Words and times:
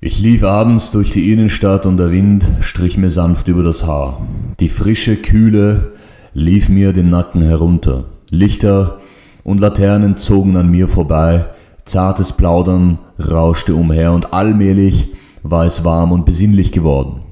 Ich 0.00 0.20
lief 0.20 0.44
abends 0.44 0.92
durch 0.92 1.10
die 1.10 1.32
Innenstadt 1.32 1.84
und 1.84 1.96
der 1.96 2.12
Wind 2.12 2.46
strich 2.60 2.96
mir 2.96 3.10
sanft 3.10 3.48
über 3.48 3.64
das 3.64 3.84
Haar. 3.84 4.24
Die 4.60 4.68
frische 4.68 5.16
Kühle 5.16 5.94
lief 6.32 6.68
mir 6.68 6.92
den 6.92 7.10
Nacken 7.10 7.42
herunter. 7.42 8.04
Lichter 8.30 9.00
und 9.42 9.58
Laternen 9.58 10.14
zogen 10.14 10.56
an 10.56 10.70
mir 10.70 10.86
vorbei, 10.86 11.46
zartes 11.84 12.30
Plaudern 12.30 13.00
rauschte 13.18 13.74
umher 13.74 14.12
und 14.12 14.32
allmählich 14.32 15.14
war 15.42 15.66
es 15.66 15.84
warm 15.84 16.12
und 16.12 16.24
besinnlich 16.24 16.70
geworden. 16.70 17.22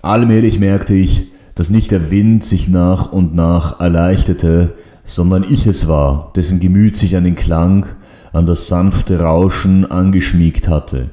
Allmählich 0.00 0.58
merkte 0.58 0.94
ich, 0.94 1.24
dass 1.56 1.68
nicht 1.68 1.90
der 1.90 2.10
Wind 2.10 2.42
sich 2.42 2.68
nach 2.68 3.12
und 3.12 3.34
nach 3.34 3.80
erleichterte, 3.80 4.72
sondern 5.04 5.44
ich 5.46 5.66
es 5.66 5.86
war, 5.86 6.32
dessen 6.36 6.58
Gemüt 6.58 6.96
sich 6.96 7.16
an 7.16 7.24
den 7.24 7.36
Klang, 7.36 7.84
an 8.32 8.46
das 8.46 8.66
sanfte 8.66 9.20
Rauschen 9.20 9.84
angeschmiegt 9.84 10.68
hatte 10.68 11.10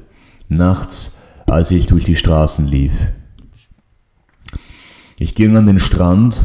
nachts, 0.48 1.22
als 1.46 1.70
ich 1.70 1.86
durch 1.86 2.04
die 2.04 2.16
Straßen 2.16 2.66
lief. 2.66 2.92
Ich 5.18 5.34
ging 5.34 5.56
an 5.56 5.66
den 5.66 5.78
Strand, 5.78 6.40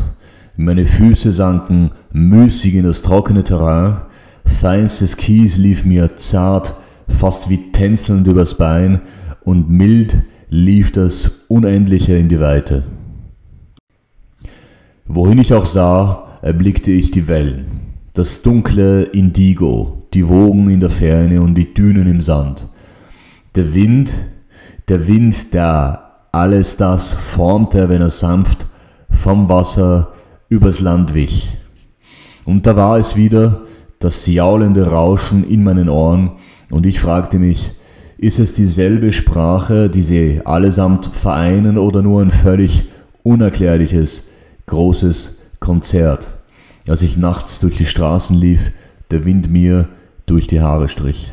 meine 0.56 0.86
Füße 0.86 1.32
sanken 1.32 1.92
müßig 2.12 2.76
in 2.76 2.84
das 2.84 3.02
trockene 3.02 3.44
Terrain, 3.44 4.02
feinstes 4.46 5.18
Kies 5.18 5.58
lief 5.58 5.86
mir 5.86 6.18
zart, 6.18 6.74
fast 7.08 7.50
wie 7.50 7.72
tänzelnd 7.72 8.28
übers 8.28 8.58
Bein, 8.58 9.02
und 9.44 9.70
mild 9.70 10.18
lief 10.50 10.92
das 10.92 11.46
Unendliche 11.48 12.16
in 12.16 12.30
die 12.30 12.40
Weite. 12.40 12.84
Wohin 15.08 15.40
ich 15.40 15.54
auch 15.54 15.66
sah, 15.66 16.40
erblickte 16.42 16.92
ich 16.92 17.10
die 17.10 17.28
Wellen, 17.28 17.66
das 18.14 18.44
dunkle 18.44 19.04
Indigo, 19.04 20.08
die 20.14 20.28
Wogen 20.28 20.70
in 20.70 20.80
der 20.80 20.90
Ferne 20.92 21.42
und 21.42 21.56
die 21.56 21.74
Dünen 21.74 22.08
im 22.08 22.22
Sand 22.22 22.70
der 23.56 23.74
Wind, 23.74 24.12
der 24.88 25.08
Wind, 25.08 25.54
der 25.54 26.10
alles 26.32 26.78
das 26.78 27.14
formte, 27.14 27.90
wenn 27.90 28.02
er 28.02 28.10
sanft 28.10 28.66
vom 29.10 29.50
Wasser 29.50 30.14
übers 30.50 30.80
Land 30.80 31.14
wich. 31.14 31.50
Und 32.46 32.66
da 32.68 32.76
war 32.76 32.98
es 32.98 33.16
wieder, 33.16 33.62
das 34.00 34.26
jaulende 34.28 34.88
Rauschen 34.88 35.44
in 35.44 35.64
meinen 35.64 35.90
Ohren, 35.90 36.32
und 36.72 36.86
ich 36.86 37.00
fragte 37.00 37.40
mich, 37.40 37.72
ist 38.18 38.38
es 38.40 38.54
dieselbe 38.54 39.12
Sprache, 39.12 39.90
die 39.90 40.02
sie 40.02 40.42
allesamt 40.46 41.08
vereinen 41.08 41.78
oder 41.78 42.02
nur 42.02 42.22
ein 42.22 42.32
völlig 42.32 42.84
unerklärliches, 43.24 44.30
großes 44.68 45.42
Konzert? 45.60 46.28
Als 46.88 47.02
ich 47.02 47.18
nachts 47.18 47.60
durch 47.60 47.78
die 47.78 47.86
Straßen 47.86 48.36
lief, 48.36 48.72
der 49.10 49.26
Wind 49.26 49.50
mir 49.50 49.88
durch 50.26 50.48
die 50.48 50.62
Haare 50.62 50.90
strich. 50.90 51.32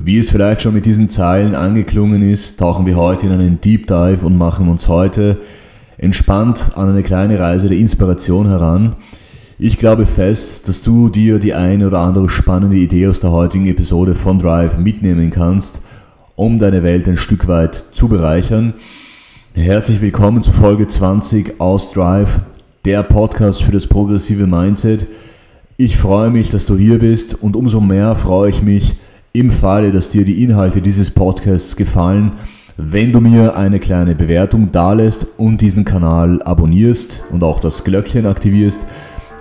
Wie 0.00 0.18
es 0.18 0.30
vielleicht 0.30 0.62
schon 0.62 0.74
mit 0.74 0.86
diesen 0.86 1.10
Zeilen 1.10 1.56
angeklungen 1.56 2.22
ist, 2.22 2.60
tauchen 2.60 2.86
wir 2.86 2.94
heute 2.94 3.26
in 3.26 3.32
einen 3.32 3.60
Deep 3.60 3.88
Dive 3.88 4.24
und 4.24 4.38
machen 4.38 4.68
uns 4.68 4.86
heute 4.86 5.38
entspannt 5.96 6.72
an 6.76 6.90
eine 6.90 7.02
kleine 7.02 7.40
Reise 7.40 7.68
der 7.68 7.78
Inspiration 7.78 8.46
heran. 8.46 8.94
Ich 9.58 9.76
glaube 9.76 10.06
fest, 10.06 10.68
dass 10.68 10.84
du 10.84 11.08
dir 11.08 11.40
die 11.40 11.52
eine 11.52 11.88
oder 11.88 11.98
andere 11.98 12.30
spannende 12.30 12.76
Idee 12.76 13.08
aus 13.08 13.18
der 13.18 13.32
heutigen 13.32 13.66
Episode 13.66 14.14
von 14.14 14.38
Drive 14.38 14.78
mitnehmen 14.78 15.32
kannst, 15.32 15.80
um 16.36 16.60
deine 16.60 16.84
Welt 16.84 17.08
ein 17.08 17.16
Stück 17.16 17.48
weit 17.48 17.82
zu 17.92 18.06
bereichern. 18.06 18.74
Herzlich 19.54 20.00
willkommen 20.00 20.44
zu 20.44 20.52
Folge 20.52 20.86
20 20.86 21.60
aus 21.60 21.92
Drive, 21.92 22.38
der 22.84 23.02
Podcast 23.02 23.64
für 23.64 23.72
das 23.72 23.88
progressive 23.88 24.46
Mindset. 24.46 25.06
Ich 25.76 25.96
freue 25.96 26.30
mich, 26.30 26.50
dass 26.50 26.66
du 26.66 26.76
hier 26.76 27.00
bist 27.00 27.34
und 27.42 27.56
umso 27.56 27.80
mehr 27.80 28.14
freue 28.14 28.50
ich 28.50 28.62
mich, 28.62 28.94
im 29.32 29.50
Falle, 29.50 29.92
dass 29.92 30.10
dir 30.10 30.24
die 30.24 30.42
Inhalte 30.42 30.80
dieses 30.80 31.10
Podcasts 31.10 31.76
gefallen, 31.76 32.32
wenn 32.76 33.12
du 33.12 33.20
mir 33.20 33.56
eine 33.56 33.80
kleine 33.80 34.14
Bewertung 34.14 34.70
dalässt 34.72 35.26
und 35.36 35.60
diesen 35.60 35.84
Kanal 35.84 36.42
abonnierst 36.42 37.24
und 37.30 37.42
auch 37.42 37.60
das 37.60 37.84
Glöckchen 37.84 38.26
aktivierst 38.26 38.80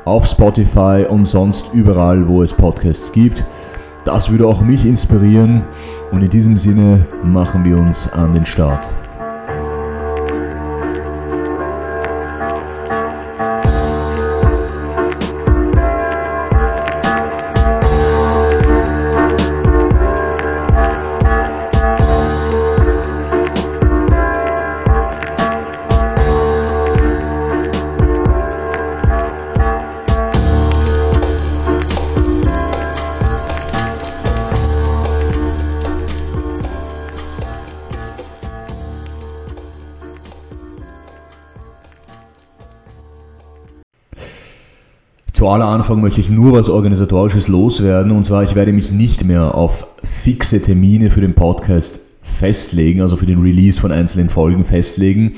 auf 0.06 0.26
Spotify 0.26 1.06
und 1.08 1.26
sonst 1.26 1.66
überall, 1.74 2.28
wo 2.28 2.42
es 2.42 2.54
Podcasts 2.54 3.12
gibt. 3.12 3.44
Das 4.06 4.32
würde 4.32 4.48
auch 4.48 4.62
mich 4.62 4.86
inspirieren 4.86 5.64
und 6.12 6.24
in 6.24 6.30
diesem 6.30 6.58
Sinne 6.58 7.06
machen 7.24 7.66
wir 7.66 7.78
uns 7.78 8.12
an 8.12 8.34
den 8.34 8.46
Start. 8.46 8.88
Anfang 45.66 46.02
möchte 46.02 46.20
ich 46.20 46.30
nur 46.30 46.54
was 46.54 46.70
Organisatorisches 46.70 47.48
loswerden 47.48 48.12
und 48.12 48.26
zwar, 48.26 48.44
ich 48.44 48.56
werde 48.56 48.74
mich 48.74 48.92
nicht 48.92 49.24
mehr 49.24 49.56
auf 49.56 49.88
fixe 50.04 50.62
Termine 50.62 51.10
für 51.10 51.22
den 51.22 51.34
Podcast 51.34 52.02
festlegen, 52.22 53.02
also 53.02 53.16
für 53.16 53.26
den 53.26 53.42
Release 53.42 53.80
von 53.80 53.92
einzelnen 53.92 54.30
Folgen 54.30 54.66
festlegen. 54.66 55.34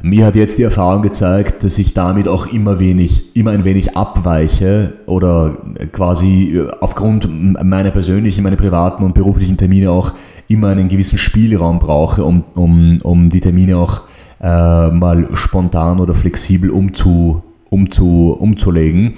Mir 0.00 0.26
hat 0.26 0.34
jetzt 0.34 0.58
die 0.58 0.64
Erfahrung 0.64 1.02
gezeigt, 1.02 1.62
dass 1.62 1.78
ich 1.78 1.94
damit 1.94 2.26
auch 2.26 2.52
immer 2.52 2.80
wenig, 2.80 3.36
immer 3.36 3.52
ein 3.52 3.64
wenig 3.64 3.96
abweiche 3.96 4.94
oder 5.06 5.58
quasi 5.92 6.60
aufgrund 6.80 7.28
meiner 7.62 7.92
persönlichen, 7.92 8.42
meiner 8.42 8.56
privaten 8.56 9.04
und 9.04 9.14
beruflichen 9.14 9.56
Termine 9.56 9.90
auch 9.92 10.12
immer 10.48 10.68
einen 10.68 10.88
gewissen 10.88 11.18
Spielraum 11.18 11.78
brauche, 11.78 12.24
um, 12.24 12.42
um, 12.54 12.98
um 13.02 13.30
die 13.30 13.40
Termine 13.40 13.78
auch 13.78 14.02
äh, 14.40 14.88
mal 14.88 15.28
spontan 15.34 16.00
oder 16.00 16.14
flexibel 16.14 16.70
umzu, 16.70 17.42
umzu, 17.72 18.36
umzulegen. 18.38 19.14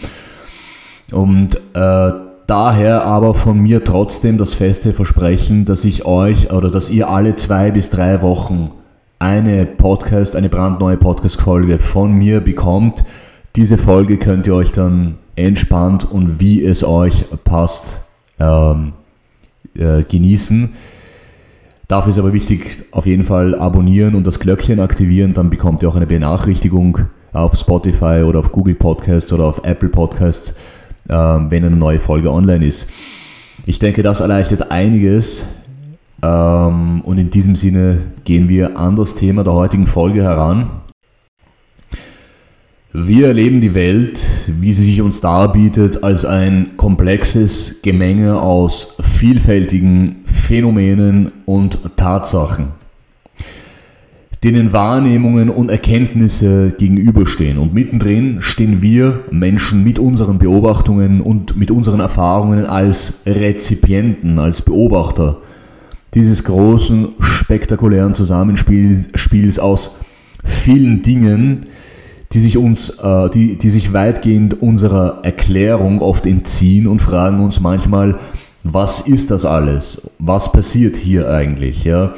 Und 1.12 1.56
äh, 1.74 2.12
daher 2.46 3.04
aber 3.04 3.34
von 3.34 3.58
mir 3.58 3.84
trotzdem 3.84 4.38
das 4.38 4.54
feste 4.54 4.92
Versprechen, 4.92 5.64
dass 5.64 5.84
ich 5.84 6.04
euch 6.04 6.52
oder 6.52 6.70
dass 6.70 6.90
ihr 6.90 7.10
alle 7.10 7.36
zwei 7.36 7.70
bis 7.70 7.90
drei 7.90 8.22
Wochen 8.22 8.70
eine 9.18 9.66
Podcast, 9.66 10.36
eine 10.36 10.48
brandneue 10.48 10.96
Podcast-Folge 10.96 11.78
von 11.78 12.12
mir 12.12 12.40
bekommt. 12.40 13.04
Diese 13.56 13.76
Folge 13.78 14.18
könnt 14.18 14.46
ihr 14.46 14.54
euch 14.54 14.72
dann 14.72 15.16
entspannt 15.36 16.10
und 16.10 16.40
wie 16.40 16.64
es 16.64 16.84
euch 16.84 17.24
passt 17.44 18.04
ähm, 18.38 18.92
äh, 19.74 20.02
genießen. 20.02 20.74
Dafür 21.88 22.10
ist 22.10 22.18
aber 22.18 22.32
wichtig, 22.32 22.84
auf 22.92 23.06
jeden 23.06 23.24
Fall 23.24 23.54
abonnieren 23.54 24.14
und 24.14 24.26
das 24.26 24.40
Glöckchen 24.40 24.80
aktivieren, 24.80 25.34
dann 25.34 25.50
bekommt 25.50 25.82
ihr 25.82 25.88
auch 25.88 25.96
eine 25.96 26.06
Benachrichtigung 26.06 27.00
auf 27.34 27.56
Spotify 27.58 28.22
oder 28.24 28.38
auf 28.38 28.52
Google 28.52 28.76
Podcasts 28.76 29.32
oder 29.32 29.44
auf 29.44 29.60
Apple 29.64 29.88
Podcasts, 29.88 30.50
äh, 31.08 31.12
wenn 31.12 31.64
eine 31.64 31.76
neue 31.76 31.98
Folge 31.98 32.32
online 32.32 32.64
ist. 32.64 32.88
Ich 33.66 33.78
denke, 33.78 34.02
das 34.02 34.20
erleichtert 34.20 34.70
einiges. 34.70 35.46
Ähm, 36.22 37.02
und 37.02 37.18
in 37.18 37.30
diesem 37.30 37.54
Sinne 37.54 37.98
gehen 38.24 38.48
wir 38.48 38.78
an 38.78 38.96
das 38.96 39.16
Thema 39.16 39.44
der 39.44 39.52
heutigen 39.52 39.86
Folge 39.86 40.22
heran. 40.22 40.70
Wir 42.92 43.26
erleben 43.26 43.60
die 43.60 43.74
Welt, 43.74 44.20
wie 44.46 44.72
sie 44.72 44.84
sich 44.84 45.02
uns 45.02 45.20
darbietet, 45.20 46.04
als 46.04 46.24
ein 46.24 46.76
komplexes 46.76 47.82
Gemenge 47.82 48.40
aus 48.40 48.98
vielfältigen 49.02 50.24
Phänomenen 50.26 51.32
und 51.44 51.78
Tatsachen 51.96 52.83
denen 54.44 54.74
Wahrnehmungen 54.74 55.48
und 55.48 55.70
Erkenntnisse 55.70 56.74
gegenüberstehen. 56.76 57.56
Und 57.56 57.72
mittendrin 57.72 58.42
stehen 58.42 58.82
wir 58.82 59.20
Menschen 59.30 59.82
mit 59.82 59.98
unseren 59.98 60.38
Beobachtungen 60.38 61.22
und 61.22 61.56
mit 61.56 61.70
unseren 61.70 62.00
Erfahrungen 62.00 62.66
als 62.66 63.22
Rezipienten, 63.24 64.38
als 64.38 64.62
Beobachter 64.62 65.38
dieses 66.12 66.44
großen, 66.44 67.08
spektakulären 67.20 68.14
Zusammenspiels 68.14 69.58
aus 69.58 70.00
vielen 70.44 71.02
Dingen, 71.02 71.66
die 72.32 72.40
sich 72.40 72.58
uns, 72.58 72.98
äh, 73.00 73.30
die, 73.30 73.56
die 73.56 73.70
sich 73.70 73.92
weitgehend 73.92 74.60
unserer 74.62 75.20
Erklärung 75.22 76.00
oft 76.00 76.26
entziehen 76.26 76.86
und 76.86 77.00
fragen 77.00 77.40
uns 77.40 77.60
manchmal, 77.60 78.16
was 78.62 79.06
ist 79.06 79.30
das 79.30 79.44
alles? 79.44 80.10
Was 80.18 80.52
passiert 80.52 80.96
hier 80.96 81.28
eigentlich? 81.30 81.84
Ja? 81.84 82.14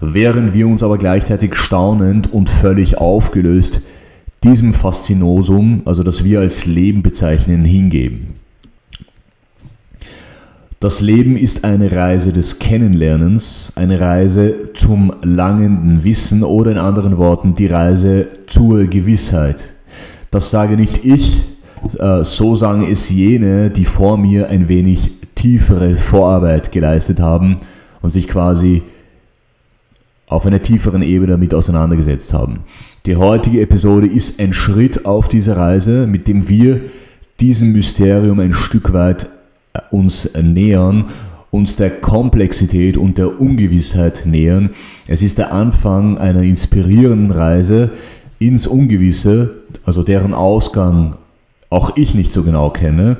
Während 0.00 0.54
wir 0.54 0.66
uns 0.66 0.82
aber 0.82 0.98
gleichzeitig 0.98 1.54
staunend 1.54 2.32
und 2.32 2.48
völlig 2.48 2.98
aufgelöst 2.98 3.80
diesem 4.42 4.72
Faszinosum, 4.72 5.82
also 5.84 6.02
das 6.02 6.24
wir 6.24 6.40
als 6.40 6.66
Leben 6.66 7.02
bezeichnen, 7.02 7.64
hingeben. 7.64 8.40
Das 10.82 11.02
Leben 11.02 11.36
ist 11.36 11.64
eine 11.64 11.92
Reise 11.92 12.32
des 12.32 12.58
Kennenlernens, 12.58 13.74
eine 13.76 14.00
Reise 14.00 14.70
zum 14.74 15.12
langenden 15.22 16.04
Wissen 16.04 16.42
oder 16.42 16.70
in 16.70 16.78
anderen 16.78 17.18
Worten 17.18 17.54
die 17.54 17.66
Reise 17.66 18.28
zur 18.46 18.84
Gewissheit. 18.86 19.56
Das 20.30 20.50
sage 20.50 20.76
nicht 20.76 21.04
ich, 21.04 21.36
äh, 21.98 22.24
so 22.24 22.56
sagen 22.56 22.86
es 22.90 23.10
jene, 23.10 23.68
die 23.68 23.84
vor 23.84 24.16
mir 24.16 24.48
ein 24.48 24.68
wenig 24.68 25.10
tiefere 25.34 25.96
Vorarbeit 25.96 26.72
geleistet 26.72 27.20
haben 27.20 27.58
und 28.00 28.08
sich 28.08 28.26
quasi 28.26 28.82
auf 30.30 30.46
einer 30.46 30.62
tieferen 30.62 31.02
Ebene 31.02 31.32
damit 31.32 31.52
auseinandergesetzt 31.52 32.32
haben. 32.32 32.60
Die 33.04 33.16
heutige 33.16 33.60
Episode 33.60 34.06
ist 34.06 34.40
ein 34.40 34.52
Schritt 34.52 35.04
auf 35.04 35.28
dieser 35.28 35.56
Reise, 35.56 36.06
mit 36.06 36.28
dem 36.28 36.48
wir 36.48 36.80
diesem 37.40 37.72
Mysterium 37.72 38.38
ein 38.38 38.52
Stück 38.52 38.92
weit 38.92 39.26
uns 39.90 40.34
nähern, 40.40 41.06
uns 41.50 41.74
der 41.74 41.90
Komplexität 41.90 42.96
und 42.96 43.18
der 43.18 43.40
Ungewissheit 43.40 44.22
nähern. 44.24 44.70
Es 45.08 45.20
ist 45.20 45.38
der 45.38 45.52
Anfang 45.52 46.18
einer 46.18 46.42
inspirierenden 46.42 47.32
Reise 47.32 47.90
ins 48.38 48.68
Ungewisse, 48.68 49.56
also 49.84 50.02
deren 50.04 50.32
Ausgang 50.32 51.16
auch 51.70 51.96
ich 51.96 52.14
nicht 52.14 52.32
so 52.32 52.44
genau 52.44 52.70
kenne. 52.70 53.16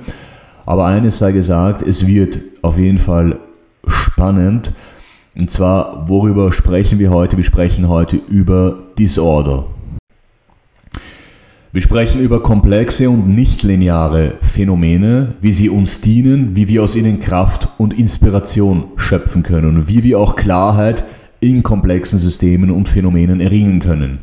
Aber 0.64 0.86
eines 0.86 1.18
sei 1.18 1.32
gesagt, 1.32 1.82
es 1.82 2.06
wird 2.06 2.38
auf 2.62 2.78
jeden 2.78 2.98
Fall 2.98 3.38
spannend. 3.86 4.70
Und 5.36 5.50
zwar, 5.50 6.08
worüber 6.08 6.52
sprechen 6.52 6.98
wir 6.98 7.10
heute? 7.10 7.36
Wir 7.36 7.44
sprechen 7.44 7.88
heute 7.88 8.16
über 8.16 8.78
Disorder. 8.98 9.66
Wir 11.72 11.82
sprechen 11.82 12.20
über 12.20 12.42
komplexe 12.42 13.08
und 13.08 13.28
nichtlineare 13.28 14.34
Phänomene, 14.42 15.34
wie 15.40 15.52
sie 15.52 15.70
uns 15.70 16.00
dienen, 16.00 16.56
wie 16.56 16.66
wir 16.66 16.82
aus 16.82 16.96
ihnen 16.96 17.20
Kraft 17.20 17.68
und 17.78 17.96
Inspiration 17.96 18.86
schöpfen 18.96 19.44
können 19.44 19.76
und 19.76 19.88
wie 19.88 20.02
wir 20.02 20.18
auch 20.18 20.34
Klarheit 20.34 21.04
in 21.38 21.62
komplexen 21.62 22.18
Systemen 22.18 22.72
und 22.72 22.88
Phänomenen 22.88 23.40
erringen 23.40 23.78
können. 23.78 24.18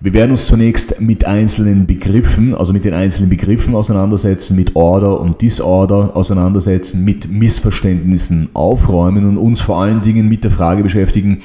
Wir 0.00 0.12
werden 0.12 0.32
uns 0.32 0.46
zunächst 0.46 1.00
mit 1.00 1.24
einzelnen 1.24 1.86
Begriffen, 1.86 2.54
also 2.54 2.72
mit 2.72 2.84
den 2.84 2.94
einzelnen 2.94 3.30
Begriffen 3.30 3.74
auseinandersetzen, 3.74 4.56
mit 4.56 4.76
Order 4.76 5.20
und 5.20 5.40
Disorder 5.40 6.14
auseinandersetzen, 6.14 7.04
mit 7.04 7.30
Missverständnissen 7.30 8.50
aufräumen 8.52 9.26
und 9.26 9.38
uns 9.38 9.60
vor 9.60 9.80
allen 9.80 10.02
Dingen 10.02 10.28
mit 10.28 10.44
der 10.44 10.50
Frage 10.50 10.82
beschäftigen, 10.82 11.42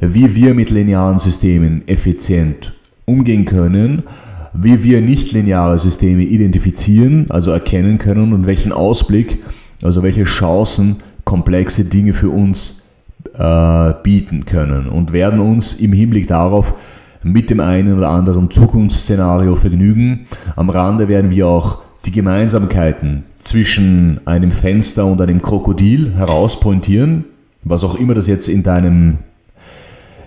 wie 0.00 0.34
wir 0.34 0.54
mit 0.54 0.70
linearen 0.70 1.18
Systemen 1.18 1.82
effizient 1.86 2.72
umgehen 3.06 3.44
können 3.44 4.04
wie 4.52 4.82
wir 4.82 5.00
nichtlineare 5.00 5.78
Systeme 5.78 6.22
identifizieren, 6.22 7.26
also 7.30 7.50
erkennen 7.50 7.98
können 7.98 8.32
und 8.32 8.46
welchen 8.46 8.72
Ausblick, 8.72 9.38
also 9.82 10.02
welche 10.02 10.24
Chancen 10.24 10.96
komplexe 11.24 11.84
Dinge 11.84 12.12
für 12.12 12.30
uns 12.30 12.88
äh, 13.36 13.92
bieten 14.02 14.44
können 14.46 14.88
und 14.88 15.12
werden 15.12 15.40
uns 15.40 15.74
im 15.74 15.92
Hinblick 15.92 16.26
darauf 16.26 16.74
mit 17.22 17.50
dem 17.50 17.60
einen 17.60 17.96
oder 17.96 18.08
anderen 18.08 18.50
Zukunftsszenario 18.50 19.54
vergnügen. 19.54 20.26
Am 20.56 20.70
Rande 20.70 21.08
werden 21.08 21.30
wir 21.30 21.46
auch 21.46 21.82
die 22.06 22.12
Gemeinsamkeiten 22.12 23.24
zwischen 23.42 24.20
einem 24.26 24.52
Fenster 24.52 25.06
und 25.06 25.20
einem 25.20 25.42
Krokodil 25.42 26.14
herauspointieren, 26.14 27.24
was 27.62 27.84
auch 27.84 27.94
immer 27.94 28.14
das 28.14 28.26
jetzt 28.26 28.48
in, 28.48 28.62
deinem, 28.62 29.18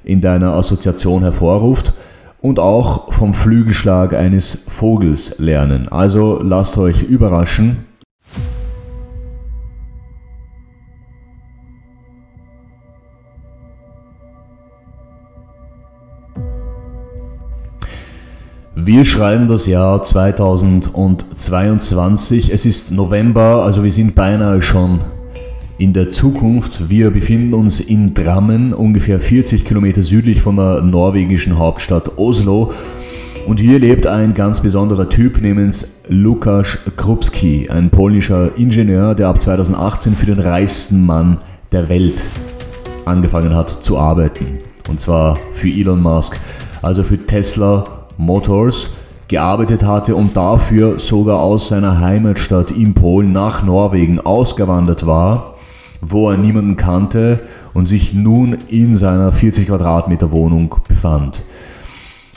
in 0.04 0.22
deiner 0.22 0.54
Assoziation 0.54 1.22
hervorruft 1.22 1.94
und 2.42 2.60
auch 2.60 3.14
vom 3.14 3.34
Flügelschlag 3.34 4.14
eines 4.14 4.66
Vogels 4.70 5.40
lernen. 5.40 5.88
Also 5.88 6.42
lasst 6.44 6.78
euch 6.78 7.04
überraschen. 7.04 7.86
Wir 18.76 19.06
schreiben 19.06 19.48
das 19.48 19.68
Jahr 19.68 20.02
2022. 20.02 22.52
Es 22.52 22.66
ist 22.66 22.92
November, 22.92 23.64
also 23.64 23.84
wir 23.84 23.92
sind 23.92 24.16
beinahe 24.16 24.64
schon 24.64 25.02
in 25.78 25.94
der 25.94 26.10
Zukunft. 26.10 26.90
Wir 26.90 27.12
befinden 27.12 27.54
uns 27.54 27.80
in 27.80 28.16
Drammen, 28.16 28.74
ungefähr 28.74 29.20
40 29.20 29.64
Kilometer 29.64 30.02
südlich 30.02 30.42
von 30.42 30.56
der 30.56 30.82
norwegischen 30.82 31.60
Hauptstadt 31.60 32.18
Oslo. 32.18 32.74
Und 33.46 33.60
hier 33.60 33.78
lebt 33.78 34.08
ein 34.08 34.34
ganz 34.34 34.62
besonderer 34.62 35.08
Typ 35.08 35.40
namens 35.40 36.02
Lukasz 36.08 36.80
Krupski, 36.98 37.70
ein 37.70 37.92
polnischer 37.92 38.58
Ingenieur, 38.58 39.14
der 39.14 39.28
ab 39.28 39.40
2018 39.40 40.16
für 40.16 40.26
den 40.26 40.40
reichsten 40.40 41.06
Mann 41.06 41.38
der 41.72 41.90
Welt 41.90 42.24
angefangen 43.06 43.54
hat 43.54 43.84
zu 43.84 44.00
arbeiten. 44.00 44.58
Und 44.90 45.00
zwar 45.00 45.38
für 45.54 45.70
Elon 45.70 46.02
Musk, 46.02 46.40
also 46.82 47.04
für 47.04 47.20
Tesla 47.20 48.03
Motors 48.18 48.90
gearbeitet 49.28 49.84
hatte 49.84 50.16
und 50.16 50.36
dafür 50.36 51.00
sogar 51.00 51.40
aus 51.40 51.70
seiner 51.70 52.00
Heimatstadt 52.00 52.72
in 52.72 52.94
Polen 52.94 53.32
nach 53.32 53.64
Norwegen 53.64 54.20
ausgewandert 54.20 55.06
war 55.06 55.54
wo 56.10 56.30
er 56.30 56.38
niemanden 56.38 56.76
kannte 56.76 57.40
und 57.74 57.88
sich 57.88 58.14
nun 58.14 58.58
in 58.68 58.96
seiner 58.96 59.32
40 59.32 59.68
Quadratmeter 59.68 60.32
Wohnung 60.32 60.76
befand. 60.88 61.42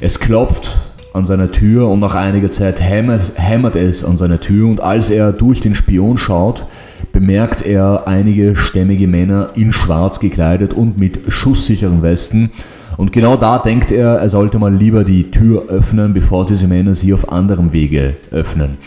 Es 0.00 0.20
klopft 0.20 0.76
an 1.12 1.26
seiner 1.26 1.50
Tür 1.50 1.88
und 1.88 2.00
nach 2.00 2.14
einiger 2.14 2.50
Zeit 2.50 2.80
hämmert, 2.80 3.32
hämmert 3.36 3.76
es 3.76 4.04
an 4.04 4.18
seiner 4.18 4.40
Tür 4.40 4.68
und 4.68 4.80
als 4.80 5.10
er 5.10 5.32
durch 5.32 5.60
den 5.60 5.74
Spion 5.74 6.18
schaut, 6.18 6.66
bemerkt 7.12 7.64
er 7.64 8.06
einige 8.06 8.56
stämmige 8.56 9.08
Männer 9.08 9.50
in 9.54 9.72
schwarz 9.72 10.20
gekleidet 10.20 10.74
und 10.74 10.98
mit 10.98 11.32
schusssicheren 11.32 12.02
Westen. 12.02 12.50
Und 12.96 13.12
genau 13.12 13.36
da 13.36 13.58
denkt 13.58 13.92
er, 13.92 14.16
er 14.16 14.28
sollte 14.28 14.58
mal 14.58 14.74
lieber 14.74 15.04
die 15.04 15.30
Tür 15.30 15.68
öffnen, 15.68 16.14
bevor 16.14 16.46
diese 16.46 16.66
Männer 16.66 16.94
sie 16.94 17.12
auf 17.12 17.30
anderem 17.30 17.72
Wege 17.72 18.16
öffnen. 18.30 18.78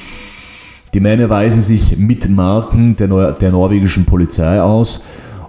Die 0.94 1.00
Männer 1.00 1.30
weisen 1.30 1.62
sich 1.62 1.98
mit 1.98 2.28
Marken 2.30 2.96
der, 2.98 3.08
Nor 3.08 3.34
der 3.34 3.52
norwegischen 3.52 4.06
Polizei 4.06 4.60
aus 4.60 5.06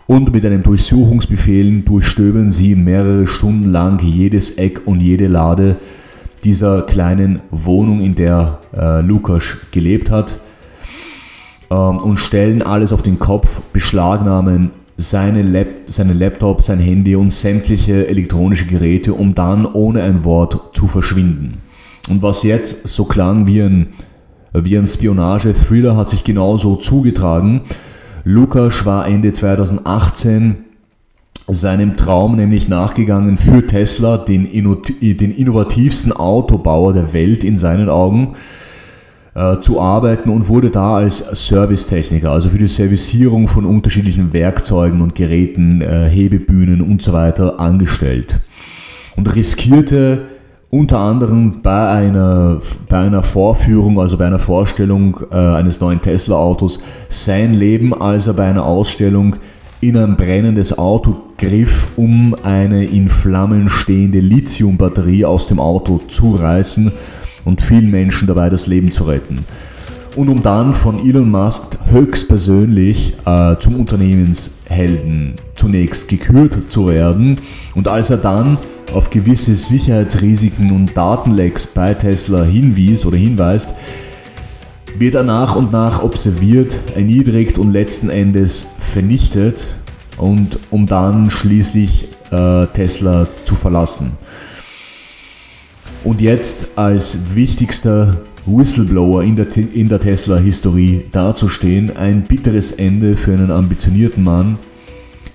und 0.06 0.32
mit 0.32 0.44
einem 0.44 0.62
Durchsuchungsbefehl 0.62 1.80
durchstöbern 1.80 2.50
sie 2.50 2.74
mehrere 2.74 3.26
Stunden 3.26 3.70
lang 3.70 4.00
jedes 4.02 4.58
Eck 4.58 4.82
und 4.84 5.00
jede 5.00 5.28
Lade 5.28 5.76
dieser 6.44 6.82
kleinen 6.82 7.40
Wohnung, 7.50 8.02
in 8.02 8.14
der 8.14 8.58
äh, 8.76 9.00
Lukas 9.00 9.44
gelebt 9.70 10.10
hat, 10.10 10.34
ähm, 11.70 11.98
und 11.98 12.18
stellen 12.18 12.60
alles 12.62 12.92
auf 12.92 13.02
den 13.02 13.18
Kopf, 13.18 13.60
beschlagnahmen 13.72 14.70
seine 15.00 15.42
Lap 15.42 15.68
seinen 15.88 16.18
Laptop, 16.18 16.62
sein 16.62 16.78
Handy 16.78 17.16
und 17.16 17.32
sämtliche 17.32 18.06
elektronische 18.06 18.66
Geräte, 18.66 19.14
um 19.14 19.34
dann 19.34 19.66
ohne 19.66 20.02
ein 20.02 20.24
Wort 20.24 20.76
zu 20.76 20.86
verschwinden. 20.86 21.58
Und 22.08 22.22
was 22.22 22.42
jetzt 22.42 22.88
so 22.88 23.04
klang 23.04 23.46
wie 23.46 23.62
ein 23.62 23.88
wie 24.52 24.76
ein 24.76 24.86
Spionage-Thriller 24.86 25.96
hat 25.96 26.08
sich 26.08 26.24
genauso 26.24 26.76
zugetragen. 26.76 27.62
Lukas 28.24 28.84
war 28.84 29.06
Ende 29.06 29.32
2018 29.32 30.64
seinem 31.48 31.96
Traum 31.96 32.36
nämlich 32.36 32.68
nachgegangen, 32.68 33.38
für 33.38 33.66
Tesla, 33.66 34.18
den, 34.18 34.44
den 34.52 35.34
innovativsten 35.36 36.12
Autobauer 36.12 36.92
der 36.92 37.12
Welt 37.12 37.44
in 37.44 37.58
seinen 37.58 37.88
Augen, 37.88 38.34
äh, 39.40 39.60
zu 39.62 39.80
arbeiten 39.80 40.28
und 40.28 40.48
wurde 40.48 40.68
da 40.68 40.96
als 40.96 41.46
Servicetechniker, 41.46 42.30
also 42.30 42.50
für 42.50 42.58
die 42.58 42.68
Servicierung 42.68 43.48
von 43.48 43.64
unterschiedlichen 43.64 44.34
Werkzeugen 44.34 45.00
und 45.00 45.14
Geräten, 45.14 45.80
äh, 45.80 46.10
Hebebühnen 46.10 46.82
und 46.82 47.00
so 47.02 47.14
weiter 47.14 47.58
angestellt. 47.58 48.38
Und 49.16 49.34
riskierte 49.34 50.26
unter 50.68 50.98
anderem 50.98 51.62
bei 51.62 51.88
einer, 51.88 52.60
bei 52.88 52.98
einer 52.98 53.22
Vorführung, 53.22 53.98
also 53.98 54.18
bei 54.18 54.26
einer 54.26 54.38
Vorstellung 54.38 55.20
äh, 55.30 55.34
eines 55.34 55.80
neuen 55.80 56.02
Tesla-Autos, 56.02 56.82
sein 57.08 57.54
Leben, 57.54 57.94
als 57.94 58.26
er 58.26 58.34
bei 58.34 58.44
einer 58.44 58.64
Ausstellung 58.64 59.36
in 59.80 59.96
ein 59.96 60.16
brennendes 60.16 60.78
Auto 60.78 61.16
griff, 61.38 61.92
um 61.96 62.36
eine 62.42 62.84
in 62.84 63.08
Flammen 63.08 63.70
stehende 63.70 64.20
Lithiumbatterie 64.20 65.24
aus 65.24 65.46
dem 65.46 65.58
Auto 65.58 65.98
zu 66.08 66.34
reißen 66.34 66.92
und 67.44 67.62
vielen 67.62 67.90
Menschen 67.90 68.26
dabei 68.26 68.50
das 68.50 68.66
Leben 68.66 68.92
zu 68.92 69.04
retten. 69.04 69.44
Und 70.16 70.28
um 70.28 70.42
dann 70.42 70.74
von 70.74 71.06
Elon 71.06 71.30
Musk 71.30 71.78
höchstpersönlich 71.90 73.14
äh, 73.24 73.56
zum 73.60 73.76
Unternehmenshelden 73.76 75.34
zunächst 75.54 76.08
gekürt 76.08 76.56
zu 76.68 76.88
werden. 76.88 77.36
Und 77.74 77.86
als 77.86 78.10
er 78.10 78.16
dann 78.16 78.58
auf 78.92 79.10
gewisse 79.10 79.54
Sicherheitsrisiken 79.54 80.72
und 80.72 80.96
Datenlecks 80.96 81.68
bei 81.68 81.94
Tesla 81.94 82.42
hinwies 82.42 83.06
oder 83.06 83.16
hinweist, 83.16 83.68
wird 84.98 85.14
er 85.14 85.22
nach 85.22 85.54
und 85.54 85.72
nach 85.72 86.02
observiert, 86.02 86.74
erniedrigt 86.94 87.58
und 87.58 87.72
letzten 87.72 88.10
Endes 88.10 88.66
vernichtet 88.92 89.58
und 90.18 90.58
um 90.70 90.86
dann 90.86 91.30
schließlich 91.30 92.08
äh, 92.30 92.66
Tesla 92.66 93.28
zu 93.44 93.54
verlassen. 93.54 94.12
Und 96.02 96.20
jetzt 96.20 96.78
als 96.78 97.34
wichtigster 97.34 98.16
Whistleblower 98.46 99.22
in 99.22 99.36
der, 99.36 99.46
in 99.56 99.88
der 99.88 100.00
Tesla-Historie 100.00 101.04
dazustehen. 101.12 101.96
Ein 101.96 102.22
bitteres 102.22 102.72
Ende 102.72 103.16
für 103.16 103.32
einen 103.32 103.50
ambitionierten 103.50 104.24
Mann, 104.24 104.58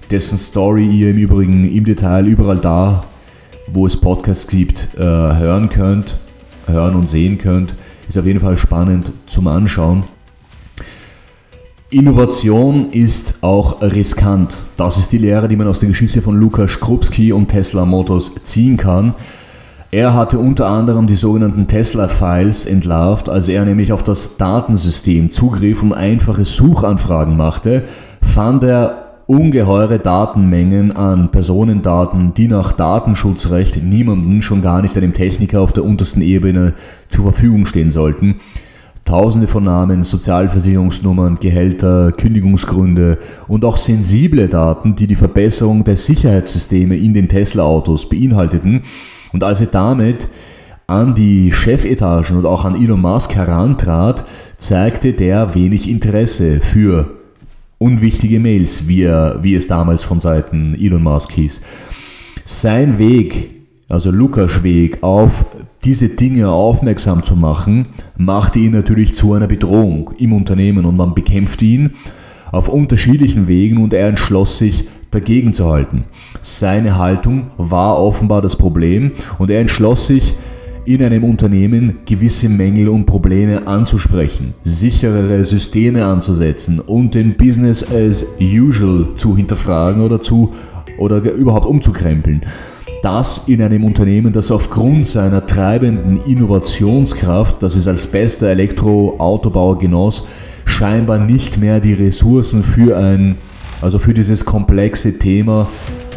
dessen 0.10 0.38
Story 0.38 0.88
ihr 0.88 1.12
im 1.12 1.18
Übrigen 1.18 1.72
im 1.72 1.86
Detail 1.86 2.26
überall 2.26 2.58
da, 2.58 3.02
wo 3.72 3.86
es 3.86 4.00
Podcasts 4.00 4.48
gibt, 4.48 4.96
äh, 4.98 5.02
hören 5.02 5.70
könnt, 5.70 6.16
hören 6.66 6.96
und 6.96 7.10
sehen 7.10 7.38
könnt. 7.38 7.76
Ist 8.08 8.18
auf 8.18 8.26
jeden 8.26 8.40
Fall 8.40 8.58
spannend 8.58 9.12
zum 9.28 9.48
Anschauen. 9.48 10.04
Innovation 11.90 12.92
ist 12.92 13.44
auch 13.44 13.82
riskant. 13.82 14.58
Das 14.78 14.98
ist 14.98 15.12
die 15.12 15.18
Lehre, 15.20 15.48
die 15.48 15.56
man 15.56 15.68
aus 15.68 15.80
der 15.80 15.90
Geschichte 15.90 16.22
von 16.22 16.36
Lukas 16.36 16.72
Skrupski 16.72 17.32
und 17.32 17.50
Tesla 17.50 17.86
Motors 17.86 18.32
ziehen 18.44 18.78
kann. 18.78 19.14
Er 19.96 20.14
hatte 20.14 20.40
unter 20.40 20.68
anderem 20.68 21.08
die 21.08 21.16
sogenannten 21.16 21.68
Tesla-Files 21.68 22.66
entlarvt, 22.66 23.30
als 23.30 23.48
er 23.48 23.64
nämlich 23.64 23.94
auf 23.94 24.04
das 24.04 24.36
Datensystem 24.36 25.32
zugriff 25.32 25.82
und 25.82 25.94
einfache 25.94 26.44
Suchanfragen 26.44 27.38
machte, 27.38 27.84
fand 28.22 28.66
er 28.66 29.22
ungeheure 29.26 30.00
Datenmengen 30.00 30.94
an 30.94 31.32
Personendaten, 31.32 32.34
die 32.34 32.50
nach 32.50 32.74
Datenschutzrecht 32.74 33.82
niemandem, 33.82 34.42
schon 34.42 34.62
gar 34.62 34.82
nicht 34.82 34.98
einem 34.98 35.14
Techniker 35.14 35.62
auf 35.62 35.72
der 35.72 35.86
untersten 35.86 36.22
Ebene 36.22 36.74
zur 37.08 37.32
Verfügung 37.32 37.66
stehen 37.66 37.92
sollten. 37.92 38.42
Tausende 39.06 39.48
von 39.48 39.64
Namen, 39.64 40.04
Sozialversicherungsnummern, 40.04 41.38
Gehälter, 41.40 42.12
Kündigungsgründe 42.12 43.18
und 43.48 43.64
auch 43.64 43.78
sensible 43.78 44.50
Daten, 44.50 44.98
die 44.98 45.08
die 45.08 45.16
Verbesserung 45.16 45.86
der 45.86 45.96
Sicherheitssysteme 45.96 46.98
in 46.98 47.14
den 47.14 47.30
Tesla-Autos 47.30 48.10
beinhalteten. 48.10 48.82
Und 49.36 49.44
als 49.44 49.60
er 49.60 49.68
damit 49.68 50.30
an 50.88 51.14
die 51.14 51.52
Chefetagen 51.52 52.38
und 52.38 52.46
auch 52.46 52.64
an 52.64 52.82
Elon 52.82 53.02
Musk 53.02 53.36
herantrat, 53.36 54.24
zeigte 54.60 55.12
der 55.12 55.54
wenig 55.54 55.90
Interesse 55.90 56.62
für 56.62 57.18
unwichtige 57.78 58.40
Mails, 58.40 58.88
wie, 58.88 59.02
er, 59.02 59.40
wie 59.42 59.56
es 59.56 59.68
damals 59.68 60.06
von 60.06 60.22
Seiten 60.22 60.74
Elon 60.80 61.04
Musk 61.04 61.34
hieß. 61.34 61.60
Sein 62.46 62.98
Weg, 62.98 63.50
also 63.90 64.10
Lukas 64.10 64.64
Weg, 64.64 65.04
auf 65.04 65.44
diese 65.84 66.08
Dinge 66.08 66.50
aufmerksam 66.50 67.26
zu 67.26 67.36
machen, 67.36 67.90
machte 68.16 68.60
ihn 68.60 68.72
natürlich 68.72 69.16
zu 69.16 69.34
einer 69.34 69.48
Bedrohung 69.48 70.12
im 70.18 70.32
Unternehmen 70.32 70.86
und 70.86 70.96
man 70.96 71.14
bekämpfte 71.14 71.66
ihn 71.66 71.90
auf 72.54 72.70
unterschiedlichen 72.70 73.50
Wegen 73.50 73.84
und 73.84 73.94
er 73.94 74.08
entschloss 74.08 74.60
sich 74.60 74.86
dagegen 75.16 75.54
zu 75.54 75.72
halten. 75.72 76.06
Seine 76.42 76.98
Haltung 76.98 77.48
war 77.58 78.00
offenbar 78.00 78.42
das 78.42 78.56
Problem 78.56 79.14
und 79.40 79.50
er 79.50 79.62
entschloss 79.62 80.08
sich, 80.08 80.36
in 80.86 81.02
einem 81.02 81.24
Unternehmen 81.24 81.98
gewisse 82.06 82.48
Mängel 82.48 82.90
und 82.90 83.06
Probleme 83.08 83.68
anzusprechen, 83.68 84.54
sicherere 84.64 85.44
Systeme 85.44 86.06
anzusetzen 86.06 86.80
und 86.80 87.16
den 87.16 87.36
Business 87.38 87.84
as 87.92 88.36
usual 88.40 89.08
zu 89.16 89.36
hinterfragen 89.36 90.04
oder 90.04 90.22
zu 90.22 90.54
oder 91.00 91.18
überhaupt 91.18 91.66
umzukrempeln. 91.66 92.44
Das 93.02 93.48
in 93.48 93.62
einem 93.62 93.84
Unternehmen, 93.84 94.32
das 94.32 94.52
aufgrund 94.52 95.08
seiner 95.08 95.46
treibenden 95.46 96.24
Innovationskraft, 96.26 97.62
das 97.62 97.76
es 97.76 97.88
als 97.88 98.08
bester 98.08 98.48
Elektroautobauer 98.48 99.80
genoss, 99.80 100.28
scheinbar 100.66 101.20
nicht 101.20 101.58
mehr 101.58 101.80
die 101.80 101.94
Ressourcen 101.94 102.64
für 102.64 102.98
ein, 102.98 103.38
also 103.82 104.00
für 104.00 104.14
dieses 104.14 104.46
komplexe 104.46 105.18
Thema 105.20 105.68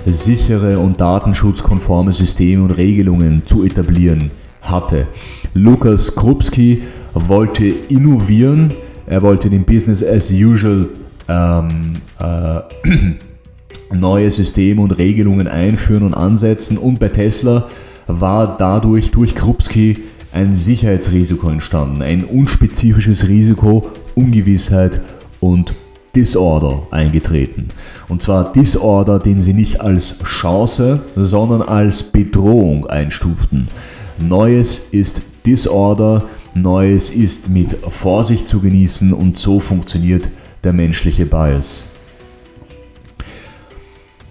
sichere 0.07 0.79
und 0.79 1.01
datenschutzkonforme 1.01 2.13
Systeme 2.13 2.65
und 2.65 2.71
Regelungen 2.73 3.43
zu 3.47 3.65
etablieren 3.65 4.31
hatte. 4.63 5.07
Lukas 5.55 6.15
Krupski 6.15 6.83
wollte 7.15 7.67
innovieren, 7.89 8.73
er 9.07 9.23
wollte 9.23 9.51
den 9.51 9.65
Business 9.65 10.05
as 10.05 10.31
usual 10.31 10.89
ähm, 11.29 11.95
äh, 12.21 12.61
neue 13.95 14.31
Systeme 14.31 14.83
und 14.83 14.93
Regelungen 14.93 15.49
einführen 15.49 16.03
und 16.03 16.15
ansetzen 16.15 16.79
und 16.79 17.01
bei 17.01 17.09
Tesla 17.09 17.69
war 18.07 18.57
dadurch 18.59 19.11
durch 19.11 19.35
Krupski 19.35 19.99
ein 20.33 20.55
Sicherheitsrisiko 20.55 21.49
entstanden, 21.49 22.03
ein 22.03 22.25
unspezifisches 22.25 23.29
Risiko, 23.29 23.91
Ungewissheit 24.15 25.01
und 25.41 25.75
Disorder 26.19 26.83
eingetreten. 26.91 27.69
Und 28.09 28.23
zwar 28.23 28.53
Disorder, 28.53 29.21
den 29.21 29.41
sie 29.41 29.55
nicht 29.55 29.81
als 29.81 30.19
Chance, 30.25 31.01
sondern 31.15 31.63
als 31.63 32.03
Bedrohung 32.03 32.87
einstuften. 32.87 33.69
Neues 34.19 34.89
ist 34.91 35.23
Disorder, 35.47 36.25
Neues 36.55 37.11
ist 37.11 37.49
mit 37.51 37.77
Vorsicht 37.89 38.49
zu 38.49 38.59
genießen 38.59 39.13
und 39.13 39.39
so 39.39 39.61
funktioniert 39.61 40.29
der 40.65 40.73
menschliche 40.73 41.25
Bias. 41.25 41.88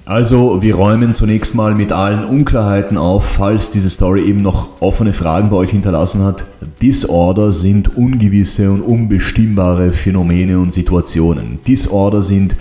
Also, 0.07 0.61
wir 0.61 0.75
räumen 0.75 1.13
zunächst 1.13 1.53
mal 1.53 1.75
mit 1.75 1.91
allen 1.91 2.23
Unklarheiten 2.23 2.97
auf, 2.97 3.25
falls 3.25 3.71
diese 3.71 3.89
Story 3.89 4.21
eben 4.21 4.41
noch 4.41 4.79
offene 4.79 5.11
Fragen 5.11 5.49
bei 5.49 5.57
euch 5.57 5.71
hinterlassen 5.71 6.23
hat. 6.23 6.45
Disorder 6.81 7.51
sind 7.51 7.97
ungewisse 7.97 8.71
und 8.71 8.79
unbestimmbare 8.79 9.89
Phänomene 9.89 10.59
und 10.59 10.71
Situationen. 10.71 11.59
Disorder 11.67 12.21
sind 12.21 12.55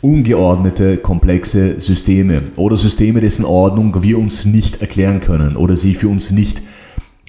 ungeordnete, 0.00 0.96
komplexe 0.96 1.80
Systeme 1.80 2.42
oder 2.56 2.76
Systeme, 2.76 3.20
dessen 3.20 3.44
Ordnung 3.44 4.02
wir 4.02 4.18
uns 4.18 4.44
nicht 4.44 4.80
erklären 4.80 5.20
können 5.20 5.54
oder 5.56 5.76
sie 5.76 5.94
für 5.94 6.08
uns 6.08 6.32
nicht 6.32 6.62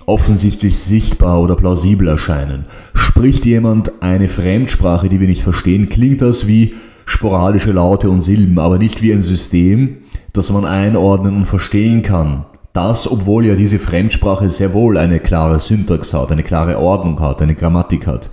offensichtlich 0.08 0.80
sichtbar 0.80 1.40
oder 1.40 1.56
plausibel 1.56 2.08
erscheinen. 2.08 2.66
Spricht 2.96 3.46
jemand 3.46 4.02
eine 4.02 4.30
Fremdsprache, 4.30 5.10
die 5.10 5.20
wir 5.20 5.28
nicht 5.28 5.44
verstehen, 5.44 5.90
klingt 5.90 6.24
das 6.24 6.48
wie 6.48 6.74
sporadische 7.10 7.72
Laute 7.72 8.10
und 8.10 8.22
Silben, 8.22 8.60
aber 8.60 8.78
nicht 8.78 9.02
wie 9.02 9.12
ein 9.12 9.22
System, 9.22 9.98
das 10.32 10.52
man 10.52 10.66
einordnen 10.66 11.36
und 11.36 11.46
verstehen 11.48 12.04
kann. 12.04 12.46
Das, 12.72 13.12
obwohl 13.12 13.48
ja 13.48 13.56
diese 13.56 13.80
Fremdsprache 13.80 14.50
sehr 14.50 14.74
wohl 14.74 14.98
eine 14.98 15.20
klare 15.20 15.60
Syntax 15.60 16.14
hat, 16.14 16.32
eine 16.32 16.44
klare 16.44 16.78
Ordnung 16.78 17.20
hat, 17.20 17.42
eine 17.42 17.56
Grammatik 17.56 18.06
hat. 18.06 18.30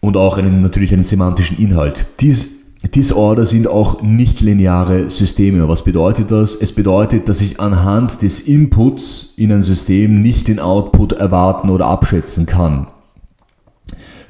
Und 0.00 0.16
auch 0.16 0.38
einen, 0.38 0.60
natürlich 0.60 0.92
einen 0.92 1.04
semantischen 1.04 1.58
Inhalt. 1.58 2.06
Dies 2.20 2.60
Disorder 2.94 3.44
sind 3.44 3.68
auch 3.68 4.02
nicht-lineare 4.02 5.10
Systeme. 5.10 5.68
Was 5.68 5.84
bedeutet 5.84 6.30
das? 6.30 6.54
Es 6.54 6.74
bedeutet, 6.74 7.28
dass 7.28 7.42
ich 7.42 7.60
anhand 7.60 8.22
des 8.22 8.40
Inputs 8.40 9.34
in 9.36 9.52
ein 9.52 9.62
System 9.62 10.22
nicht 10.22 10.48
den 10.48 10.58
Output 10.58 11.12
erwarten 11.12 11.68
oder 11.68 11.86
abschätzen 11.86 12.46
kann. 12.46 12.88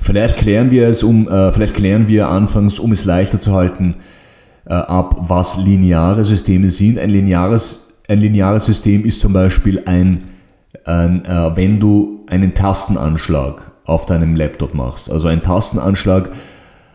Vielleicht 0.00 0.38
klären 0.38 0.70
wir 0.70 0.88
es 0.88 1.02
um, 1.02 1.28
äh, 1.28 1.52
vielleicht 1.52 1.74
klären 1.74 2.08
wir 2.08 2.28
anfangs, 2.28 2.78
um 2.78 2.92
es 2.92 3.04
leichter 3.04 3.38
zu 3.38 3.54
halten, 3.54 3.96
äh, 4.66 4.72
ab, 4.72 5.16
was 5.28 5.58
lineare 5.58 6.24
Systeme 6.24 6.70
sind. 6.70 6.98
Ein 6.98 7.10
lineares, 7.10 8.00
ein 8.08 8.20
lineares 8.20 8.66
System 8.66 9.04
ist 9.04 9.20
zum 9.20 9.32
Beispiel 9.32 9.82
ein, 9.84 10.22
ein 10.84 11.24
äh, 11.24 11.56
wenn 11.56 11.80
du 11.80 12.24
einen 12.28 12.54
Tastenanschlag 12.54 13.72
auf 13.84 14.06
deinem 14.06 14.36
Laptop 14.36 14.74
machst. 14.74 15.10
Also 15.10 15.28
ein 15.28 15.42
Tastenanschlag 15.42 16.30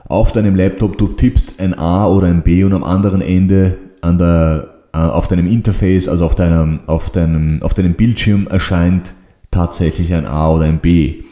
auf 0.07 0.31
deinem 0.31 0.55
Laptop, 0.55 0.97
du 0.97 1.09
tippst 1.09 1.59
ein 1.59 1.77
A 1.77 2.07
oder 2.07 2.27
ein 2.27 2.41
B 2.41 2.63
und 2.63 2.73
am 2.73 2.83
anderen 2.83 3.21
Ende 3.21 3.77
an 4.01 4.17
der, 4.17 4.67
äh, 4.93 4.97
auf 4.97 5.27
deinem 5.27 5.47
Interface, 5.47 6.07
also 6.07 6.25
auf 6.25 6.35
deinem, 6.35 6.79
auf, 6.87 7.09
deinem, 7.09 7.61
auf 7.61 7.73
deinem 7.73 7.93
Bildschirm 7.93 8.47
erscheint 8.47 9.13
tatsächlich 9.51 10.13
ein 10.13 10.25
A 10.25 10.49
oder 10.49 10.65
ein 10.65 10.79
B. 10.79 11.23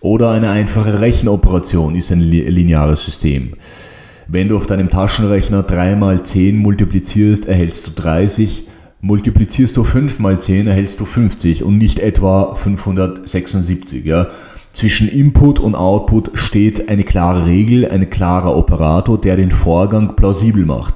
Oder 0.00 0.30
eine 0.30 0.50
einfache 0.50 1.00
Rechenoperation 1.00 1.94
ist 1.94 2.10
ein 2.10 2.20
lineares 2.20 3.04
System. 3.04 3.52
Wenn 4.28 4.48
du 4.48 4.56
auf 4.56 4.66
deinem 4.66 4.90
Taschenrechner 4.90 5.62
3 5.62 5.96
mal 5.96 6.22
10 6.22 6.56
multiplizierst, 6.56 7.46
erhältst 7.46 7.86
du 7.86 8.00
30. 8.00 8.66
Multiplizierst 9.02 9.76
du 9.76 9.84
5 9.84 10.18
mal 10.18 10.40
10, 10.40 10.68
erhältst 10.68 11.00
du 11.00 11.04
50 11.04 11.64
und 11.64 11.78
nicht 11.78 11.98
etwa 11.98 12.54
576. 12.54 14.04
Ja? 14.04 14.28
Zwischen 14.72 15.08
Input 15.08 15.58
und 15.58 15.74
Output 15.74 16.30
steht 16.34 16.88
eine 16.88 17.04
klare 17.04 17.46
Regel, 17.46 17.90
ein 17.90 18.08
klarer 18.08 18.56
Operator, 18.56 19.20
der 19.20 19.36
den 19.36 19.50
Vorgang 19.50 20.16
plausibel 20.16 20.64
macht. 20.64 20.94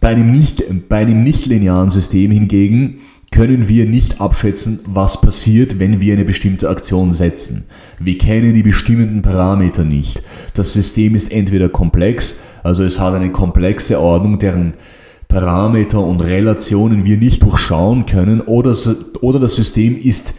Bei 0.00 0.08
einem 0.08 0.32
nicht, 0.32 0.64
bei 0.88 0.98
einem 0.98 1.22
nicht 1.22 1.46
linearen 1.46 1.90
System 1.90 2.30
hingegen 2.30 2.98
können 3.36 3.68
wir 3.68 3.84
nicht 3.84 4.18
abschätzen, 4.18 4.80
was 4.86 5.20
passiert, 5.20 5.78
wenn 5.78 6.00
wir 6.00 6.14
eine 6.14 6.24
bestimmte 6.24 6.70
Aktion 6.70 7.12
setzen. 7.12 7.66
Wir 8.00 8.16
kennen 8.16 8.54
die 8.54 8.62
bestimmenden 8.62 9.20
Parameter 9.20 9.84
nicht. 9.84 10.22
Das 10.54 10.72
System 10.72 11.14
ist 11.14 11.30
entweder 11.30 11.68
komplex, 11.68 12.38
also 12.62 12.82
es 12.82 12.98
hat 12.98 13.12
eine 13.12 13.30
komplexe 13.30 14.00
Ordnung, 14.00 14.38
deren 14.38 14.72
Parameter 15.28 16.00
und 16.00 16.22
Relationen 16.22 17.04
wir 17.04 17.18
nicht 17.18 17.42
durchschauen 17.42 18.06
können, 18.06 18.40
oder, 18.40 18.74
oder 19.20 19.38
das 19.38 19.54
System 19.54 20.00
ist 20.00 20.32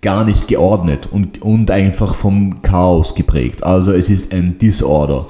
gar 0.00 0.24
nicht 0.24 0.48
geordnet 0.48 1.06
und, 1.10 1.42
und 1.42 1.70
einfach 1.70 2.14
vom 2.14 2.62
Chaos 2.62 3.14
geprägt. 3.14 3.62
Also 3.62 3.92
es 3.92 4.08
ist 4.08 4.32
ein 4.32 4.58
Disorder. 4.58 5.26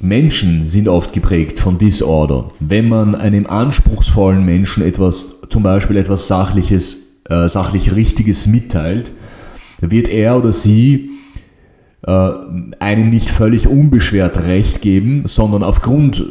Menschen 0.00 0.66
sind 0.66 0.88
oft 0.88 1.12
geprägt 1.12 1.58
von 1.58 1.78
Disorder. 1.78 2.48
Wenn 2.60 2.88
man 2.88 3.14
einem 3.14 3.46
anspruchsvollen 3.46 4.44
Menschen 4.44 4.82
etwas, 4.82 5.42
zum 5.50 5.62
Beispiel 5.62 5.96
etwas 5.96 6.28
Sachliches, 6.28 7.22
äh, 7.28 7.48
sachlich 7.48 7.94
Richtiges 7.94 8.46
mitteilt, 8.46 9.12
wird 9.80 10.08
er 10.08 10.36
oder 10.36 10.52
sie 10.52 11.10
einem 12.08 13.10
nicht 13.10 13.28
völlig 13.28 13.68
unbeschwert 13.68 14.38
Recht 14.44 14.80
geben, 14.80 15.24
sondern 15.26 15.62
aufgrund 15.62 16.24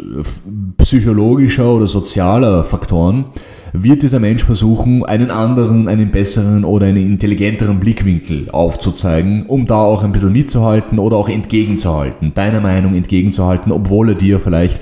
psychologischer 0.77 1.72
oder 1.72 1.86
sozialer 1.86 2.63
Faktoren 2.63 3.25
wird 3.74 4.01
dieser 4.01 4.19
Mensch 4.19 4.43
versuchen, 4.43 5.05
einen 5.05 5.29
anderen, 5.29 5.88
einen 5.88 6.12
besseren 6.12 6.63
oder 6.63 6.88
einen 6.88 7.05
intelligenteren 7.05 7.79
Blickwinkel 7.79 8.50
aufzuzeigen, 8.50 9.46
um 9.46 9.67
da 9.67 9.75
auch 9.75 10.03
ein 10.03 10.12
bisschen 10.12 10.34
mitzuhalten 10.34 11.00
oder 11.00 11.17
auch 11.17 11.29
entgegenzuhalten, 11.29 12.34
deiner 12.34 12.62
Meinung 12.62 12.96
entgegenzuhalten, 12.96 13.72
obwohl 13.72 14.10
er 14.10 14.15
dir 14.15 14.39
vielleicht 14.39 14.79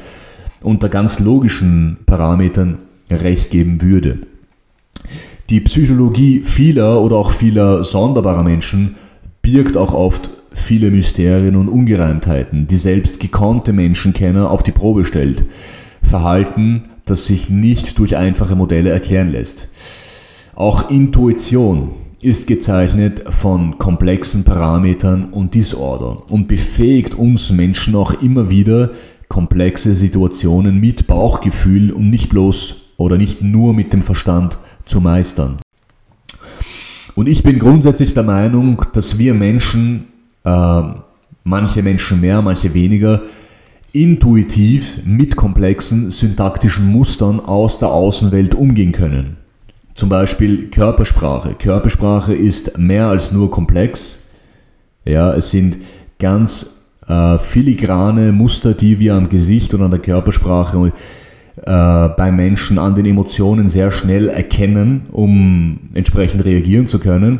unter 0.62 0.88
ganz 0.90 1.20
logischen 1.20 1.98
Parametern 2.06 2.78
Recht 3.10 3.52
geben 3.52 3.82
würde. 3.82 4.20
Die 5.50 5.60
Psychologie 5.60 6.42
vieler 6.44 7.02
oder 7.02 7.18
auch 7.18 7.32
vieler 7.32 7.84
sonderbarer 7.84 8.44
Menschen 8.44 8.96
birgt 9.42 9.78
auch 9.78 9.94
oft 9.94 10.30
viele 10.56 10.90
Mysterien 10.90 11.56
und 11.56 11.70
Ungereimtheiten, 11.70 12.68
die 12.68 12.78
selbst 12.78 13.20
gekonnte 13.20 13.74
Menschenkenner 13.74 14.50
auf 14.50 14.64
die 14.64 14.72
Probe 14.72 15.06
stellt. 15.06 15.46
Verhalten, 16.02 16.86
das 17.06 17.28
sich 17.28 17.50
nicht 17.50 18.00
durch 18.00 18.18
einfache 18.18 18.56
Modelle 18.56 18.90
erklären 18.90 19.32
lässt. 19.32 19.70
Auch 20.56 20.90
Intuition 20.90 21.92
ist 22.22 22.48
gezeichnet 22.48 23.24
von 23.30 23.78
komplexen 23.78 24.44
Parametern 24.44 25.26
und 25.26 25.54
Disorder 25.54 26.24
und 26.32 26.48
befähigt 26.48 27.14
uns 27.14 27.52
Menschen 27.52 27.96
auch 27.96 28.22
immer 28.22 28.50
wieder, 28.50 28.92
komplexe 29.28 29.96
Situationen 29.96 30.80
mit 30.80 31.08
Bauchgefühl 31.08 31.92
und 31.92 32.10
nicht 32.10 32.30
bloß 32.30 32.94
oder 32.98 33.18
nicht 33.18 33.42
nur 33.42 33.74
mit 33.74 33.94
dem 33.94 34.02
Verstand 34.02 34.58
zu 34.86 35.02
meistern. 35.02 35.58
Und 37.16 37.28
ich 37.28 37.44
bin 37.44 37.60
grundsätzlich 37.60 38.14
der 38.14 38.24
Meinung, 38.24 38.84
dass 38.94 39.18
wir 39.18 39.34
Menschen, 39.34 40.08
äh, 40.46 40.82
manche 41.44 41.84
Menschen 41.84 42.22
mehr, 42.22 42.42
manche 42.42 42.74
weniger, 42.74 43.24
intuitiv 43.92 45.00
mit 45.06 45.36
komplexen 45.36 46.12
syntaktischen 46.12 46.88
Mustern 46.88 47.40
aus 47.40 47.80
der 47.80 47.90
Außenwelt 47.90 48.54
umgehen 48.54 48.92
können. 48.92 49.38
Zum 49.96 50.10
Beispiel 50.10 50.68
Körpersprache. 50.68 51.56
Körpersprache 51.58 52.34
ist 52.34 52.78
mehr 52.78 53.08
als 53.08 53.32
nur 53.32 53.50
komplex. 53.50 54.30
Ja, 55.06 55.34
es 55.34 55.52
sind 55.52 55.78
ganz 56.20 56.90
äh, 57.08 57.38
filigrane 57.38 58.34
Muster, 58.34 58.74
die 58.74 59.00
wir 59.00 59.14
am 59.14 59.30
Gesicht 59.30 59.74
und 59.74 59.82
an 59.82 59.92
der 59.92 60.02
Körpersprache 60.02 60.92
äh, 61.58 62.10
bei 62.10 62.32
Menschen 62.32 62.78
an 62.78 62.96
den 62.96 63.06
Emotionen 63.06 63.70
sehr 63.70 63.92
schnell 63.92 64.28
erkennen, 64.28 65.06
um 65.12 65.80
entsprechend 65.94 66.44
reagieren 66.44 66.88
zu 66.88 67.00
können. 67.00 67.40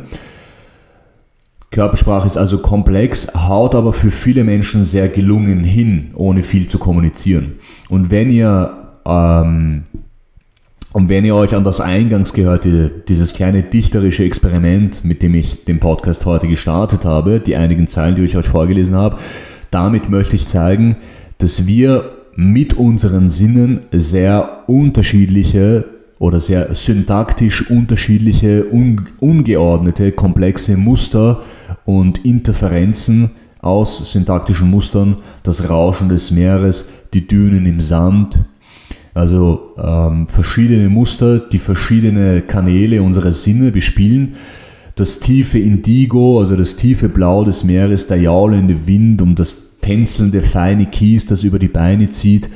Körpersprache 1.76 2.26
ist 2.26 2.38
also 2.38 2.56
komplex, 2.56 3.34
haut 3.34 3.74
aber 3.74 3.92
für 3.92 4.10
viele 4.10 4.44
Menschen 4.44 4.82
sehr 4.82 5.08
gelungen 5.08 5.62
hin, 5.62 6.12
ohne 6.14 6.42
viel 6.42 6.68
zu 6.68 6.78
kommunizieren. 6.78 7.56
Und 7.90 8.10
wenn 8.10 8.30
ihr, 8.30 8.70
ähm, 9.04 9.82
und 10.94 11.10
wenn 11.10 11.26
ihr 11.26 11.34
euch 11.34 11.54
an 11.54 11.64
das 11.64 11.82
eingangs 11.82 12.32
gehörte, 12.32 12.90
dieses 13.06 13.34
kleine 13.34 13.62
dichterische 13.62 14.24
Experiment, 14.24 15.04
mit 15.04 15.22
dem 15.22 15.34
ich 15.34 15.66
den 15.66 15.78
Podcast 15.78 16.24
heute 16.24 16.48
gestartet 16.48 17.04
habe, 17.04 17.40
die 17.40 17.56
einigen 17.56 17.88
Zeilen, 17.88 18.16
die 18.16 18.22
ich 18.22 18.38
euch 18.38 18.48
vorgelesen 18.48 18.94
habe, 18.94 19.18
damit 19.70 20.08
möchte 20.08 20.34
ich 20.34 20.46
zeigen, 20.46 20.96
dass 21.36 21.66
wir 21.66 22.10
mit 22.36 22.72
unseren 22.72 23.28
Sinnen 23.28 23.80
sehr 23.92 24.62
unterschiedliche 24.66 25.84
oder 26.18 26.40
sehr 26.40 26.74
syntaktisch 26.74 27.70
unterschiedliche, 27.70 28.64
un 28.72 29.08
ungeordnete, 29.20 30.12
komplexe 30.12 30.78
Muster 30.78 31.42
und 31.86 32.24
Interferenzen 32.24 33.30
aus 33.60 34.12
syntaktischen 34.12 34.70
Mustern, 34.70 35.16
das 35.42 35.70
Rauschen 35.70 36.08
des 36.08 36.30
Meeres, 36.30 36.90
die 37.14 37.26
Dünen 37.26 37.64
im 37.64 37.80
Sand, 37.80 38.38
also 39.14 39.74
ähm, 39.82 40.26
verschiedene 40.28 40.90
Muster, 40.90 41.38
die 41.38 41.58
verschiedene 41.58 42.42
Kanäle 42.42 43.02
unserer 43.02 43.32
Sinne 43.32 43.70
bespielen. 43.70 44.34
Das 44.94 45.20
tiefe 45.20 45.58
Indigo, 45.58 46.38
also 46.38 46.54
das 46.54 46.76
tiefe 46.76 47.08
Blau 47.08 47.44
des 47.44 47.64
Meeres, 47.64 48.06
der 48.06 48.18
jaulende 48.18 48.86
Wind 48.86 49.22
um 49.22 49.34
das 49.34 49.78
tänzelnde 49.80 50.42
feine 50.42 50.86
Kies, 50.86 51.26
das 51.26 51.44
über 51.44 51.58
die 51.58 51.68
Beine 51.68 52.10
zieht, 52.10 52.50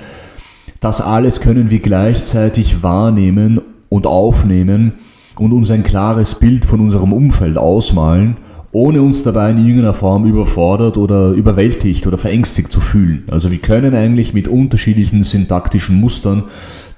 das 0.81 1.01
alles 1.01 1.41
können 1.41 1.71
wir 1.71 1.79
gleichzeitig 1.79 2.83
wahrnehmen 2.83 3.61
und 3.89 4.07
aufnehmen 4.07 4.93
und 5.39 5.53
uns 5.53 5.71
ein 5.71 5.83
klares 5.83 6.39
Bild 6.39 6.65
von 6.65 6.81
unserem 6.81 7.13
Umfeld 7.13 7.57
ausmalen, 7.57 8.37
ohne 8.73 9.03
uns 9.03 9.23
dabei 9.23 9.51
in 9.51 9.59
irgendeiner 9.59 9.95
Form 9.95 10.27
überfordert 10.27 10.97
oder 10.97 11.31
überwältigt 11.31 12.07
oder 12.07 12.19
verängstigt 12.19 12.73
zu 12.73 12.81
fühlen. 12.81 13.25
Also 13.29 13.51
wir 13.51 13.59
können 13.59 13.95
eigentlich 13.95 14.33
mit 14.33 14.47
unterschiedlichen 14.47 15.23
syntaktischen 15.23 16.01
Mustern, 16.01 16.45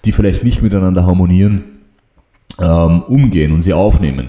die 0.04 0.12
vielleicht 0.12 0.44
nicht 0.44 0.62
miteinander 0.62 1.06
harmonieren, 1.06 1.64
ähm, 2.61 3.02
umgehen 3.02 3.52
und 3.52 3.62
sie 3.62 3.72
aufnehmen. 3.72 4.28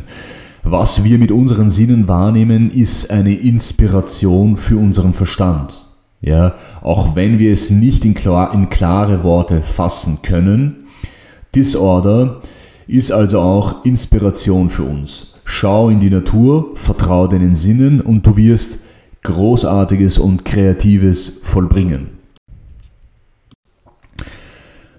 Was 0.64 1.04
wir 1.04 1.18
mit 1.18 1.32
unseren 1.32 1.70
Sinnen 1.70 2.08
wahrnehmen, 2.08 2.72
ist 2.72 3.12
eine 3.12 3.36
Inspiration 3.36 4.56
für 4.56 4.78
unseren 4.78 5.14
Verstand. 5.14 5.86
Ja, 6.22 6.56
auch 6.82 7.18
wenn 7.18 7.38
wir 7.38 7.52
es 7.52 7.70
nicht 7.70 8.06
in, 8.06 8.14
klar, 8.14 8.54
in 8.54 8.70
klare 8.70 9.26
Worte 9.26 9.62
fassen 9.62 10.20
können. 10.24 10.86
Disorder 11.54 12.42
ist 12.88 13.12
also 13.12 13.42
auch 13.42 13.84
Inspiration 13.84 14.70
für 14.70 14.84
uns. 14.84 15.33
Schau 15.46 15.90
in 15.90 16.00
die 16.00 16.10
Natur, 16.10 16.72
vertraue 16.76 17.30
deinen 17.30 17.56
Sinnen 17.56 18.02
und 18.02 18.26
du 18.26 18.38
wirst 18.38 18.84
Großartiges 19.24 20.18
und 20.18 20.46
Kreatives 20.46 21.42
vollbringen. 21.44 22.10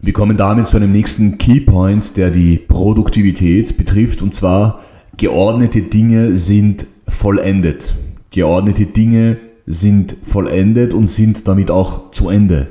Wir 0.01 0.13
kommen 0.13 0.37
damit 0.37 0.67
zu 0.67 0.77
einem 0.77 0.93
nächsten 0.93 1.39
Keypoint, 1.39 2.17
der 2.17 2.31
die 2.31 2.59
Produktivität 2.59 3.77
betrifft, 3.79 4.21
und 4.21 4.35
zwar 4.35 4.81
geordnete 5.17 5.81
Dinge 5.81 6.37
sind 6.37 6.87
vollendet. 7.09 7.95
Geordnete 8.31 8.85
Dinge 8.85 9.39
sind 9.67 10.17
vollendet 10.23 10.93
und 10.93 11.09
sind 11.09 11.49
damit 11.49 11.71
auch 11.71 12.11
zu 12.11 12.29
Ende. 12.29 12.69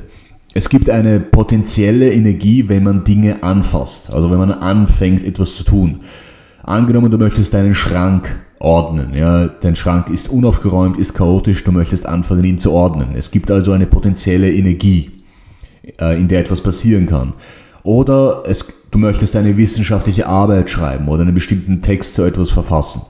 Es 0.54 0.70
gibt 0.70 0.92
eine 0.92 1.20
potenzielle 1.20 2.14
Energie, 2.14 2.70
wenn 2.70 2.84
man 2.84 3.04
Dinge 3.04 3.42
anfasst, 3.42 4.14
also 4.14 4.30
wenn 4.30 4.38
man 4.38 4.52
anfängt, 4.52 5.24
etwas 5.24 5.56
zu 5.56 5.64
tun. 5.64 6.02
Angenommen, 6.64 7.12
du 7.12 7.18
möchtest 7.18 7.54
deinen 7.54 7.76
Schrank 7.76 8.36
ordnen. 8.60 9.14
Ja, 9.14 9.48
dein 9.48 9.76
Schrank 9.76 10.10
ist 10.10 10.30
unaufgeräumt, 10.30 10.98
ist 10.98 11.14
chaotisch, 11.14 11.64
du 11.64 11.72
möchtest 11.72 12.06
anfangen, 12.08 12.44
ihn 12.46 12.60
zu 12.60 12.72
ordnen. 12.72 13.16
Es 13.16 13.32
gibt 13.32 13.52
also 13.52 13.74
eine 13.74 13.86
potenzielle 13.86 14.52
Energie, 14.52 15.12
äh, 16.00 16.20
in 16.20 16.30
der 16.30 16.40
etwas 16.40 16.62
passieren 16.62 17.06
kann. 17.06 17.34
Oder 17.84 18.44
es, 18.48 18.90
du 18.92 18.98
möchtest 18.98 19.36
eine 19.36 19.58
wissenschaftliche 19.58 20.28
Arbeit 20.28 20.70
schreiben 20.70 21.10
oder 21.10 21.24
einen 21.24 21.34
bestimmten 21.34 21.82
Text 21.82 22.16
zu 22.16 22.24
etwas 22.24 22.50
verfassen 22.50 23.02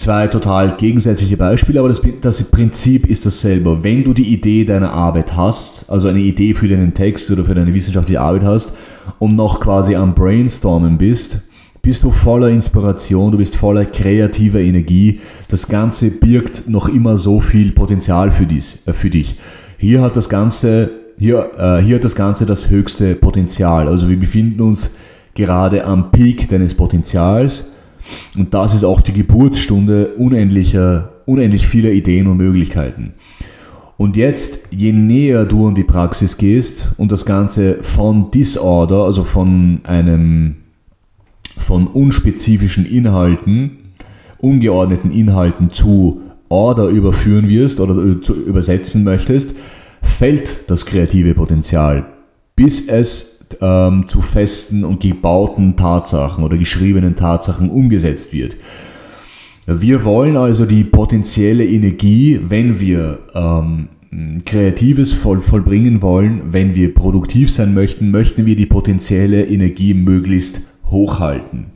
zwei 0.00 0.28
total 0.28 0.76
gegensätzliche 0.78 1.36
Beispiele, 1.36 1.78
aber 1.78 1.90
das, 1.90 2.00
das, 2.22 2.42
Prinzip 2.44 3.06
ist 3.06 3.26
dasselbe. 3.26 3.84
Wenn 3.84 4.02
du 4.02 4.14
die 4.14 4.32
Idee 4.32 4.64
deiner 4.64 4.92
Arbeit 4.92 5.36
hast, 5.36 5.90
also 5.90 6.08
eine 6.08 6.20
Idee 6.20 6.54
für 6.54 6.68
deinen 6.68 6.94
Text 6.94 7.30
oder 7.30 7.44
für 7.44 7.54
deine 7.54 7.74
wissenschaftliche 7.74 8.20
Arbeit 8.20 8.44
hast 8.44 8.76
und 9.18 9.36
noch 9.36 9.60
quasi 9.60 9.94
am 9.94 10.14
Brainstormen 10.14 10.96
bist, 10.96 11.42
bist 11.82 12.02
du 12.02 12.10
voller 12.10 12.48
Inspiration, 12.48 13.32
du 13.32 13.38
bist 13.38 13.56
voller 13.56 13.84
kreativer 13.84 14.60
Energie. 14.60 15.20
Das 15.48 15.68
Ganze 15.68 16.10
birgt 16.10 16.68
noch 16.68 16.88
immer 16.88 17.16
so 17.16 17.40
viel 17.40 17.72
Potenzial 17.72 18.32
für, 18.32 18.46
dies, 18.46 18.86
äh, 18.86 18.92
für 18.92 19.10
dich. 19.10 19.36
Hier 19.78 20.02
hat 20.02 20.16
das 20.16 20.28
Ganze, 20.28 20.90
hier, 21.18 21.50
äh, 21.56 21.82
hier 21.82 21.96
hat 21.96 22.04
das 22.04 22.14
Ganze 22.14 22.46
das 22.46 22.68
höchste 22.68 23.14
Potenzial. 23.14 23.88
Also 23.88 24.08
wir 24.08 24.18
befinden 24.18 24.60
uns 24.60 24.96
gerade 25.34 25.84
am 25.84 26.10
Peak 26.10 26.48
deines 26.48 26.74
Potenzials 26.74 27.70
und 28.36 28.54
das 28.54 28.74
ist 28.74 28.84
auch 28.84 29.00
die 29.00 29.12
Geburtsstunde 29.12 30.14
unendlicher, 30.18 31.12
unendlich 31.26 31.66
vieler 31.66 31.90
Ideen 31.90 32.26
und 32.26 32.36
Möglichkeiten. 32.36 33.14
Und 33.96 34.16
jetzt, 34.16 34.72
je 34.72 34.92
näher 34.92 35.44
du 35.44 35.68
in 35.68 35.74
die 35.74 35.84
Praxis 35.84 36.38
gehst 36.38 36.88
und 36.96 37.12
das 37.12 37.26
Ganze 37.26 37.82
von 37.82 38.30
Disorder, 38.30 39.04
also 39.04 39.24
von 39.24 39.80
einem, 39.84 40.56
von 41.60 41.86
unspezifischen 41.86 42.86
Inhalten, 42.86 43.92
ungeordneten 44.38 45.12
Inhalten 45.12 45.70
zu 45.70 46.22
Order 46.48 46.88
überführen 46.88 47.48
wirst 47.48 47.78
oder 47.78 48.20
zu 48.22 48.34
übersetzen 48.34 49.04
möchtest, 49.04 49.54
fällt 50.02 50.70
das 50.70 50.84
kreative 50.84 51.34
Potenzial, 51.34 52.06
bis 52.56 52.88
es 52.88 53.46
ähm, 53.60 54.06
zu 54.08 54.20
festen 54.20 54.84
und 54.84 55.00
gebauten 55.00 55.76
Tatsachen 55.76 56.42
oder 56.44 56.58
geschriebenen 56.58 57.16
Tatsachen 57.16 57.70
umgesetzt 57.70 58.32
wird. 58.32 58.56
Wir 59.66 60.04
wollen 60.04 60.36
also 60.36 60.66
die 60.66 60.82
potenzielle 60.82 61.64
Energie, 61.64 62.40
wenn 62.48 62.80
wir 62.80 63.20
ähm, 63.34 63.88
Kreatives 64.44 65.12
voll, 65.12 65.40
vollbringen 65.40 66.02
wollen, 66.02 66.52
wenn 66.52 66.74
wir 66.74 66.92
produktiv 66.92 67.52
sein 67.52 67.74
möchten, 67.74 68.10
möchten 68.10 68.44
wir 68.44 68.56
die 68.56 68.66
potenzielle 68.66 69.46
Energie 69.46 69.94
möglichst 69.94 70.62
hochhalten. 70.90 71.66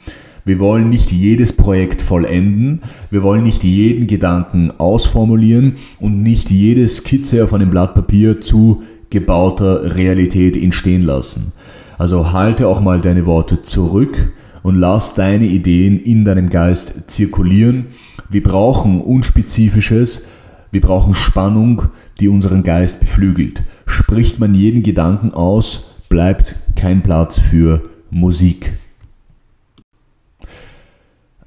Wir 0.47 0.59
wollen 0.59 0.91
nicht 0.91 1.11
jedes 1.11 1.55
Projekt 1.55 2.03
vollenden, 2.03 2.83
wir 3.11 3.23
wollen 3.23 3.45
nicht 3.45 3.65
jeden 3.65 4.07
Gedanken 4.07 4.73
ausformulieren 4.77 5.77
und 6.01 6.23
nicht 6.23 6.51
jede 6.51 6.87
Skizze 6.87 7.43
auf 7.45 7.55
einem 7.55 7.71
Blatt 7.71 7.95
Papier 7.95 8.43
zu 8.43 8.83
gebauter 9.09 9.97
Realität 9.97 10.57
entstehen 10.57 11.03
lassen. 11.03 11.53
Also 11.97 12.33
halte 12.33 12.69
auch 12.69 12.81
mal 12.81 13.01
deine 13.01 13.25
Worte 13.25 13.63
zurück 13.63 14.33
und 14.63 14.77
lass 14.77 15.15
deine 15.15 15.47
Ideen 15.47 15.99
in 15.99 16.25
deinem 16.25 16.51
Geist 16.51 17.11
zirkulieren. 17.11 17.87
Wir 18.29 18.43
brauchen 18.43 19.01
Unspezifisches, 19.01 20.29
wir 20.73 20.81
brauchen 20.83 21.15
Spannung, 21.15 21.85
die 22.21 22.29
unseren 22.29 22.65
Geist 22.65 23.01
beflügelt. 23.01 23.63
Spricht 23.87 24.41
man 24.41 24.55
jeden 24.55 24.83
Gedanken 24.83 25.33
aus, 25.33 25.95
bleibt 26.09 26.57
kein 26.77 27.03
Platz 27.03 27.39
für 27.39 27.83
Musik. 28.11 28.73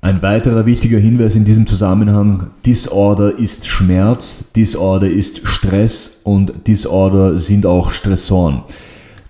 Ein 0.07 0.21
weiterer 0.21 0.65
wichtiger 0.65 0.99
Hinweis 0.99 1.35
in 1.35 1.43
diesem 1.43 1.67
Zusammenhang, 1.67 2.47
Disorder 2.65 3.37
ist 3.37 3.67
Schmerz, 3.67 4.53
Disorder 4.53 5.09
ist 5.09 5.45
Stress 5.45 6.21
und 6.23 6.65
Disorder 6.65 7.37
sind 7.37 7.65
auch 7.65 7.91
Stressoren. 7.91 8.61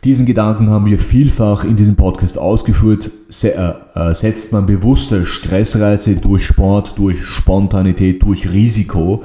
Diesen 0.04 0.28
Gedanken 0.28 0.70
haben 0.70 0.86
wir 0.86 1.00
vielfach 1.00 1.64
in 1.64 1.78
diesem 1.78 1.96
Podcast 1.96 2.38
ausgeführt. 2.38 3.10
Äh, 3.42 3.48
äh, 3.96 4.14
setzt 4.14 4.52
man 4.52 4.68
bewusste 4.68 5.26
Stressreize 5.26 6.18
durch 6.18 6.46
Sport, 6.46 6.94
durch 6.96 7.26
Spontanität, 7.26 8.22
durch 8.22 8.52
Risiko 8.52 9.24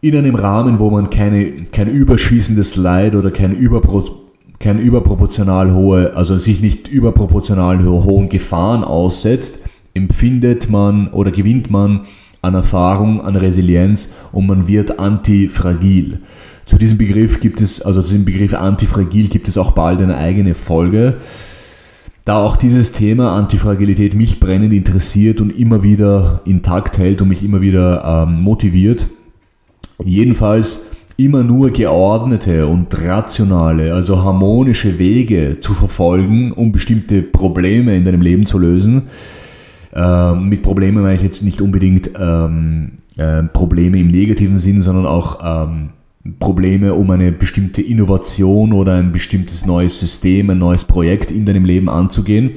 in 0.00 0.16
einem 0.16 0.36
Rahmen, 0.36 0.78
wo 0.78 0.88
man 0.88 1.10
keine, 1.10 1.66
kein 1.70 1.90
überschießendes 1.90 2.76
Leid 2.76 3.14
oder 3.14 3.30
kein, 3.30 3.54
überpro, 3.54 4.06
kein 4.58 4.78
überproportional 4.78 5.74
hohe, 5.74 6.16
also 6.16 6.38
sich 6.38 6.62
nicht 6.62 6.88
überproportional 6.88 7.84
hohen 7.84 8.30
Gefahren 8.30 8.84
aussetzt, 8.84 9.65
empfindet 9.96 10.70
man 10.70 11.08
oder 11.08 11.30
gewinnt 11.30 11.70
man 11.70 12.02
an 12.42 12.54
Erfahrung, 12.54 13.22
an 13.22 13.34
Resilienz 13.34 14.14
und 14.30 14.46
man 14.46 14.68
wird 14.68 14.98
antifragil. 15.00 16.20
Zu 16.66 16.76
diesem 16.76 16.98
Begriff 16.98 17.40
gibt 17.40 17.60
es, 17.60 17.80
also 17.80 18.02
zu 18.02 18.10
diesem 18.10 18.24
Begriff 18.24 18.54
antifragil 18.54 19.28
gibt 19.28 19.48
es 19.48 19.56
auch 19.56 19.72
bald 19.72 20.02
eine 20.02 20.16
eigene 20.16 20.54
Folge. 20.54 21.14
Da 22.24 22.38
auch 22.38 22.56
dieses 22.56 22.92
Thema 22.92 23.36
Antifragilität 23.36 24.14
mich 24.14 24.40
brennend 24.40 24.72
interessiert 24.72 25.40
und 25.40 25.50
immer 25.50 25.82
wieder 25.82 26.42
intakt 26.44 26.98
hält 26.98 27.22
und 27.22 27.28
mich 27.28 27.44
immer 27.44 27.60
wieder 27.60 28.26
ähm, 28.28 28.42
motiviert. 28.42 29.06
Jedenfalls 30.04 30.90
immer 31.16 31.44
nur 31.44 31.70
geordnete 31.70 32.66
und 32.66 33.00
rationale, 33.00 33.94
also 33.94 34.22
harmonische 34.22 34.98
Wege 34.98 35.58
zu 35.60 35.72
verfolgen, 35.72 36.52
um 36.52 36.72
bestimmte 36.72 37.22
Probleme 37.22 37.96
in 37.96 38.04
deinem 38.04 38.20
Leben 38.20 38.44
zu 38.44 38.58
lösen 38.58 39.04
ähm, 39.96 40.50
mit 40.50 40.62
Problemen 40.62 41.02
meine 41.02 41.14
ich 41.14 41.22
jetzt 41.22 41.42
nicht 41.42 41.62
unbedingt 41.62 42.10
ähm, 42.20 42.98
äh, 43.16 43.44
Probleme 43.44 43.98
im 43.98 44.08
negativen 44.08 44.58
Sinn, 44.58 44.82
sondern 44.82 45.06
auch 45.06 45.38
ähm, 45.42 45.90
Probleme, 46.38 46.92
um 46.92 47.10
eine 47.10 47.32
bestimmte 47.32 47.80
Innovation 47.80 48.74
oder 48.74 48.94
ein 48.94 49.10
bestimmtes 49.10 49.64
neues 49.64 49.98
System, 49.98 50.50
ein 50.50 50.58
neues 50.58 50.84
Projekt 50.84 51.30
in 51.30 51.46
deinem 51.46 51.64
Leben 51.64 51.88
anzugehen. 51.88 52.52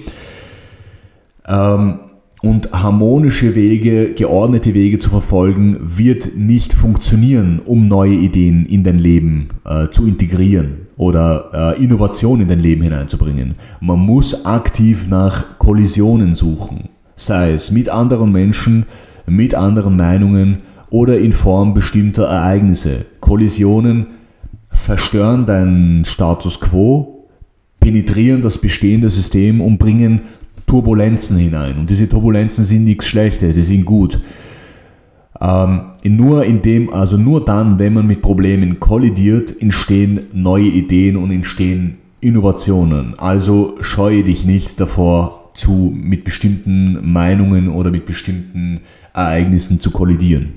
Ähm, 1.48 2.00
und 2.42 2.72
harmonische 2.74 3.56
Wege, 3.56 4.14
geordnete 4.14 4.74
Wege 4.74 5.00
zu 5.00 5.10
verfolgen, 5.10 5.78
wird 5.82 6.38
nicht 6.38 6.74
funktionieren, 6.74 7.62
um 7.66 7.88
neue 7.88 8.16
Ideen 8.16 8.66
in 8.66 8.84
dein 8.84 9.00
Leben 9.00 9.50
äh, 9.66 9.90
zu 9.90 10.06
integrieren 10.08 10.88
oder 10.98 11.76
äh, 11.78 11.84
Innovation 11.84 12.42
in 12.42 12.50
dein 12.50 12.60
Leben 12.60 12.82
hineinzubringen. 12.82 13.56
Man 13.80 14.00
muss 14.00 14.46
aktiv 14.46 15.08
nach 15.10 15.58
Kollisionen 15.58 16.34
suchen 16.36 16.90
sei 17.20 17.52
es 17.54 17.72
mit 17.72 17.90
anderen 17.90 18.32
Menschen, 18.32 18.86
mit 19.26 19.56
anderen 19.56 19.98
Meinungen 19.98 20.60
oder 20.90 21.20
in 21.20 21.34
Form 21.34 21.74
bestimmter 21.74 22.26
Ereignisse. 22.26 23.06
Kollisionen 23.20 24.08
verstören 24.72 25.46
deinen 25.46 26.06
Status 26.06 26.60
quo, 26.60 27.28
penetrieren 27.80 28.42
das 28.42 28.58
bestehende 28.58 29.10
System 29.10 29.62
und 29.62 29.78
bringen 29.78 30.22
Turbulenzen 30.66 31.38
hinein. 31.38 31.78
Und 31.78 31.90
diese 31.90 32.08
Turbulenzen 32.08 32.64
sind 32.64 32.86
nichts 32.86 33.08
Schlechtes, 33.08 33.56
die 33.56 33.64
sind 33.64 33.86
gut. 33.86 34.20
Ähm, 35.42 35.82
nur 36.04 36.44
in 36.44 36.62
dem, 36.62 36.92
also 36.92 37.18
nur 37.18 37.46
dann, 37.46 37.80
wenn 37.80 37.94
man 37.94 38.08
mit 38.08 38.22
Problemen 38.22 38.80
kollidiert, 38.80 39.62
entstehen 39.62 40.22
neue 40.34 40.68
Ideen 40.68 41.18
und 41.18 41.32
entstehen 41.32 41.98
Innovationen. 42.22 43.18
Also 43.18 43.78
scheue 43.80 44.24
dich 44.24 44.46
nicht 44.46 44.80
davor, 44.80 45.39
zu, 45.60 45.94
mit 45.94 46.24
bestimmten 46.24 47.12
Meinungen 47.12 47.70
oder 47.70 47.92
mit 47.92 48.06
bestimmten 48.06 48.82
Ereignissen 49.14 49.82
zu 49.82 49.92
kollidieren. 49.92 50.54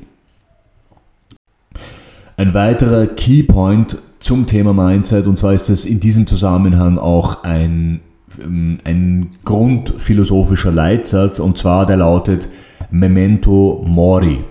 Ein 2.36 2.54
weiterer 2.54 3.06
Keypoint 3.06 3.98
zum 4.20 4.46
Thema 4.46 4.72
Mindset, 4.72 5.26
und 5.26 5.38
zwar 5.38 5.54
ist 5.54 5.68
es 5.68 5.84
in 5.84 5.98
diesem 6.00 6.26
Zusammenhang 6.26 6.98
auch 6.98 7.42
ein, 7.42 8.00
ähm, 8.42 8.78
ein 8.84 9.30
grundphilosophischer 9.44 10.70
Leitsatz, 10.70 11.40
und 11.40 11.58
zwar 11.58 11.84
der 11.84 11.96
lautet 11.96 12.48
Memento 12.90 13.84
Mori. 13.84 14.44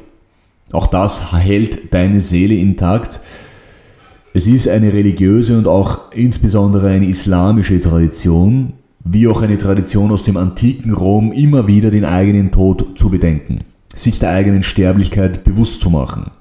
Auch 0.71 0.87
das 0.87 1.33
hält 1.33 1.93
deine 1.93 2.19
Seele 2.19 2.55
intakt. 2.55 3.21
Es 4.33 4.47
ist 4.47 4.67
eine 4.67 4.93
religiöse 4.93 5.57
und 5.57 5.67
auch 5.67 6.11
insbesondere 6.13 6.89
eine 6.89 7.07
islamische 7.07 7.79
Tradition, 7.81 8.73
wie 9.03 9.27
auch 9.27 9.41
eine 9.41 9.57
Tradition 9.57 10.11
aus 10.11 10.23
dem 10.23 10.37
antiken 10.37 10.93
Rom, 10.93 11.31
immer 11.31 11.67
wieder 11.67 11.91
den 11.91 12.05
eigenen 12.05 12.51
Tod 12.51 12.97
zu 12.97 13.09
bedenken, 13.09 13.59
sich 13.93 14.19
der 14.19 14.31
eigenen 14.31 14.63
Sterblichkeit 14.63 15.43
bewusst 15.43 15.81
zu 15.81 15.89
machen. 15.89 16.31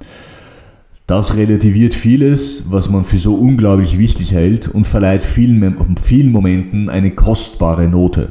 Das 1.07 1.37
relativiert 1.37 1.95
vieles, 1.95 2.71
was 2.71 2.89
man 2.89 3.05
für 3.05 3.19
so 3.19 3.35
unglaublich 3.35 3.99
wichtig 3.99 4.33
hält 4.33 4.69
und 4.69 4.87
verleiht 4.87 5.25
vielen, 5.25 5.97
vielen 6.01 6.31
Momenten 6.31 6.89
eine 6.89 7.11
kostbare 7.11 7.89
Note, 7.89 8.29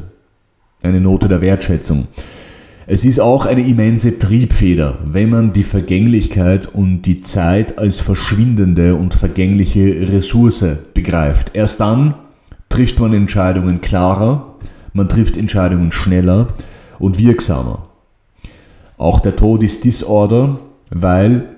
eine 0.82 1.02
Note 1.02 1.28
der 1.28 1.42
Wertschätzung. 1.42 2.08
Es 2.88 3.04
ist 3.04 3.20
auch 3.20 3.46
eine 3.46 3.68
immense 3.68 4.18
Triebfeder, 4.18 5.00
wenn 5.06 5.30
man 5.30 5.54
die 5.54 5.64
Vergänglichkeit 5.64 6.74
und 6.74 7.02
die 7.02 7.22
Zeit 7.22 7.78
als 7.78 8.00
verschwindende 8.00 8.96
und 8.96 9.14
vergängliche 9.14 10.10
Ressource 10.10 10.66
begreift. 10.94 11.52
Erst 11.54 11.82
dann 11.82 12.16
trifft 12.70 13.00
man 13.00 13.14
Entscheidungen 13.14 13.82
klarer, 13.82 14.56
man 14.94 15.10
trifft 15.10 15.38
Entscheidungen 15.38 15.92
schneller 15.92 16.48
und 17.00 17.20
wirksamer. 17.20 17.88
Auch 18.98 19.20
der 19.20 19.36
Tod 19.36 19.64
ist 19.64 19.84
Disorder, 19.84 20.60
weil 20.92 21.56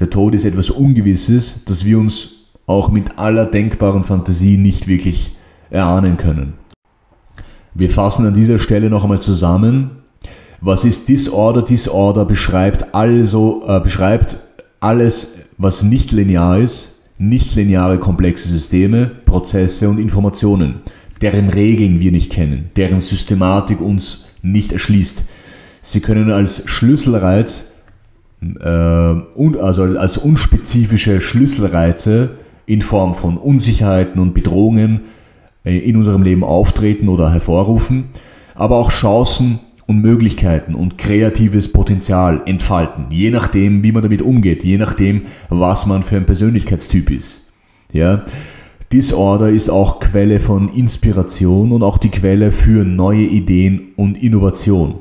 der 0.00 0.10
Tod 0.10 0.34
ist 0.34 0.44
etwas 0.44 0.70
Ungewisses, 0.70 1.64
das 1.64 1.84
wir 1.84 1.98
uns 1.98 2.34
auch 2.66 2.90
mit 2.90 3.18
aller 3.18 3.46
denkbaren 3.46 4.04
Fantasie 4.04 4.56
nicht 4.56 4.86
wirklich 4.86 5.34
erahnen 5.70 6.16
können. 6.16 6.54
Wir 7.74 7.90
fassen 7.90 8.26
an 8.26 8.34
dieser 8.34 8.58
Stelle 8.58 8.90
noch 8.90 9.02
einmal 9.02 9.20
zusammen. 9.20 9.90
Was 10.60 10.84
ist 10.84 11.08
Disorder? 11.08 11.62
Disorder 11.62 12.24
beschreibt 12.24 12.94
also 12.94 13.64
äh, 13.66 13.80
beschreibt 13.80 14.36
alles, 14.80 15.38
was 15.56 15.82
nicht 15.82 16.12
linear 16.12 16.58
ist, 16.58 16.97
nichtlineare 17.18 17.98
komplexe 17.98 18.48
Systeme, 18.48 19.10
Prozesse 19.24 19.88
und 19.88 19.98
Informationen, 19.98 20.76
deren 21.20 21.50
Regeln 21.50 22.00
wir 22.00 22.12
nicht 22.12 22.30
kennen, 22.30 22.70
deren 22.76 23.00
Systematik 23.00 23.80
uns 23.80 24.28
nicht 24.42 24.72
erschließt. 24.72 25.22
Sie 25.82 26.00
können 26.00 26.30
als 26.30 26.68
Schlüsselreiz, 26.68 27.72
äh, 28.40 28.64
also 28.64 29.82
als 29.82 30.16
unspezifische 30.16 31.20
Schlüsselreize 31.20 32.30
in 32.66 32.82
Form 32.82 33.14
von 33.14 33.36
Unsicherheiten 33.36 34.20
und 34.20 34.34
Bedrohungen 34.34 35.00
äh, 35.64 35.78
in 35.78 35.96
unserem 35.96 36.22
Leben 36.22 36.44
auftreten 36.44 37.08
oder 37.08 37.32
hervorrufen, 37.32 38.04
aber 38.54 38.76
auch 38.76 38.92
Chancen 38.92 39.58
und 39.88 40.02
Möglichkeiten 40.02 40.74
und 40.74 40.98
kreatives 40.98 41.72
Potenzial 41.72 42.42
entfalten, 42.44 43.06
je 43.08 43.30
nachdem, 43.30 43.82
wie 43.82 43.90
man 43.90 44.02
damit 44.02 44.20
umgeht, 44.20 44.62
je 44.62 44.76
nachdem, 44.76 45.22
was 45.48 45.86
man 45.86 46.02
für 46.02 46.18
ein 46.18 46.26
Persönlichkeitstyp 46.26 47.10
ist. 47.10 47.50
Ja? 47.90 48.26
Disorder 48.92 49.48
ist 49.48 49.70
auch 49.70 49.98
Quelle 49.98 50.40
von 50.40 50.72
Inspiration 50.74 51.72
und 51.72 51.82
auch 51.82 51.96
die 51.96 52.10
Quelle 52.10 52.52
für 52.52 52.84
neue 52.84 53.24
Ideen 53.24 53.88
und 53.96 54.22
Innovation. 54.22 54.96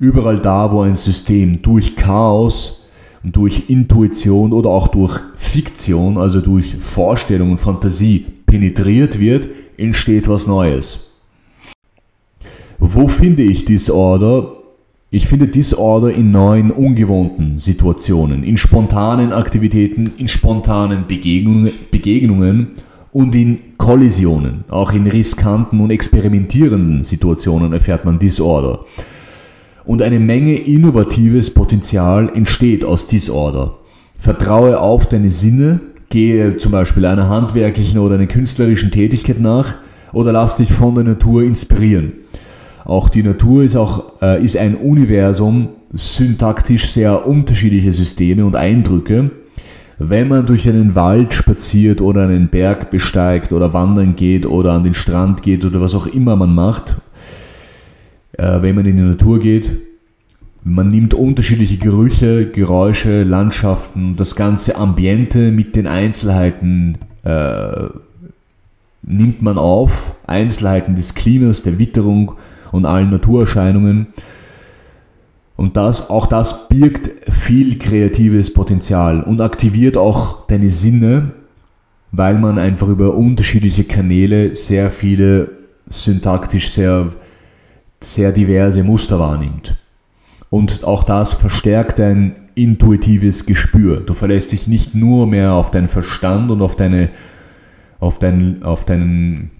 Überall 0.00 0.40
da, 0.40 0.72
wo 0.72 0.82
ein 0.82 0.96
System 0.96 1.62
durch 1.62 1.94
Chaos, 1.94 2.88
durch 3.22 3.70
Intuition 3.70 4.52
oder 4.52 4.70
auch 4.70 4.88
durch 4.88 5.20
Fiktion, 5.36 6.18
also 6.18 6.40
durch 6.40 6.74
Vorstellung 6.80 7.52
und 7.52 7.58
Fantasie 7.58 8.26
penetriert 8.44 9.20
wird, 9.20 9.46
entsteht 9.76 10.28
was 10.28 10.48
Neues. 10.48 11.05
Wo 12.78 13.08
finde 13.08 13.42
ich 13.42 13.64
Disorder? 13.64 14.52
Ich 15.10 15.28
finde 15.28 15.46
Disorder 15.46 16.12
in 16.12 16.30
neuen, 16.30 16.70
ungewohnten 16.70 17.58
Situationen, 17.58 18.42
in 18.42 18.56
spontanen 18.56 19.32
Aktivitäten, 19.32 20.12
in 20.18 20.28
spontanen 20.28 21.06
Begegnungen, 21.06 21.72
Begegnungen 21.90 22.72
und 23.12 23.34
in 23.34 23.60
Kollisionen, 23.78 24.64
auch 24.68 24.92
in 24.92 25.06
riskanten 25.06 25.80
und 25.80 25.90
experimentierenden 25.90 27.04
Situationen 27.04 27.72
erfährt 27.72 28.04
man 28.04 28.18
Disorder. 28.18 28.84
Und 29.84 30.02
eine 30.02 30.18
Menge 30.18 30.56
innovatives 30.56 31.54
Potenzial 31.54 32.30
entsteht 32.34 32.84
aus 32.84 33.06
Disorder. 33.06 33.78
Vertraue 34.18 34.80
auf 34.80 35.06
deine 35.06 35.30
Sinne, 35.30 35.80
gehe 36.08 36.58
zum 36.58 36.72
Beispiel 36.72 37.06
einer 37.06 37.28
handwerklichen 37.28 38.00
oder 38.00 38.16
einer 38.16 38.26
künstlerischen 38.26 38.90
Tätigkeit 38.90 39.40
nach 39.40 39.74
oder 40.12 40.32
lass 40.32 40.56
dich 40.56 40.72
von 40.72 40.94
der 40.94 41.04
Natur 41.04 41.42
inspirieren. 41.42 42.12
Auch 42.86 43.08
die 43.08 43.24
Natur 43.24 43.64
ist, 43.64 43.74
auch, 43.74 44.22
äh, 44.22 44.42
ist 44.42 44.56
ein 44.56 44.76
Universum, 44.76 45.70
syntaktisch 45.92 46.92
sehr 46.92 47.26
unterschiedliche 47.26 47.90
Systeme 47.90 48.46
und 48.46 48.54
Eindrücke. 48.54 49.32
Wenn 49.98 50.28
man 50.28 50.46
durch 50.46 50.68
einen 50.68 50.94
Wald 50.94 51.34
spaziert 51.34 52.00
oder 52.00 52.22
einen 52.22 52.48
Berg 52.48 52.90
besteigt 52.90 53.52
oder 53.52 53.72
wandern 53.72 54.14
geht 54.14 54.46
oder 54.46 54.72
an 54.72 54.84
den 54.84 54.94
Strand 54.94 55.42
geht 55.42 55.64
oder 55.64 55.80
was 55.80 55.96
auch 55.96 56.06
immer 56.06 56.36
man 56.36 56.54
macht, 56.54 56.96
äh, 58.34 58.62
wenn 58.62 58.76
man 58.76 58.86
in 58.86 58.96
die 58.96 59.02
Natur 59.02 59.40
geht, 59.40 59.72
man 60.62 60.88
nimmt 60.88 61.12
unterschiedliche 61.12 61.78
Gerüche, 61.78 62.46
Geräusche, 62.46 63.24
Landschaften, 63.24 64.14
das 64.16 64.36
ganze 64.36 64.76
Ambiente 64.76 65.50
mit 65.50 65.74
den 65.74 65.88
Einzelheiten 65.88 66.98
äh, 67.24 67.86
nimmt 69.02 69.42
man 69.42 69.58
auf, 69.58 70.14
Einzelheiten 70.26 70.94
des 70.94 71.16
Klimas, 71.16 71.64
der 71.64 71.80
Witterung 71.80 72.36
und 72.72 72.84
allen 72.86 73.10
Naturerscheinungen. 73.10 74.08
Und 75.56 75.76
das, 75.76 76.10
auch 76.10 76.26
das 76.26 76.68
birgt 76.68 77.30
viel 77.30 77.78
kreatives 77.78 78.52
Potenzial 78.52 79.22
und 79.22 79.40
aktiviert 79.40 79.96
auch 79.96 80.46
deine 80.46 80.70
Sinne, 80.70 81.32
weil 82.12 82.38
man 82.38 82.58
einfach 82.58 82.88
über 82.88 83.14
unterschiedliche 83.14 83.84
Kanäle 83.84 84.54
sehr 84.54 84.90
viele 84.90 85.50
syntaktisch 85.88 86.70
sehr, 86.70 87.12
sehr 88.00 88.32
diverse 88.32 88.82
Muster 88.82 89.18
wahrnimmt. 89.18 89.76
Und 90.50 90.84
auch 90.84 91.04
das 91.04 91.32
verstärkt 91.32 91.98
dein 91.98 92.36
intuitives 92.54 93.46
Gespür. 93.46 94.00
Du 94.00 94.14
verlässt 94.14 94.52
dich 94.52 94.66
nicht 94.66 94.94
nur 94.94 95.26
mehr 95.26 95.52
auf 95.52 95.70
deinen 95.70 95.88
Verstand 95.88 96.50
und 96.50 96.62
auf, 96.62 96.76
deine, 96.76 97.10
auf, 98.00 98.18
dein, 98.18 98.62
auf 98.62 98.84
deinen 98.84 99.50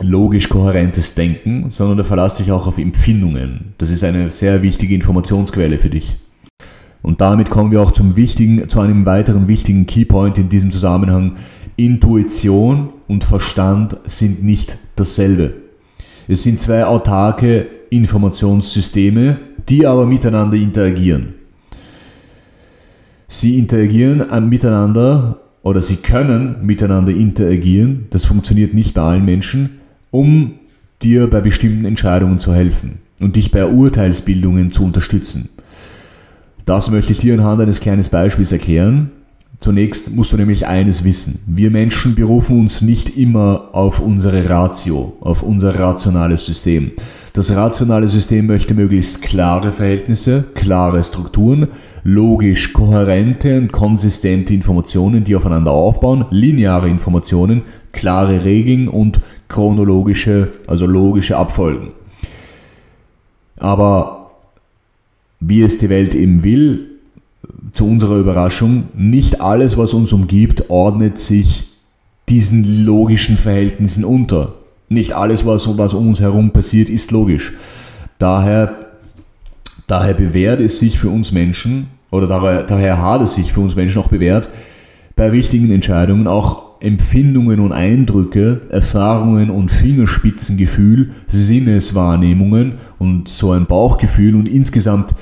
logisch 0.00 0.48
kohärentes 0.48 1.14
Denken, 1.14 1.70
sondern 1.70 1.98
du 1.98 2.04
verlässt 2.04 2.38
dich 2.38 2.52
auch 2.52 2.66
auf 2.66 2.78
Empfindungen. 2.78 3.74
Das 3.78 3.90
ist 3.90 4.04
eine 4.04 4.30
sehr 4.30 4.62
wichtige 4.62 4.94
Informationsquelle 4.94 5.78
für 5.78 5.90
dich. 5.90 6.16
Und 7.02 7.20
damit 7.20 7.50
kommen 7.50 7.70
wir 7.70 7.80
auch 7.80 7.92
zum 7.92 8.16
wichtigen, 8.16 8.68
zu 8.68 8.80
einem 8.80 9.06
weiteren 9.06 9.48
wichtigen 9.48 9.86
Keypoint 9.86 10.38
in 10.38 10.48
diesem 10.48 10.72
Zusammenhang. 10.72 11.36
Intuition 11.76 12.90
und 13.06 13.24
Verstand 13.24 13.96
sind 14.04 14.42
nicht 14.42 14.76
dasselbe. 14.96 15.54
Es 16.26 16.42
sind 16.42 16.60
zwei 16.60 16.84
autarke 16.84 17.66
Informationssysteme, 17.90 19.38
die 19.68 19.86
aber 19.86 20.06
miteinander 20.06 20.56
interagieren. 20.56 21.34
Sie 23.28 23.58
interagieren 23.58 24.48
miteinander 24.48 25.40
oder 25.62 25.82
sie 25.82 25.96
können 25.96 26.56
miteinander 26.62 27.12
interagieren. 27.12 28.06
Das 28.10 28.24
funktioniert 28.24 28.74
nicht 28.74 28.94
bei 28.94 29.02
allen 29.02 29.24
Menschen, 29.24 29.77
um 30.10 30.54
dir 31.02 31.28
bei 31.28 31.40
bestimmten 31.40 31.84
Entscheidungen 31.84 32.38
zu 32.38 32.54
helfen 32.54 32.98
und 33.20 33.36
dich 33.36 33.50
bei 33.50 33.66
Urteilsbildungen 33.66 34.72
zu 34.72 34.84
unterstützen. 34.84 35.50
Das 36.66 36.90
möchte 36.90 37.12
ich 37.12 37.18
dir 37.18 37.34
anhand 37.34 37.60
eines 37.60 37.80
kleinen 37.80 38.04
Beispiels 38.10 38.52
erklären. 38.52 39.10
Zunächst 39.58 40.14
musst 40.14 40.32
du 40.32 40.36
nämlich 40.36 40.68
eines 40.68 41.02
wissen. 41.02 41.40
Wir 41.46 41.70
Menschen 41.70 42.14
berufen 42.14 42.60
uns 42.60 42.80
nicht 42.80 43.16
immer 43.16 43.70
auf 43.72 43.98
unsere 43.98 44.48
Ratio, 44.48 45.16
auf 45.20 45.42
unser 45.42 45.76
rationales 45.76 46.46
System. 46.46 46.92
Das 47.32 47.54
rationale 47.54 48.08
System 48.08 48.46
möchte 48.46 48.74
möglichst 48.74 49.22
klare 49.22 49.72
Verhältnisse, 49.72 50.44
klare 50.54 51.02
Strukturen, 51.02 51.68
logisch 52.04 52.72
kohärente 52.72 53.58
und 53.58 53.72
konsistente 53.72 54.54
Informationen, 54.54 55.24
die 55.24 55.34
aufeinander 55.34 55.72
aufbauen, 55.72 56.26
lineare 56.30 56.88
Informationen, 56.88 57.62
klare 57.92 58.44
Regeln 58.44 58.86
und 58.86 59.20
chronologische, 59.48 60.48
also 60.66 60.86
logische 60.86 61.36
Abfolgen. 61.36 61.92
Aber 63.56 64.30
wie 65.40 65.62
es 65.62 65.78
die 65.78 65.88
Welt 65.88 66.14
eben 66.14 66.42
will, 66.42 66.86
zu 67.72 67.86
unserer 67.86 68.16
Überraschung, 68.16 68.88
nicht 68.94 69.40
alles, 69.40 69.76
was 69.76 69.94
uns 69.94 70.12
umgibt, 70.12 70.68
ordnet 70.68 71.18
sich 71.18 71.68
diesen 72.28 72.84
logischen 72.84 73.36
Verhältnissen 73.36 74.04
unter. 74.04 74.54
Nicht 74.88 75.12
alles, 75.12 75.46
was, 75.46 75.78
was 75.78 75.94
um 75.94 76.08
uns 76.08 76.20
herum 76.20 76.50
passiert, 76.50 76.88
ist 76.88 77.10
logisch. 77.10 77.52
Daher, 78.18 78.74
daher 79.86 80.14
bewährt 80.14 80.60
es 80.60 80.78
sich 80.78 80.98
für 80.98 81.08
uns 81.08 81.32
Menschen, 81.32 81.88
oder 82.10 82.26
daher, 82.26 82.62
daher 82.64 83.02
hat 83.02 83.22
es 83.22 83.34
sich 83.34 83.52
für 83.52 83.60
uns 83.60 83.76
Menschen 83.76 84.00
auch 84.00 84.08
bewährt, 84.08 84.48
bei 85.14 85.32
wichtigen 85.32 85.70
Entscheidungen 85.70 86.26
auch 86.26 86.67
Empfindungen 86.80 87.60
und 87.60 87.72
Eindrücke, 87.72 88.62
Erfahrungen 88.70 89.50
und 89.50 89.70
Fingerspitzengefühl, 89.70 91.10
Sinneswahrnehmungen 91.28 92.74
und 92.98 93.28
so 93.28 93.52
ein 93.52 93.66
Bauchgefühl 93.66 94.34
und 94.34 94.46
insgesamt 94.46 95.14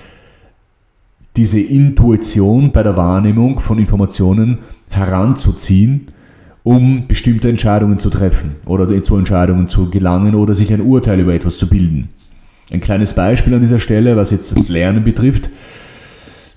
diese 1.36 1.60
Intuition 1.60 2.72
bei 2.72 2.82
der 2.82 2.96
Wahrnehmung 2.96 3.58
von 3.60 3.78
Informationen 3.78 4.58
heranzuziehen, 4.90 6.08
um 6.62 7.06
bestimmte 7.06 7.48
Entscheidungen 7.48 7.98
zu 7.98 8.10
treffen 8.10 8.56
oder 8.64 9.04
zu 9.04 9.16
Entscheidungen 9.16 9.68
zu 9.68 9.90
gelangen 9.90 10.34
oder 10.34 10.54
sich 10.54 10.72
ein 10.72 10.80
Urteil 10.80 11.20
über 11.20 11.34
etwas 11.34 11.58
zu 11.58 11.68
bilden. 11.68 12.08
Ein 12.72 12.80
kleines 12.80 13.14
Beispiel 13.14 13.54
an 13.54 13.60
dieser 13.60 13.78
Stelle, 13.78 14.16
was 14.16 14.30
jetzt 14.30 14.56
das 14.56 14.68
Lernen 14.68 15.04
betrifft. 15.04 15.48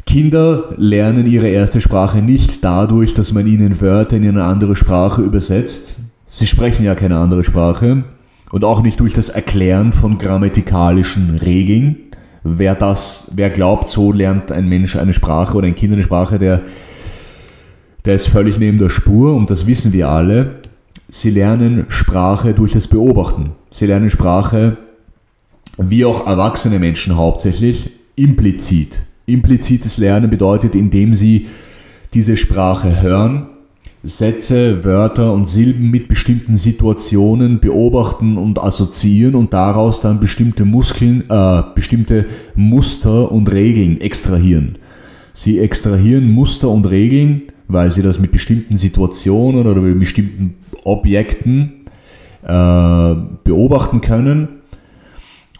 Kinder 0.09 0.73
lernen 0.75 1.27
ihre 1.27 1.49
erste 1.49 1.81
Sprache 1.81 2.23
nicht 2.23 2.63
dadurch, 2.63 3.13
dass 3.13 3.31
man 3.31 3.45
ihnen 3.45 3.79
Wörter 3.79 4.17
in 4.17 4.27
eine 4.27 4.43
andere 4.43 4.75
Sprache 4.75 5.21
übersetzt. 5.21 5.99
Sie 6.31 6.47
sprechen 6.47 6.83
ja 6.83 6.95
keine 6.95 7.19
andere 7.19 7.43
Sprache. 7.43 8.05
Und 8.49 8.63
auch 8.63 8.81
nicht 8.81 8.99
durch 8.99 9.13
das 9.13 9.29
Erklären 9.29 9.93
von 9.93 10.17
grammatikalischen 10.17 11.37
Regeln. 11.37 11.97
Wer 12.43 12.73
das, 12.73 13.33
wer 13.35 13.51
glaubt, 13.51 13.91
so 13.91 14.11
lernt 14.11 14.51
ein 14.51 14.67
Mensch 14.67 14.95
eine 14.95 15.13
Sprache 15.13 15.55
oder 15.55 15.67
ein 15.67 15.75
Kind 15.75 15.93
eine 15.93 16.01
Sprache, 16.01 16.39
der, 16.39 16.63
der 18.03 18.15
ist 18.15 18.29
völlig 18.29 18.57
neben 18.57 18.79
der 18.79 18.89
Spur 18.89 19.35
und 19.35 19.51
das 19.51 19.67
wissen 19.67 19.93
wir 19.93 20.09
alle. 20.09 20.55
Sie 21.07 21.29
lernen 21.29 21.85
Sprache 21.89 22.55
durch 22.55 22.71
das 22.71 22.87
Beobachten. 22.87 23.51
Sie 23.69 23.85
lernen 23.85 24.09
Sprache, 24.09 24.77
wie 25.77 26.03
auch 26.03 26.25
erwachsene 26.25 26.79
Menschen 26.79 27.15
hauptsächlich, 27.15 27.91
implizit. 28.15 29.03
Implizites 29.29 29.97
Lernen 29.97 30.29
bedeutet, 30.29 30.75
indem 30.75 31.13
sie 31.13 31.47
diese 32.13 32.37
Sprache 32.37 33.01
hören, 33.01 33.47
Sätze, 34.03 34.85
Wörter 34.85 35.33
und 35.33 35.47
Silben 35.47 35.91
mit 35.91 36.07
bestimmten 36.07 36.55
Situationen 36.55 37.59
beobachten 37.59 38.37
und 38.37 38.57
assoziieren 38.57 39.35
und 39.35 39.53
daraus 39.53 39.99
dann 39.99 40.21
bestimmte 40.21 40.63
Muskeln, 40.63 41.25
äh, 41.29 41.63
bestimmte 41.75 42.25
Muster 42.55 43.29
und 43.31 43.51
Regeln 43.51 43.99
extrahieren. 43.99 44.77
Sie 45.33 45.59
extrahieren 45.59 46.31
Muster 46.31 46.69
und 46.69 46.89
Regeln, 46.89 47.43
weil 47.67 47.91
sie 47.91 48.01
das 48.01 48.19
mit 48.19 48.31
bestimmten 48.31 48.77
Situationen 48.77 49.67
oder 49.67 49.81
mit 49.81 49.99
bestimmten 49.99 50.55
Objekten 50.85 51.73
äh, 52.43 53.15
beobachten 53.43 53.99
können 53.99 54.58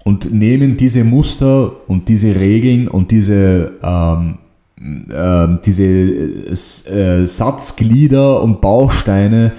und 0.03 0.33
nehmen 0.33 0.77
diese 0.77 1.03
Muster 1.03 1.71
und 1.87 2.07
diese 2.09 2.35
Regeln 2.35 2.87
und 2.87 3.11
diese, 3.11 3.73
ähm, 3.83 4.37
äh, 5.09 5.57
diese 5.65 5.83
äh, 5.83 7.25
Satzglieder 7.25 8.41
und 8.41 8.61
Bausteine 8.61 9.53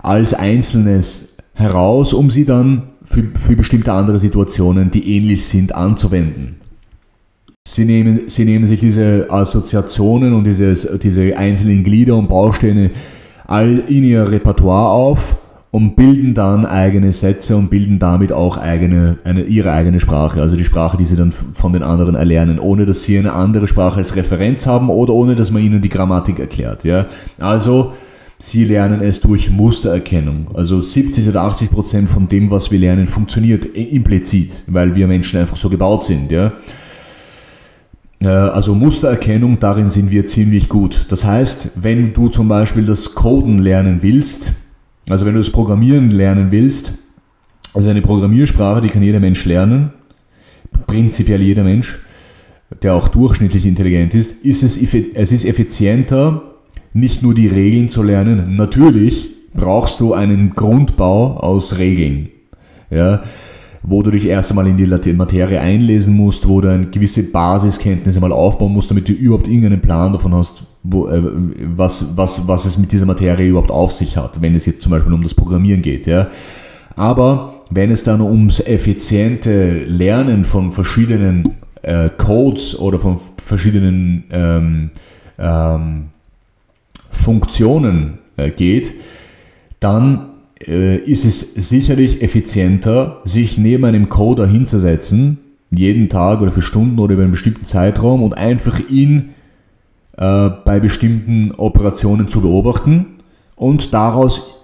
als 0.00 0.34
Einzelnes 0.34 1.36
heraus, 1.54 2.12
um 2.12 2.30
sie 2.30 2.44
dann 2.44 2.82
für, 3.04 3.24
für 3.38 3.56
bestimmte 3.56 3.92
andere 3.92 4.18
Situationen, 4.18 4.90
die 4.90 5.16
ähnlich 5.16 5.44
sind, 5.44 5.74
anzuwenden. 5.74 6.56
Sie 7.66 7.84
nehmen, 7.84 8.22
sie 8.26 8.44
nehmen 8.44 8.66
sich 8.66 8.80
diese 8.80 9.26
Assoziationen 9.30 10.32
und 10.32 10.44
dieses, 10.44 10.98
diese 11.00 11.36
einzelnen 11.36 11.84
Glieder 11.84 12.16
und 12.16 12.28
Bausteine 12.28 12.90
all 13.46 13.84
in 13.86 14.02
ihr 14.04 14.28
Repertoire 14.28 14.90
auf 14.90 15.36
und 15.72 15.96
bilden 15.96 16.34
dann 16.34 16.66
eigene 16.66 17.12
Sätze 17.12 17.56
und 17.56 17.70
bilden 17.70 17.98
damit 17.98 18.30
auch 18.30 18.58
eigene, 18.58 19.16
eine, 19.24 19.44
ihre 19.44 19.72
eigene 19.72 20.00
Sprache, 20.00 20.40
also 20.40 20.54
die 20.54 20.66
Sprache, 20.66 20.98
die 20.98 21.06
sie 21.06 21.16
dann 21.16 21.32
von 21.32 21.72
den 21.72 21.82
anderen 21.82 22.14
erlernen, 22.14 22.58
ohne 22.58 22.84
dass 22.84 23.04
sie 23.04 23.18
eine 23.18 23.32
andere 23.32 23.66
Sprache 23.66 23.96
als 23.96 24.14
Referenz 24.14 24.66
haben 24.66 24.90
oder 24.90 25.14
ohne 25.14 25.34
dass 25.34 25.50
man 25.50 25.62
ihnen 25.62 25.80
die 25.80 25.88
Grammatik 25.88 26.38
erklärt. 26.38 26.84
Ja? 26.84 27.06
Also 27.38 27.94
sie 28.38 28.66
lernen 28.66 29.00
es 29.00 29.22
durch 29.22 29.48
Mustererkennung. 29.48 30.48
Also 30.52 30.82
70 30.82 31.26
oder 31.26 31.40
80 31.40 31.70
Prozent 31.70 32.10
von 32.10 32.28
dem, 32.28 32.50
was 32.50 32.70
wir 32.70 32.78
lernen, 32.78 33.06
funktioniert 33.06 33.64
implizit, 33.64 34.64
weil 34.66 34.94
wir 34.94 35.08
Menschen 35.08 35.40
einfach 35.40 35.56
so 35.56 35.70
gebaut 35.70 36.04
sind. 36.04 36.30
Ja? 36.30 36.52
Äh, 38.20 38.26
also 38.26 38.74
Mustererkennung, 38.74 39.58
darin 39.58 39.88
sind 39.88 40.10
wir 40.10 40.26
ziemlich 40.26 40.68
gut. 40.68 41.06
Das 41.08 41.24
heißt, 41.24 41.82
wenn 41.82 42.12
du 42.12 42.28
zum 42.28 42.48
Beispiel 42.48 42.84
das 42.84 43.14
Coden 43.14 43.58
lernen 43.58 44.00
willst, 44.02 44.52
Also 45.08 45.26
wenn 45.26 45.34
du 45.34 45.40
das 45.40 45.50
Programmieren 45.50 46.10
lernen 46.10 46.50
willst, 46.50 46.92
also 47.74 47.88
eine 47.88 48.02
Programmiersprache, 48.02 48.80
die 48.80 48.88
kann 48.88 49.02
jeder 49.02 49.20
Mensch 49.20 49.44
lernen, 49.44 49.90
prinzipiell 50.86 51.42
jeder 51.42 51.64
Mensch, 51.64 51.98
der 52.82 52.94
auch 52.94 53.08
durchschnittlich 53.08 53.66
intelligent 53.66 54.14
ist, 54.14 54.44
ist 54.44 54.62
es, 54.62 54.80
es 55.14 55.32
ist 55.32 55.44
effizienter, 55.44 56.42
nicht 56.92 57.22
nur 57.22 57.34
die 57.34 57.48
Regeln 57.48 57.88
zu 57.88 58.02
lernen. 58.02 58.56
Natürlich 58.56 59.30
brauchst 59.54 60.00
du 60.00 60.14
einen 60.14 60.50
Grundbau 60.54 61.38
aus 61.38 61.78
Regeln. 61.78 62.28
Ja, 62.90 63.22
wo 63.82 64.02
du 64.02 64.10
dich 64.10 64.26
erst 64.26 64.50
einmal 64.50 64.66
in 64.68 64.76
die 64.76 65.12
Materie 65.12 65.60
einlesen 65.60 66.14
musst, 66.14 66.48
wo 66.48 66.60
du 66.60 66.70
eine 66.70 66.86
gewisse 66.86 67.24
Basiskenntnis 67.24 68.14
einmal 68.16 68.32
aufbauen 68.32 68.72
musst, 68.72 68.90
damit 68.90 69.08
du 69.08 69.12
überhaupt 69.12 69.48
irgendeinen 69.48 69.80
Plan 69.80 70.12
davon 70.12 70.34
hast, 70.34 70.62
wo, 70.82 71.08
äh, 71.08 71.22
was, 71.76 72.16
was, 72.16 72.48
was 72.48 72.64
es 72.64 72.78
mit 72.78 72.92
dieser 72.92 73.06
Materie 73.06 73.48
überhaupt 73.48 73.70
auf 73.70 73.92
sich 73.92 74.16
hat, 74.16 74.40
wenn 74.40 74.54
es 74.54 74.66
jetzt 74.66 74.82
zum 74.82 74.90
Beispiel 74.90 75.12
um 75.12 75.22
das 75.22 75.34
Programmieren 75.34 75.82
geht. 75.82 76.06
Ja. 76.06 76.28
Aber 76.96 77.62
wenn 77.70 77.90
es 77.90 78.04
dann 78.04 78.20
ums 78.20 78.60
effiziente 78.60 79.84
Lernen 79.84 80.44
von 80.44 80.72
verschiedenen 80.72 81.44
äh, 81.82 82.10
Codes 82.16 82.78
oder 82.78 82.98
von 82.98 83.18
verschiedenen 83.44 84.24
ähm, 84.30 84.90
ähm, 85.38 86.06
Funktionen 87.10 88.18
äh, 88.36 88.50
geht, 88.50 88.92
dann 89.80 90.30
äh, 90.66 90.96
ist 90.98 91.24
es 91.24 91.54
sicherlich 91.54 92.22
effizienter, 92.22 93.20
sich 93.24 93.58
neben 93.58 93.84
einem 93.84 94.08
Coder 94.08 94.46
hinzusetzen, 94.46 95.38
jeden 95.70 96.08
Tag 96.08 96.42
oder 96.42 96.52
für 96.52 96.62
Stunden 96.62 96.98
oder 96.98 97.14
über 97.14 97.22
einen 97.22 97.32
bestimmten 97.32 97.64
Zeitraum 97.64 98.22
und 98.22 98.34
einfach 98.34 98.78
ihn 98.90 99.30
äh, 100.22 100.50
bei 100.64 100.78
bestimmten 100.78 101.50
Operationen 101.56 102.28
zu 102.28 102.42
beobachten 102.42 103.06
und 103.56 103.92
daraus 103.92 104.60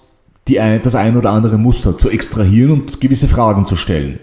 die 0.46 0.60
ein, 0.60 0.80
das 0.82 0.94
ein 0.94 1.16
oder 1.16 1.30
andere 1.30 1.58
Muster 1.58 1.98
zu 1.98 2.08
extrahieren 2.10 2.70
und 2.70 3.00
gewisse 3.00 3.26
Fragen 3.26 3.64
zu 3.64 3.74
stellen. 3.74 4.20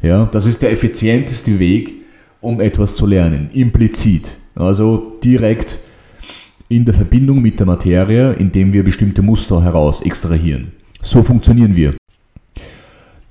Ja, 0.00 0.26
das 0.30 0.46
ist 0.46 0.62
der 0.62 0.70
effizienteste 0.70 1.58
Weg, 1.58 1.92
um 2.40 2.60
etwas 2.60 2.94
zu 2.94 3.04
lernen, 3.04 3.50
implizit. 3.52 4.28
Also 4.54 5.16
direkt 5.24 5.80
in 6.68 6.84
der 6.84 6.94
Verbindung 6.94 7.42
mit 7.42 7.58
der 7.58 7.66
Materie, 7.66 8.34
indem 8.34 8.72
wir 8.72 8.84
bestimmte 8.84 9.22
Muster 9.22 9.62
heraus 9.64 10.02
extrahieren. 10.02 10.70
So 11.02 11.24
funktionieren 11.24 11.74
wir. 11.74 11.94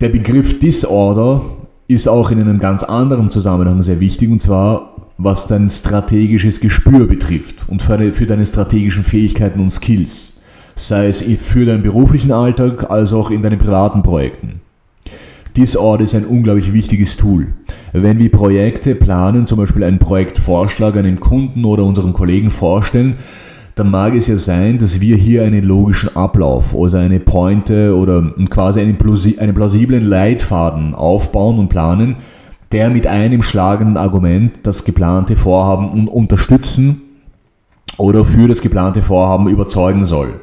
Der 0.02 0.10
Begriff 0.10 0.60
Disorder 0.60 1.42
ist 1.88 2.08
auch 2.10 2.32
in 2.32 2.42
einem 2.42 2.60
ganz 2.60 2.84
anderen 2.84 3.32
Zusammenhang 3.32 3.82
sehr 3.82 4.02
wichtig, 4.02 4.30
und 4.30 4.42
zwar 4.42 5.05
was 5.18 5.48
dein 5.48 5.70
strategisches 5.70 6.60
Gespür 6.60 7.08
betrifft 7.08 7.68
und 7.68 7.82
für, 7.82 8.26
deine 8.26 8.46
strategischen 8.46 9.04
Fähigkeiten 9.04 9.60
und 9.60 9.72
Skills, 9.72 10.42
sei 10.76 11.08
es 11.08 11.24
für 11.24 11.66
deinen 11.66 11.84
beruflichen 11.84 12.32
Alltag 12.32 12.90
als 12.90 13.14
auch 13.14 13.32
in 13.32 13.42
deinen 13.42 13.60
privaten 13.60 14.04
Projekten. 14.04 14.62
Disorder 15.56 16.04
ist 16.04 16.16
ein 16.16 16.26
unglaublich 16.26 16.74
wichtiges 16.74 17.16
Tool. 17.16 17.48
Wenn 17.94 18.20
wir 18.20 18.30
Projekte 18.30 18.94
planen, 18.94 19.48
zum 19.48 19.58
Beispiel 19.58 19.86
einen 19.86 20.00
Projektvorschlag 20.00 20.98
einem 20.98 21.22
Kunden 21.22 21.64
oder 21.64 21.86
unseren 21.86 22.12
Kollegen 22.12 22.50
vorstellen, 22.50 23.16
dann 23.76 23.92
mag 23.92 24.16
es 24.16 24.28
ja 24.28 24.38
sein, 24.38 24.80
dass 24.80 25.00
wir 25.00 25.16
hier 25.16 25.44
einen 25.44 25.64
logischen 25.64 26.16
Ablauf, 26.16 26.76
also 26.76 26.98
eine 26.98 27.20
Pointe 27.20 27.96
oder 27.96 28.34
quasi 28.50 28.82
einen, 28.82 28.98
plausiblen 28.98 30.04
Leitfaden 30.04 30.94
aufbauen 30.94 31.60
und 31.60 31.70
planen, 31.70 32.18
der 32.72 32.90
mit 32.90 33.08
einem 33.08 33.42
schlagenden 33.42 33.98
Argument 33.98 34.60
das 34.64 34.86
geplante 34.86 35.36
Vorhaben 35.36 36.08
unterstützen 36.08 37.02
oder 37.98 38.26
für 38.26 38.48
das 38.48 38.62
geplante 38.62 39.02
Vorhaben 39.02 39.48
überzeugen 39.48 40.06
soll. 40.06 40.40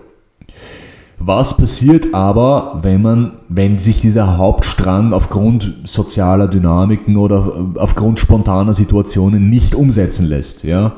Was 1.25 1.57
passiert 1.57 2.15
aber, 2.15 2.81
wenn 2.83 3.01
man, 3.01 3.33
wenn 3.49 3.79
sich 3.79 4.01
dieser 4.01 4.39
Hauptstrang 4.39 5.13
aufgrund 5.13 5.73
sozialer 5.85 6.49
Dynamiken 6.49 7.17
oder 7.17 7.71
aufgrund 7.77 8.19
spontaner 8.19 8.75
Situationen 8.75 9.49
nicht 9.49 9.77
umsetzen 9.77 10.27
lässt? 10.27 10.65
Ja? 10.65 10.93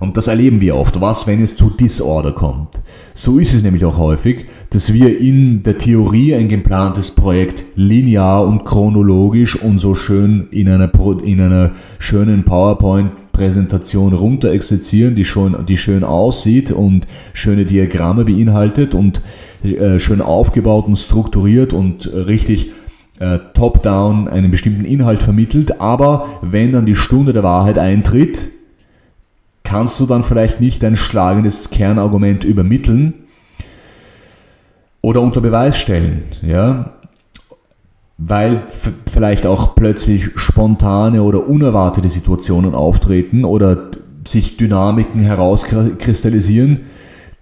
Und 0.00 0.16
das 0.16 0.28
erleben 0.28 0.60
wir 0.60 0.76
oft. 0.76 1.00
Was, 1.00 1.26
wenn 1.26 1.42
es 1.42 1.56
zu 1.56 1.70
Disorder 1.70 2.32
kommt? 2.32 2.80
So 3.14 3.38
ist 3.38 3.54
es 3.54 3.62
nämlich 3.62 3.84
auch 3.84 3.96
häufig, 3.96 4.46
dass 4.70 4.92
wir 4.92 5.18
in 5.18 5.62
der 5.62 5.78
Theorie 5.78 6.34
ein 6.34 6.48
geplantes 6.48 7.12
Projekt 7.12 7.62
linear 7.76 8.46
und 8.46 8.64
chronologisch 8.64 9.56
und 9.56 9.78
so 9.78 9.94
schön 9.94 10.48
in 10.50 10.68
einer, 10.68 10.90
in 11.24 11.40
einer 11.40 11.70
schönen 11.98 12.44
PowerPoint-Präsentation 12.44 14.14
runterexerzieren, 14.14 15.14
die, 15.14 15.24
schon, 15.24 15.64
die 15.66 15.78
schön 15.78 16.02
aussieht 16.02 16.72
und 16.72 17.06
schöne 17.32 17.64
Diagramme 17.64 18.24
beinhaltet 18.24 18.94
und 18.94 19.22
äh, 19.62 20.00
schön 20.00 20.20
aufgebaut 20.20 20.86
und 20.86 20.96
strukturiert 20.96 21.72
und 21.72 22.12
richtig 22.12 22.72
äh, 23.20 23.38
top-down 23.54 24.26
einen 24.26 24.50
bestimmten 24.50 24.84
Inhalt 24.84 25.22
vermittelt. 25.22 25.80
Aber 25.80 26.40
wenn 26.42 26.72
dann 26.72 26.84
die 26.84 26.96
Stunde 26.96 27.32
der 27.32 27.44
Wahrheit 27.44 27.78
eintritt, 27.78 28.40
kannst 29.64 29.98
du 29.98 30.06
dann 30.06 30.22
vielleicht 30.22 30.60
nicht 30.60 30.82
dein 30.82 30.96
schlagendes 30.96 31.70
Kernargument 31.70 32.44
übermitteln 32.44 33.14
oder 35.00 35.20
unter 35.20 35.40
Beweis 35.40 35.76
stellen, 35.76 36.22
ja, 36.42 36.92
weil 38.16 38.62
vielleicht 39.10 39.46
auch 39.46 39.74
plötzlich 39.74 40.30
spontane 40.36 41.22
oder 41.22 41.48
unerwartete 41.48 42.08
Situationen 42.08 42.74
auftreten 42.74 43.44
oder 43.44 43.90
sich 44.26 44.56
Dynamiken 44.56 45.20
herauskristallisieren, 45.22 46.80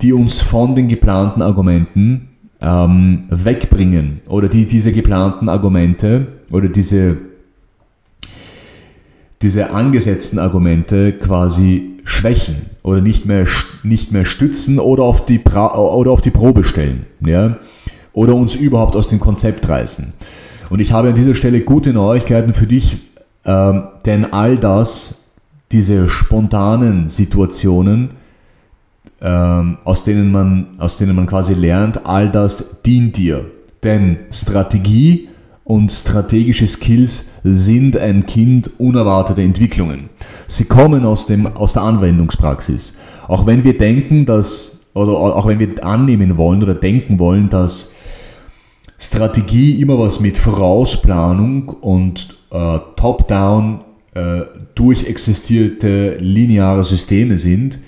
die 0.00 0.12
uns 0.12 0.40
von 0.40 0.74
den 0.74 0.88
geplanten 0.88 1.42
Argumenten 1.42 2.30
ähm, 2.60 3.24
wegbringen 3.30 4.22
oder 4.26 4.48
die 4.48 4.66
diese 4.66 4.92
geplanten 4.92 5.48
Argumente 5.48 6.28
oder 6.50 6.68
diese, 6.68 7.18
diese 9.42 9.70
angesetzten 9.70 10.38
Argumente 10.38 11.12
quasi 11.12 11.91
schwächen 12.04 12.66
oder 12.82 13.00
nicht 13.00 13.26
mehr, 13.26 13.46
nicht 13.82 14.12
mehr 14.12 14.24
stützen 14.24 14.78
oder 14.78 15.04
auf 15.04 15.26
die, 15.26 15.38
pra 15.38 15.74
oder 15.74 16.10
auf 16.10 16.20
die 16.22 16.30
Probe 16.30 16.64
stellen. 16.64 17.06
Ja? 17.20 17.58
Oder 18.12 18.34
uns 18.34 18.54
überhaupt 18.54 18.96
aus 18.96 19.08
dem 19.08 19.20
Konzept 19.20 19.68
reißen. 19.68 20.12
Und 20.70 20.80
ich 20.80 20.92
habe 20.92 21.08
an 21.08 21.14
dieser 21.14 21.34
Stelle 21.34 21.60
gute 21.60 21.92
Neuigkeiten 21.92 22.54
für 22.54 22.66
dich, 22.66 22.98
ähm, 23.44 23.84
denn 24.06 24.32
all 24.32 24.56
das, 24.56 25.24
diese 25.70 26.08
spontanen 26.08 27.08
Situationen, 27.08 28.10
ähm, 29.20 29.78
aus, 29.84 30.04
denen 30.04 30.32
man, 30.32 30.68
aus 30.78 30.96
denen 30.96 31.14
man 31.14 31.26
quasi 31.26 31.54
lernt, 31.54 32.06
all 32.06 32.30
das 32.30 32.82
dient 32.82 33.16
dir. 33.16 33.46
Denn 33.82 34.18
Strategie 34.30 35.28
und 35.72 35.90
strategische 35.90 36.66
Skills 36.66 37.30
sind 37.44 37.96
ein 37.96 38.26
Kind 38.26 38.78
unerwarteter 38.78 39.40
Entwicklungen. 39.40 40.10
Sie 40.46 40.66
kommen 40.66 41.06
aus, 41.06 41.24
dem, 41.24 41.46
aus 41.46 41.72
der 41.72 41.80
Anwendungspraxis. 41.80 42.94
Auch 43.26 43.46
wenn 43.46 43.64
wir 43.64 43.78
denken, 43.78 44.26
dass, 44.26 44.84
oder 44.92 45.12
auch 45.12 45.46
wenn 45.46 45.58
wir 45.58 45.82
annehmen 45.82 46.36
wollen 46.36 46.62
oder 46.62 46.74
denken 46.74 47.18
wollen, 47.18 47.48
dass 47.48 47.94
Strategie 48.98 49.80
immer 49.80 49.98
was 49.98 50.20
mit 50.20 50.36
Vorausplanung 50.36 51.70
und 51.70 52.36
äh, 52.50 52.78
top-down 52.96 53.80
äh, 54.12 54.42
durchexistierte 54.74 56.18
lineare 56.18 56.84
Systeme 56.84 57.38
sind, 57.38 57.78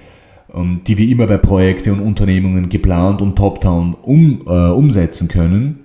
ähm, 0.54 0.80
die 0.86 0.96
wir 0.96 1.06
immer 1.06 1.26
bei 1.26 1.36
Projekten 1.36 1.90
und 1.90 2.00
Unternehmungen 2.00 2.70
geplant 2.70 3.20
und 3.20 3.36
top-down 3.36 3.92
um, 4.00 4.40
äh, 4.46 4.70
umsetzen 4.70 5.28
können, 5.28 5.83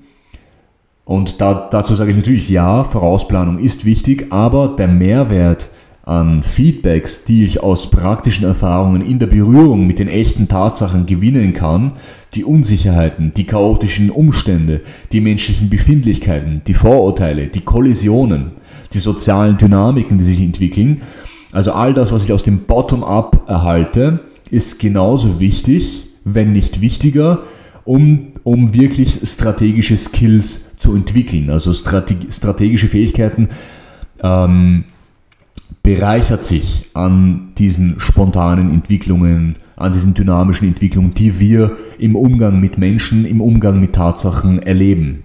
und 1.09 1.41
da, 1.41 1.67
dazu 1.71 1.95
sage 1.95 2.11
ich 2.11 2.17
natürlich, 2.17 2.49
ja, 2.51 2.83
Vorausplanung 2.83 3.57
ist 3.57 3.83
wichtig, 3.83 4.27
aber 4.29 4.75
der 4.77 4.87
Mehrwert 4.87 5.69
an 6.03 6.43
Feedbacks, 6.43 7.25
die 7.25 7.45
ich 7.45 7.63
aus 7.63 7.89
praktischen 7.89 8.45
Erfahrungen 8.45 9.01
in 9.01 9.17
der 9.17 9.25
Berührung 9.25 9.87
mit 9.87 9.97
den 9.97 10.07
echten 10.07 10.47
Tatsachen 10.47 11.07
gewinnen 11.07 11.55
kann, 11.55 11.93
die 12.35 12.43
Unsicherheiten, 12.43 13.33
die 13.35 13.45
chaotischen 13.45 14.11
Umstände, 14.11 14.81
die 15.11 15.19
menschlichen 15.19 15.71
Befindlichkeiten, 15.71 16.61
die 16.67 16.75
Vorurteile, 16.75 17.47
die 17.47 17.61
Kollisionen, 17.61 18.51
die 18.93 18.99
sozialen 18.99 19.57
Dynamiken, 19.57 20.19
die 20.19 20.25
sich 20.25 20.39
entwickeln, 20.39 21.01
also 21.51 21.71
all 21.71 21.95
das, 21.95 22.11
was 22.11 22.23
ich 22.23 22.33
aus 22.33 22.43
dem 22.43 22.65
Bottom-up 22.65 23.49
erhalte, 23.49 24.19
ist 24.51 24.79
genauso 24.79 25.39
wichtig, 25.39 26.05
wenn 26.23 26.53
nicht 26.53 26.81
wichtiger, 26.81 27.39
um, 27.83 28.33
um 28.43 28.75
wirklich 28.75 29.21
strategische 29.23 29.97
Skills 29.97 30.68
zu 30.79 30.95
entwickeln. 30.95 31.49
Also 31.49 31.73
strategische 31.73 32.87
Fähigkeiten 32.87 33.49
ähm, 34.21 34.85
bereichert 35.83 36.43
sich 36.43 36.89
an 36.93 37.49
diesen 37.57 37.99
spontanen 37.99 38.73
Entwicklungen, 38.73 39.57
an 39.75 39.93
diesen 39.93 40.13
dynamischen 40.13 40.67
Entwicklungen, 40.67 41.13
die 41.13 41.39
wir 41.39 41.77
im 41.97 42.15
Umgang 42.15 42.59
mit 42.59 42.77
Menschen, 42.77 43.25
im 43.25 43.41
Umgang 43.41 43.79
mit 43.79 43.93
Tatsachen 43.93 44.61
erleben. 44.63 45.23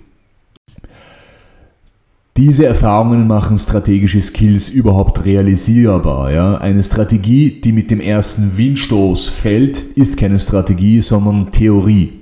Diese 2.36 2.66
Erfahrungen 2.66 3.28
machen 3.28 3.58
strategische 3.58 4.20
Skills 4.20 4.68
überhaupt 4.68 5.24
realisierbar. 5.24 6.32
Ja? 6.32 6.56
Eine 6.56 6.82
Strategie, 6.82 7.60
die 7.60 7.70
mit 7.70 7.92
dem 7.92 8.00
ersten 8.00 8.56
Windstoß 8.56 9.28
fällt, 9.28 9.78
ist 9.78 10.16
keine 10.16 10.40
Strategie, 10.40 11.00
sondern 11.00 11.52
Theorie. 11.52 12.12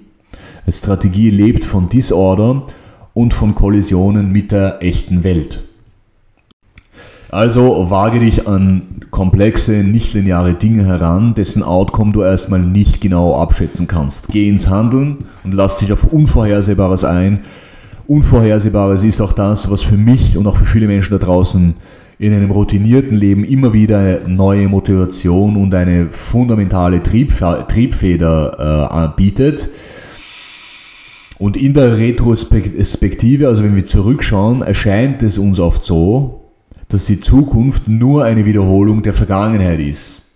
Strategie 0.68 1.30
lebt 1.30 1.64
von 1.64 1.88
Disorder 1.88 2.66
und 3.14 3.34
von 3.34 3.54
Kollisionen 3.54 4.32
mit 4.32 4.52
der 4.52 4.82
echten 4.82 5.24
Welt. 5.24 5.62
Also 7.30 7.86
wage 7.88 8.20
dich 8.20 8.46
an 8.46 8.82
komplexe, 9.10 9.72
nichtlineare 9.72 10.54
Dinge 10.54 10.84
heran, 10.84 11.34
dessen 11.34 11.62
Outcome 11.62 12.12
du 12.12 12.22
erstmal 12.22 12.60
nicht 12.60 13.00
genau 13.00 13.40
abschätzen 13.40 13.88
kannst. 13.88 14.28
Geh 14.28 14.48
ins 14.48 14.68
Handeln 14.68 15.24
und 15.42 15.54
lass 15.54 15.78
dich 15.78 15.92
auf 15.92 16.12
Unvorhersehbares 16.12 17.04
ein. 17.04 17.40
Unvorhersehbares 18.06 19.04
ist 19.04 19.20
auch 19.20 19.32
das, 19.32 19.70
was 19.70 19.82
für 19.82 19.96
mich 19.96 20.36
und 20.36 20.46
auch 20.46 20.56
für 20.56 20.66
viele 20.66 20.86
Menschen 20.86 21.18
da 21.18 21.24
draußen 21.24 21.74
in 22.18 22.34
einem 22.34 22.50
routinierten 22.50 23.16
Leben 23.16 23.44
immer 23.44 23.72
wieder 23.72 24.28
neue 24.28 24.68
Motivation 24.68 25.56
und 25.56 25.74
eine 25.74 26.08
fundamentale 26.10 27.02
Triebfeder 27.02 27.68
äh, 29.08 29.16
bietet. 29.16 29.70
Und 31.42 31.56
in 31.56 31.74
der 31.74 31.98
Retrospektive, 31.98 33.48
also 33.48 33.64
wenn 33.64 33.74
wir 33.74 33.84
zurückschauen, 33.84 34.62
erscheint 34.62 35.24
es 35.24 35.38
uns 35.38 35.58
oft 35.58 35.84
so, 35.84 36.52
dass 36.88 37.06
die 37.06 37.20
Zukunft 37.20 37.88
nur 37.88 38.22
eine 38.22 38.46
Wiederholung 38.46 39.02
der 39.02 39.12
Vergangenheit 39.12 39.80
ist. 39.80 40.30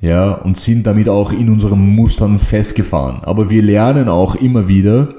Ja, 0.00 0.32
und 0.32 0.56
sind 0.56 0.84
damit 0.84 1.08
auch 1.08 1.30
in 1.30 1.48
unseren 1.48 1.94
Mustern 1.94 2.40
festgefahren. 2.40 3.20
Aber 3.22 3.50
wir 3.50 3.62
lernen 3.62 4.08
auch 4.08 4.34
immer 4.34 4.66
wieder 4.66 5.10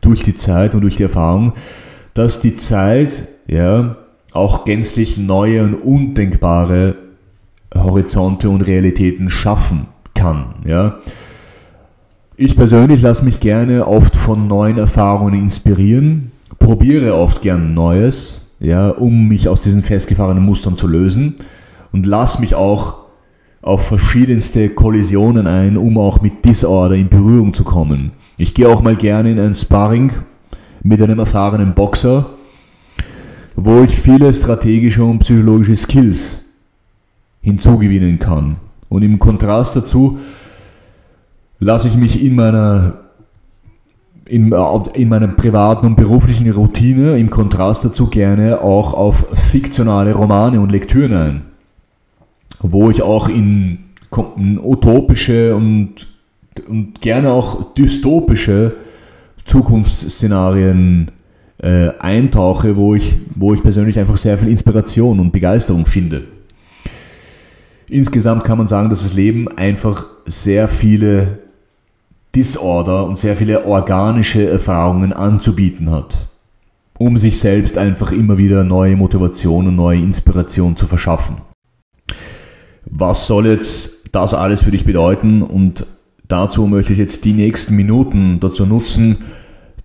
durch 0.00 0.24
die 0.24 0.34
Zeit 0.34 0.74
und 0.74 0.80
durch 0.80 0.96
die 0.96 1.04
Erfahrung, 1.04 1.52
dass 2.14 2.40
die 2.40 2.56
Zeit 2.56 3.28
ja, 3.46 3.94
auch 4.32 4.64
gänzlich 4.64 5.16
neue 5.18 5.62
und 5.62 5.74
undenkbare 5.74 6.96
Horizonte 7.72 8.50
und 8.50 8.62
Realitäten 8.62 9.30
schaffen 9.30 9.86
kann. 10.14 10.56
Ja. 10.66 10.98
Ich 12.42 12.56
persönlich 12.56 13.02
lasse 13.02 13.22
mich 13.22 13.38
gerne 13.38 13.86
oft 13.86 14.09
von 14.30 14.46
neuen 14.46 14.78
Erfahrungen 14.78 15.34
inspirieren, 15.34 16.30
probiere 16.60 17.16
oft 17.16 17.42
gern 17.42 17.74
Neues 17.74 18.54
ja, 18.60 18.90
um 18.90 19.26
mich 19.26 19.48
aus 19.48 19.60
diesen 19.60 19.82
festgefahrenen 19.82 20.44
Mustern 20.44 20.76
zu 20.76 20.86
lösen 20.86 21.34
und 21.90 22.06
lass 22.06 22.38
mich 22.38 22.54
auch 22.54 23.06
auf 23.60 23.88
verschiedenste 23.88 24.68
Kollisionen 24.68 25.48
ein, 25.48 25.76
um 25.76 25.98
auch 25.98 26.22
mit 26.22 26.44
Disorder 26.44 26.94
in 26.94 27.08
Berührung 27.08 27.54
zu 27.54 27.64
kommen. 27.64 28.12
Ich 28.36 28.54
gehe 28.54 28.68
auch 28.68 28.82
mal 28.82 28.94
gerne 28.94 29.32
in 29.32 29.40
ein 29.40 29.56
Sparring 29.56 30.12
mit 30.84 31.02
einem 31.02 31.18
erfahrenen 31.18 31.74
Boxer, 31.74 32.26
wo 33.56 33.82
ich 33.82 33.98
viele 33.98 34.32
strategische 34.32 35.02
und 35.02 35.18
psychologische 35.18 35.76
Skills 35.76 36.44
hinzugewinnen 37.40 38.20
kann. 38.20 38.58
Und 38.88 39.02
im 39.02 39.18
Kontrast 39.18 39.74
dazu 39.74 40.20
lasse 41.58 41.88
ich 41.88 41.96
mich 41.96 42.22
in 42.22 42.36
meiner 42.36 43.09
in, 44.30 44.52
in 44.94 45.08
meiner 45.08 45.26
privaten 45.26 45.86
und 45.86 45.96
beruflichen 45.96 46.50
Routine 46.52 47.18
im 47.18 47.30
Kontrast 47.30 47.84
dazu 47.84 48.06
gerne 48.06 48.60
auch 48.60 48.94
auf 48.94 49.26
fiktionale 49.50 50.14
Romane 50.14 50.60
und 50.60 50.70
Lektüren 50.70 51.12
ein, 51.12 51.42
wo 52.60 52.90
ich 52.90 53.02
auch 53.02 53.28
in, 53.28 53.78
in 54.36 54.60
utopische 54.62 55.56
und, 55.56 56.06
und 56.68 57.00
gerne 57.00 57.32
auch 57.32 57.74
dystopische 57.74 58.74
Zukunftsszenarien 59.46 61.10
äh, 61.58 61.88
eintauche, 61.98 62.76
wo 62.76 62.94
ich, 62.94 63.16
wo 63.34 63.52
ich 63.52 63.62
persönlich 63.62 63.98
einfach 63.98 64.16
sehr 64.16 64.38
viel 64.38 64.48
Inspiration 64.48 65.18
und 65.18 65.32
Begeisterung 65.32 65.86
finde. 65.86 66.22
Insgesamt 67.88 68.44
kann 68.44 68.58
man 68.58 68.68
sagen, 68.68 68.90
dass 68.90 69.02
das 69.02 69.14
Leben 69.14 69.48
einfach 69.48 70.06
sehr 70.24 70.68
viele 70.68 71.39
Disorder 72.34 73.06
und 73.06 73.18
sehr 73.18 73.36
viele 73.36 73.66
organische 73.66 74.48
Erfahrungen 74.48 75.12
anzubieten 75.12 75.90
hat, 75.90 76.16
um 76.98 77.16
sich 77.16 77.40
selbst 77.40 77.76
einfach 77.76 78.12
immer 78.12 78.38
wieder 78.38 78.62
neue 78.62 78.96
Motivation 78.96 79.66
und 79.66 79.76
neue 79.76 79.98
Inspiration 79.98 80.76
zu 80.76 80.86
verschaffen. 80.86 81.38
Was 82.84 83.26
soll 83.26 83.46
jetzt 83.46 84.14
das 84.14 84.34
alles 84.34 84.62
für 84.62 84.70
dich 84.70 84.84
bedeuten? 84.84 85.42
Und 85.42 85.86
dazu 86.28 86.66
möchte 86.66 86.92
ich 86.92 86.98
jetzt 86.98 87.24
die 87.24 87.32
nächsten 87.32 87.74
Minuten 87.74 88.38
dazu 88.40 88.64
nutzen, 88.64 89.18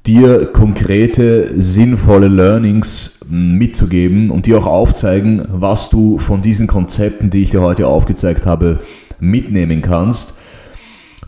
dir 0.05 0.45
konkrete, 0.45 1.59
sinnvolle 1.59 2.27
Learnings 2.27 3.19
mitzugeben 3.27 4.29
und 4.29 4.45
dir 4.45 4.59
auch 4.59 4.67
aufzeigen, 4.67 5.47
was 5.51 5.89
du 5.89 6.19
von 6.19 6.43
diesen 6.43 6.67
Konzepten, 6.67 7.31
die 7.31 7.41
ich 7.41 7.49
dir 7.49 7.61
heute 7.61 7.87
aufgezeigt 7.87 8.45
habe, 8.45 8.79
mitnehmen 9.19 9.81
kannst 9.81 10.37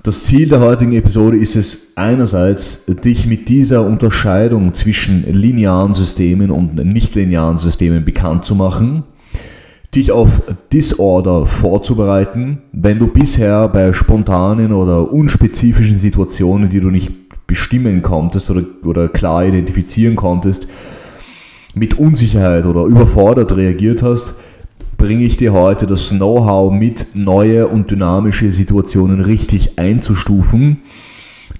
das 0.07 0.23
Ziel 0.23 0.47
der 0.47 0.61
heutigen 0.61 0.93
Episode 0.93 1.35
ist 1.35 1.57
es 1.57 1.91
einerseits, 1.97 2.85
dich 2.85 3.27
mit 3.27 3.49
dieser 3.49 3.85
Unterscheidung 3.85 4.73
zwischen 4.73 5.25
linearen 5.29 5.93
Systemen 5.93 6.49
und 6.49 6.75
nichtlinearen 6.75 7.57
Systemen 7.57 8.05
bekannt 8.05 8.45
zu 8.45 8.55
machen, 8.55 9.03
dich 9.93 10.13
auf 10.13 10.43
Disorder 10.71 11.45
vorzubereiten, 11.45 12.59
wenn 12.71 12.99
du 12.99 13.07
bisher 13.07 13.67
bei 13.67 13.91
spontanen 13.91 14.71
oder 14.71 15.11
unspezifischen 15.11 15.97
Situationen, 15.97 16.69
die 16.69 16.79
du 16.79 16.89
nicht 16.89 17.11
bestimmen 17.45 18.01
konntest 18.01 18.49
oder, 18.49 18.63
oder 18.85 19.09
klar 19.09 19.45
identifizieren 19.45 20.15
konntest, 20.15 20.69
mit 21.75 21.99
Unsicherheit 21.99 22.65
oder 22.65 22.85
überfordert 22.85 23.57
reagiert 23.57 24.01
hast, 24.03 24.35
bringe 24.97 25.23
ich 25.23 25.37
dir 25.37 25.53
heute 25.53 25.85
das 25.85 26.09
Know-how 26.09 26.71
mit, 26.71 27.15
neue 27.15 27.67
und 27.67 27.91
dynamische 27.91 28.51
Situationen 28.51 29.21
richtig 29.21 29.77
einzustufen, 29.77 30.81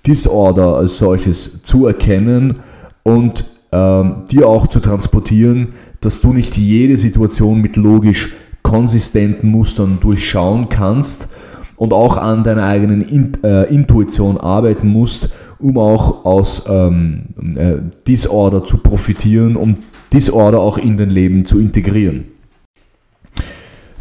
Disorder 0.06 0.76
als 0.76 0.98
solches 0.98 1.64
zu 1.64 1.86
erkennen 1.86 2.58
und 3.04 3.46
ähm, 3.72 4.24
dir 4.32 4.48
auch 4.48 4.68
zu 4.68 4.80
transportieren, 4.80 5.70
dass 6.02 6.22
du 6.22 6.34
nicht 6.34 6.58
jede 6.58 6.98
Situation 6.98 7.62
mit 7.62 7.76
logisch 7.76 8.34
konsistenten 8.64 9.50
Mustern 9.50 10.00
durchschauen 10.02 10.70
kannst 10.70 11.30
und 11.78 11.94
auch 11.94 12.18
an 12.18 12.44
deiner 12.44 12.64
eigenen 12.64 13.02
In 13.08 13.44
äh, 13.44 13.64
Intuition 13.66 14.38
arbeiten 14.38 14.88
musst, 14.88 15.30
um 15.60 15.78
auch 15.78 16.26
aus 16.26 16.66
ähm, 16.70 17.56
äh, 17.56 17.76
Disorder 18.08 18.66
zu 18.66 18.78
profitieren, 18.78 19.56
um 19.56 19.76
Disorder 20.12 20.60
auch 20.60 20.78
in 20.78 20.98
dein 20.98 21.10
Leben 21.10 21.46
zu 21.46 21.60
integrieren. 21.60 22.26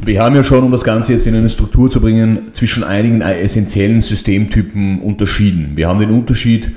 Wir 0.05 0.23
haben 0.23 0.37
ja 0.37 0.45
schon, 0.45 0.63
um 0.63 0.71
das 0.71 0.85
Ganze 0.85 1.15
jetzt 1.15 1.27
in 1.27 1.35
eine 1.35 1.49
Struktur 1.49 1.91
zu 1.91 2.01
bringen, 2.01 2.49
zwischen 2.53 2.85
einigen 2.85 3.23
essentiellen 3.23 4.03
Systemtypen 4.03 5.01
unterschieden. 5.01 5.73
Wir 5.75 5.89
haben 5.89 6.01
den 6.01 6.11
Unterschied 6.11 6.73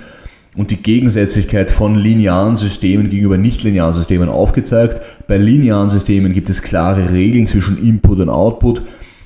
und 0.57 0.71
die 0.71 0.77
Gegensätzlichkeit 0.77 1.69
von 1.69 1.95
linearen 1.95 2.55
Systemen 2.55 3.09
gegenüber 3.09 3.37
nichtlinearen 3.37 3.93
Systemen 3.93 4.29
aufgezeigt. 4.29 5.01
Bei 5.27 5.37
linearen 5.37 5.89
Systemen 5.89 6.33
gibt 6.33 6.49
es 6.49 6.61
klare 6.61 7.11
Regeln 7.11 7.45
zwischen 7.45 7.77
Input 7.77 8.19
und 8.19 8.29
Output. 8.29 8.83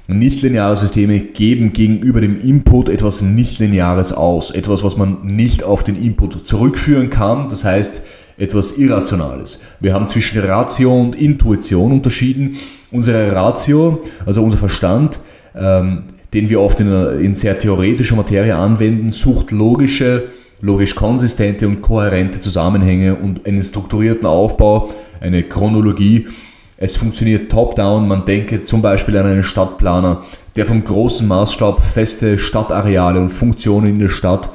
Nichtlineare 0.08 0.76
Systeme 0.76 1.20
geben 1.20 1.72
gegenüber 1.72 2.20
dem 2.20 2.42
Input 2.42 2.90
etwas 2.90 3.22
Nichtlineares 3.22 4.12
aus, 4.12 4.52
etwas, 4.52 4.84
was 4.84 4.98
man 4.98 5.26
nicht 5.26 5.64
auf 5.64 5.84
den 5.84 6.02
Input 6.02 6.48
zurückführen 6.48 7.10
kann. 7.10 7.48
Das 7.48 7.64
heißt, 7.64 8.02
etwas 8.38 8.78
Irrationales. 8.78 9.64
Wir 9.80 9.94
haben 9.94 10.08
zwischen 10.08 10.42
Ratio 10.42 11.00
und 11.00 11.16
Intuition 11.16 11.92
unterschieden. 11.92 12.58
Unsere 12.94 13.36
Ratio, 13.36 14.04
also 14.24 14.44
unser 14.44 14.58
Verstand, 14.58 15.20
ähm, 15.56 16.04
den 16.32 16.48
wir 16.48 16.62
oft 16.62 16.80
in, 16.80 16.88
in 17.20 17.34
sehr 17.34 17.58
theoretischer 17.58 18.16
Materie 18.16 18.56
anwenden, 18.56 19.12
sucht 19.12 19.50
logische, 19.50 20.30
logisch 20.62 20.94
konsistente 20.94 21.68
und 21.68 21.82
kohärente 21.82 22.40
Zusammenhänge 22.40 23.16
und 23.16 23.48
einen 23.48 23.64
strukturierten 23.64 24.28
Aufbau, 24.28 24.90
eine 25.20 25.42
Chronologie. 25.42 26.28
Es 26.78 26.96
funktioniert 26.96 27.52
top-down. 27.52 28.08
Man 28.08 28.26
denke 28.26 28.64
zum 28.64 28.84
Beispiel 28.84 29.18
an 29.18 29.26
einen 29.26 29.44
Stadtplaner, 29.44 30.24
der 30.56 30.68
vom 30.68 30.84
großen 30.84 31.28
Maßstab 31.28 31.84
feste 31.84 32.38
Stadtareale 32.38 33.20
und 33.20 33.32
Funktionen 33.32 33.88
in 33.88 34.00
der 34.00 34.10
Stadt 34.10 34.52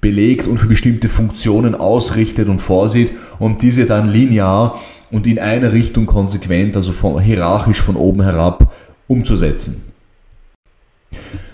belegt 0.00 0.46
und 0.46 0.58
für 0.58 0.68
bestimmte 0.68 1.08
Funktionen 1.08 1.74
ausrichtet 1.74 2.48
und 2.48 2.60
vorsieht 2.60 3.10
und 3.40 3.62
diese 3.62 3.84
dann 3.84 4.08
linear 4.08 4.80
und 5.10 5.26
in 5.26 5.38
eine 5.38 5.72
Richtung 5.72 6.06
konsequent, 6.06 6.76
also 6.76 6.92
von, 6.92 7.20
hierarchisch 7.20 7.80
von 7.80 7.96
oben 7.96 8.22
herab 8.22 8.72
umzusetzen. 9.08 9.92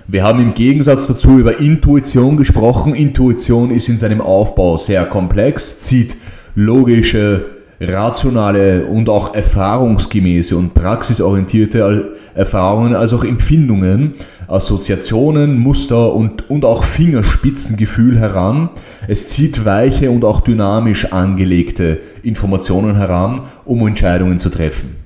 Wir 0.06 0.22
haben 0.22 0.40
im 0.40 0.54
Gegensatz 0.54 1.08
dazu 1.08 1.38
über 1.38 1.58
Intuition 1.58 2.36
gesprochen. 2.36 2.94
Intuition 2.94 3.70
ist 3.70 3.88
in 3.88 3.98
seinem 3.98 4.20
Aufbau 4.20 4.76
sehr 4.76 5.04
komplex, 5.04 5.80
zieht 5.80 6.14
logische 6.54 7.55
rationale 7.80 8.86
und 8.86 9.08
auch 9.08 9.34
erfahrungsgemäße 9.34 10.56
und 10.56 10.74
praxisorientierte 10.74 12.16
Erfahrungen 12.34 12.94
als 12.94 13.12
auch 13.12 13.24
Empfindungen, 13.24 14.14
Assoziationen, 14.48 15.58
Muster 15.58 16.14
und, 16.14 16.48
und 16.48 16.64
auch 16.64 16.84
Fingerspitzengefühl 16.84 18.18
heran. 18.18 18.70
Es 19.08 19.28
zieht 19.28 19.64
weiche 19.64 20.10
und 20.10 20.24
auch 20.24 20.40
dynamisch 20.40 21.12
angelegte 21.12 21.98
Informationen 22.22 22.96
heran, 22.96 23.42
um 23.64 23.86
Entscheidungen 23.86 24.38
zu 24.38 24.50
treffen. 24.50 24.96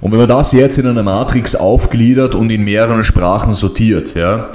Und 0.00 0.12
wenn 0.12 0.18
man 0.18 0.28
das 0.28 0.52
jetzt 0.52 0.78
in 0.78 0.86
einer 0.86 1.02
Matrix 1.02 1.54
aufgliedert 1.54 2.34
und 2.34 2.50
in 2.50 2.64
mehreren 2.64 3.02
Sprachen 3.02 3.52
sortiert, 3.52 4.14
ja, 4.14 4.50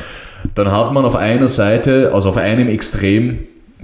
dann 0.55 0.71
hat 0.71 0.93
man 0.93 1.05
auf 1.05 1.15
einer 1.15 1.47
Seite, 1.47 2.11
also 2.13 2.29
auf 2.29 2.37
einem 2.37 2.67
Extrem 2.67 3.39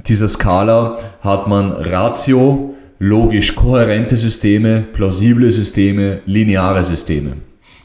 dieser 0.06 0.28
Skala, 0.28 1.00
hat 1.22 1.48
man 1.48 1.72
Ratio, 1.72 2.76
logisch 3.00 3.56
kohärente 3.56 4.18
Systeme, 4.18 4.84
plausible 4.94 5.52
Systeme, 5.52 6.20
lineare 6.26 6.84
Systeme. 6.84 7.34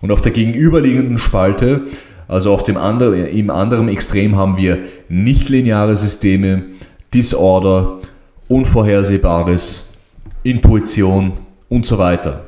Und 0.01 0.11
auf 0.11 0.23
der 0.23 0.33
gegenüberliegenden 0.33 1.19
Spalte, 1.19 1.83
also 2.29 2.53
auf 2.53 2.65
dem 2.65 2.77
anderen, 2.77 3.27
im 3.27 3.51
anderen 3.51 3.89
Extrem, 3.89 4.37
haben 4.37 4.57
wir 4.57 4.79
nichtlineare 5.09 5.97
Systeme, 5.97 6.65
Disorder, 7.15 7.99
Unvorhersehbares, 8.49 9.91
Intuition 10.43 11.33
und 11.69 11.87
so 11.87 11.99
weiter. 11.99 12.45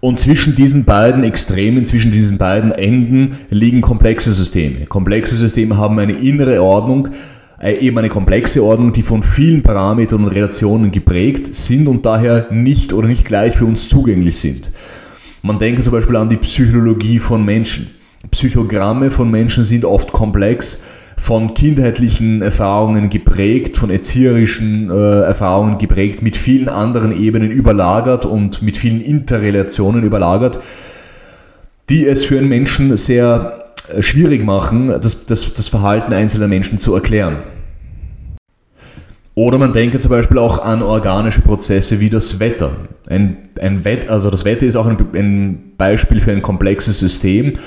Und 0.00 0.20
zwischen 0.20 0.54
diesen 0.54 0.84
beiden 0.84 1.24
Extremen, 1.24 1.84
zwischen 1.86 2.12
diesen 2.12 2.38
beiden 2.38 2.72
Enden 2.72 3.38
liegen 3.50 3.80
komplexe 3.80 4.32
Systeme. 4.32 4.86
Komplexe 4.86 5.34
Systeme 5.34 5.76
haben 5.76 5.98
eine 5.98 6.14
innere 6.14 6.62
Ordnung, 6.62 7.08
eben 7.62 7.98
eine 7.98 8.08
komplexe 8.08 8.62
Ordnung, 8.62 8.92
die 8.92 9.02
von 9.02 9.22
vielen 9.22 9.62
Parametern 9.62 10.24
und 10.24 10.30
Relationen 10.30 10.92
geprägt 10.92 11.54
sind 11.54 11.88
und 11.88 12.04
daher 12.04 12.48
nicht 12.50 12.92
oder 12.92 13.08
nicht 13.08 13.24
gleich 13.24 13.56
für 13.56 13.64
uns 13.64 13.88
zugänglich 13.88 14.38
sind. 14.38 14.70
Man 15.42 15.58
denke 15.58 15.82
zum 15.82 15.92
Beispiel 15.92 16.16
an 16.16 16.28
die 16.28 16.36
Psychologie 16.36 17.18
von 17.18 17.44
Menschen. 17.44 17.90
Psychogramme 18.30 19.10
von 19.10 19.30
Menschen 19.30 19.62
sind 19.62 19.84
oft 19.84 20.12
komplex, 20.12 20.82
von 21.16 21.54
kindheitlichen 21.54 22.42
Erfahrungen 22.42 23.08
geprägt, 23.08 23.78
von 23.78 23.90
erzieherischen 23.90 24.90
äh, 24.90 25.20
Erfahrungen 25.22 25.78
geprägt, 25.78 26.20
mit 26.20 26.36
vielen 26.36 26.68
anderen 26.68 27.18
Ebenen 27.18 27.50
überlagert 27.50 28.26
und 28.26 28.60
mit 28.62 28.76
vielen 28.76 29.00
Interrelationen 29.00 30.04
überlagert, 30.04 30.60
die 31.88 32.06
es 32.06 32.24
für 32.24 32.38
einen 32.38 32.48
Menschen 32.48 32.96
sehr 32.96 33.65
schwierig 34.00 34.44
machen, 34.44 34.88
das, 34.88 35.26
das, 35.26 35.54
das 35.54 35.68
Verhalten 35.68 36.12
einzelner 36.12 36.48
Menschen 36.48 36.80
zu 36.80 36.94
erklären. 36.94 37.38
Oder 39.34 39.58
man 39.58 39.74
denke 39.74 40.00
zum 40.00 40.10
Beispiel 40.10 40.38
auch 40.38 40.64
an 40.64 40.82
organische 40.82 41.42
Prozesse 41.42 42.00
wie 42.00 42.08
das 42.08 42.40
Wetter. 42.40 42.70
Ein, 43.06 43.36
ein 43.60 43.84
Wett, 43.84 44.08
also 44.08 44.30
das 44.30 44.46
Wetter 44.46 44.64
ist 44.64 44.76
auch 44.76 44.86
ein, 44.86 44.96
ein 45.12 45.72
Beispiel 45.76 46.20
für 46.20 46.32
ein 46.32 46.40
komplexes 46.40 46.98
System. 46.98 47.58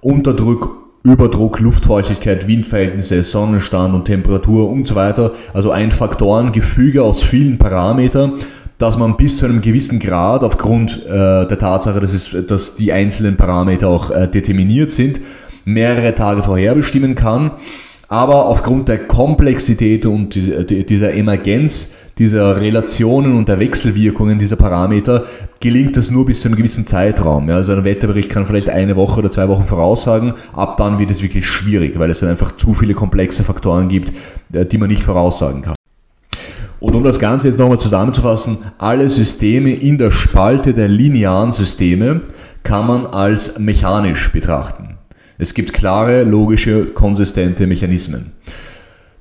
Unterdruck, 0.00 0.88
Überdruck, 1.02 1.60
Luftfeuchtigkeit, 1.60 2.46
Windverhältnisse, 2.46 3.22
Sonnenstand 3.24 3.94
und 3.94 4.06
Temperatur 4.06 4.70
und 4.70 4.88
so 4.88 4.94
weiter. 4.94 5.32
Also 5.52 5.70
ein 5.70 5.90
Faktorengefüge 5.90 7.02
aus 7.02 7.22
vielen 7.22 7.58
Parametern, 7.58 8.38
dass 8.78 8.96
man 8.96 9.18
bis 9.18 9.36
zu 9.36 9.44
einem 9.44 9.60
gewissen 9.60 9.98
Grad 10.00 10.42
aufgrund 10.42 11.04
äh, 11.06 11.46
der 11.46 11.58
Tatsache, 11.58 12.00
dass, 12.00 12.14
es, 12.14 12.34
dass 12.46 12.76
die 12.76 12.90
einzelnen 12.90 13.36
Parameter 13.36 13.88
auch 13.88 14.10
äh, 14.10 14.28
determiniert 14.28 14.92
sind, 14.92 15.20
mehrere 15.68 16.14
Tage 16.14 16.42
vorherbestimmen 16.42 17.14
kann. 17.14 17.52
Aber 18.08 18.46
aufgrund 18.46 18.88
der 18.88 19.06
Komplexität 19.06 20.06
und 20.06 20.34
dieser 20.34 21.12
Emergenz 21.12 21.94
dieser 22.18 22.60
Relationen 22.60 23.36
und 23.36 23.48
der 23.48 23.60
Wechselwirkungen 23.60 24.38
dieser 24.38 24.56
Parameter 24.56 25.26
gelingt 25.60 25.96
es 25.96 26.10
nur 26.10 26.26
bis 26.26 26.40
zu 26.40 26.48
einem 26.48 26.56
gewissen 26.56 26.86
Zeitraum. 26.86 27.48
Ja, 27.48 27.56
also 27.56 27.72
ein 27.72 27.84
Wetterbericht 27.84 28.30
kann 28.30 28.46
vielleicht 28.46 28.70
eine 28.70 28.96
Woche 28.96 29.20
oder 29.20 29.30
zwei 29.30 29.48
Wochen 29.48 29.64
voraussagen, 29.64 30.34
ab 30.52 30.76
dann 30.78 30.98
wird 30.98 31.10
es 31.10 31.22
wirklich 31.22 31.46
schwierig, 31.46 31.98
weil 31.98 32.10
es 32.10 32.20
dann 32.20 32.30
einfach 32.30 32.56
zu 32.56 32.74
viele 32.74 32.94
komplexe 32.94 33.44
Faktoren 33.44 33.88
gibt, 33.88 34.12
äh, 34.52 34.66
die 34.66 34.78
man 34.78 34.88
nicht 34.88 35.04
voraussagen 35.04 35.62
kann. 35.62 35.74
Und 36.80 36.94
um 36.94 37.04
das 37.04 37.18
Ganze 37.18 37.48
jetzt 37.48 37.58
nochmal 37.58 37.80
zusammenzufassen, 37.80 38.58
alle 38.78 39.08
Systeme 39.08 39.74
in 39.74 39.98
der 39.98 40.10
Spalte 40.10 40.74
der 40.74 40.88
linearen 40.88 41.52
Systeme 41.52 42.22
kann 42.62 42.86
man 42.86 43.06
als 43.06 43.58
mechanisch 43.58 44.32
betrachten. 44.32 44.97
Es 45.40 45.54
gibt 45.54 45.72
klare, 45.72 46.24
logische, 46.24 46.86
konsistente 46.86 47.68
Mechanismen. 47.68 48.32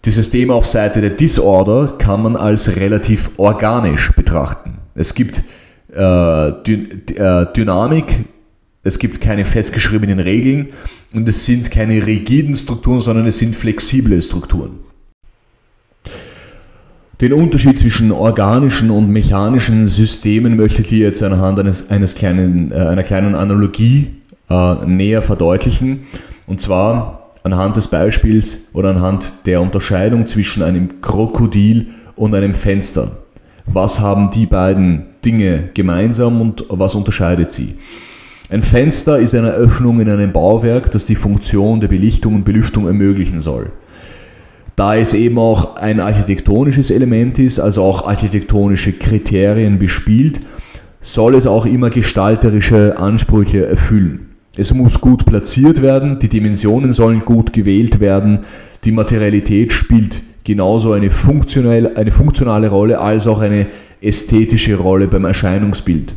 Die 0.03 0.11
Systeme 0.11 0.53
auf 0.53 0.65
Seite 0.65 0.99
der 0.99 1.11
Disorder 1.11 1.93
kann 1.99 2.23
man 2.23 2.35
als 2.35 2.75
relativ 2.75 3.29
organisch 3.37 4.11
betrachten. 4.15 4.79
Es 4.95 5.13
gibt 5.13 5.43
äh, 5.93 6.51
Dy 6.65 7.13
äh, 7.15 7.45
Dynamik, 7.55 8.25
es 8.83 8.97
gibt 8.97 9.21
keine 9.21 9.45
festgeschriebenen 9.45 10.19
Regeln 10.19 10.69
und 11.13 11.27
es 11.27 11.45
sind 11.45 11.69
keine 11.69 12.05
rigiden 12.05 12.55
Strukturen, 12.55 12.99
sondern 12.99 13.27
es 13.27 13.37
sind 13.37 13.55
flexible 13.55 14.19
Strukturen. 14.21 14.79
Den 17.21 17.33
Unterschied 17.33 17.77
zwischen 17.77 18.11
organischen 18.11 18.89
und 18.91 19.09
mechanischen 19.09 19.87
Systemen 19.87 20.55
möchte 20.55 20.83
ich 20.83 20.87
dir 20.87 20.99
jetzt 20.99 21.21
anhand 21.21 21.59
eines, 21.59 21.89
eines 21.91 22.15
kleinen, 22.15 22.71
äh, 22.71 22.75
einer 22.75 23.03
kleinen 23.03 23.35
Analogie 23.35 24.16
äh, 24.49 24.85
näher 24.85 25.21
verdeutlichen. 25.21 26.03
Und 26.45 26.61
zwar 26.61 27.31
anhand 27.43 27.77
des 27.77 27.87
Beispiels 27.87 28.69
oder 28.73 28.89
anhand 28.89 29.45
der 29.45 29.61
Unterscheidung 29.61 30.27
zwischen 30.27 30.63
einem 30.63 31.01
Krokodil 31.01 31.87
und 32.15 32.35
einem 32.35 32.53
Fenster. 32.53 33.17
Was 33.65 33.99
haben 33.99 34.31
die 34.31 34.45
beiden 34.45 35.07
Dinge 35.23 35.69
gemeinsam 35.73 36.41
und 36.41 36.65
was 36.69 36.95
unterscheidet 36.95 37.51
sie? 37.51 37.75
Ein 38.49 38.63
Fenster 38.63 39.19
ist 39.19 39.35
eine 39.35 39.51
Öffnung 39.51 39.99
in 39.99 40.09
einem 40.09 40.31
Bauwerk, 40.31 40.91
das 40.91 41.05
die 41.05 41.15
Funktion 41.15 41.81
der 41.81 41.89
Belichtung 41.89 42.35
und 42.35 42.45
Belüftung 42.45 42.87
ermöglichen 42.87 43.41
soll. 43.41 43.71
Da 44.77 44.95
es 44.95 45.13
eben 45.13 45.37
auch 45.37 45.75
ein 45.75 45.99
architektonisches 45.99 46.91
Element 46.91 47.39
ist, 47.39 47.59
also 47.59 47.83
auch 47.83 48.07
architektonische 48.07 48.93
Kriterien 48.93 49.79
bespielt, 49.79 50.39
soll 51.01 51.35
es 51.35 51.45
auch 51.45 51.65
immer 51.65 51.89
gestalterische 51.89 52.97
Ansprüche 52.97 53.65
erfüllen. 53.65 54.36
Es 54.59 54.73
muss 54.73 54.99
gut 54.99 55.27
platziert 55.27 55.83
werden, 55.83 56.17
die 56.17 56.29
Dimensionen 56.29 56.91
sollen 56.91 57.23
gut 57.23 57.53
gewählt 57.53 57.99
werden, 57.99 58.39
die 58.85 58.91
Materialität 58.91 59.71
spielt 59.71 60.21
genauso 60.43 60.93
eine, 60.93 61.11
funktionelle, 61.11 61.95
eine 61.95 62.09
funktionale 62.09 62.69
Rolle 62.69 62.99
als 62.99 63.27
auch 63.27 63.39
eine 63.39 63.67
ästhetische 64.01 64.75
Rolle 64.75 65.07
beim 65.07 65.25
Erscheinungsbild. 65.25 66.15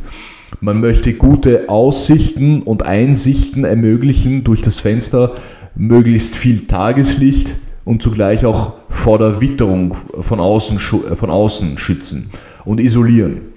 Man 0.59 0.79
möchte 0.79 1.13
gute 1.13 1.69
Aussichten 1.69 2.63
und 2.63 2.83
Einsichten 2.83 3.63
ermöglichen 3.63 4.43
durch 4.43 4.63
das 4.63 4.79
Fenster, 4.79 5.35
möglichst 5.75 6.35
viel 6.35 6.65
Tageslicht 6.65 7.55
und 7.85 8.01
zugleich 8.01 8.43
auch 8.43 8.73
vor 8.89 9.19
der 9.19 9.39
Witterung 9.39 9.95
von 10.19 10.39
außen, 10.39 10.79
von 10.79 11.29
außen 11.29 11.77
schützen 11.77 12.31
und 12.65 12.79
isolieren. 12.79 13.50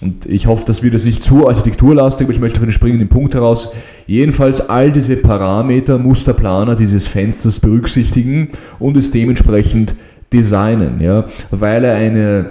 Und 0.00 0.26
ich 0.26 0.46
hoffe, 0.46 0.64
das 0.66 0.82
wird 0.82 0.92
jetzt 0.92 1.06
nicht 1.06 1.24
zu 1.24 1.48
architekturlastig, 1.48 2.26
aber 2.26 2.32
ich 2.32 2.40
möchte 2.40 2.58
auf 2.58 2.62
einen 2.62 2.72
springenden 2.72 3.08
Punkt 3.08 3.34
heraus. 3.34 3.72
Jedenfalls 4.06 4.68
all 4.68 4.92
diese 4.92 5.16
Parameter 5.16 5.98
muss 5.98 6.24
der 6.24 6.34
Planer 6.34 6.76
dieses 6.76 7.08
Fensters 7.08 7.58
berücksichtigen 7.58 8.48
und 8.78 8.96
es 8.96 9.10
dementsprechend 9.10 9.94
designen, 10.32 11.00
ja, 11.00 11.24
weil 11.50 11.84
er 11.84 11.96
eine, 11.96 12.50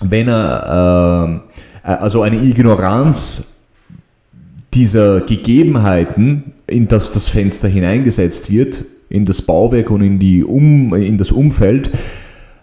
wenn 0.00 0.28
er, 0.28 1.42
äh, 1.82 1.88
also 1.88 2.22
eine 2.22 2.36
Ignoranz 2.36 3.62
dieser 4.74 5.22
Gegebenheiten, 5.22 6.52
in 6.66 6.88
das 6.88 7.12
das 7.12 7.28
Fenster 7.28 7.68
hineingesetzt 7.68 8.50
wird, 8.50 8.84
in 9.08 9.26
das 9.26 9.42
Bauwerk 9.42 9.90
und 9.90 10.02
in, 10.02 10.18
die 10.18 10.44
um, 10.44 10.94
in 10.94 11.18
das 11.18 11.32
Umfeld, 11.32 11.90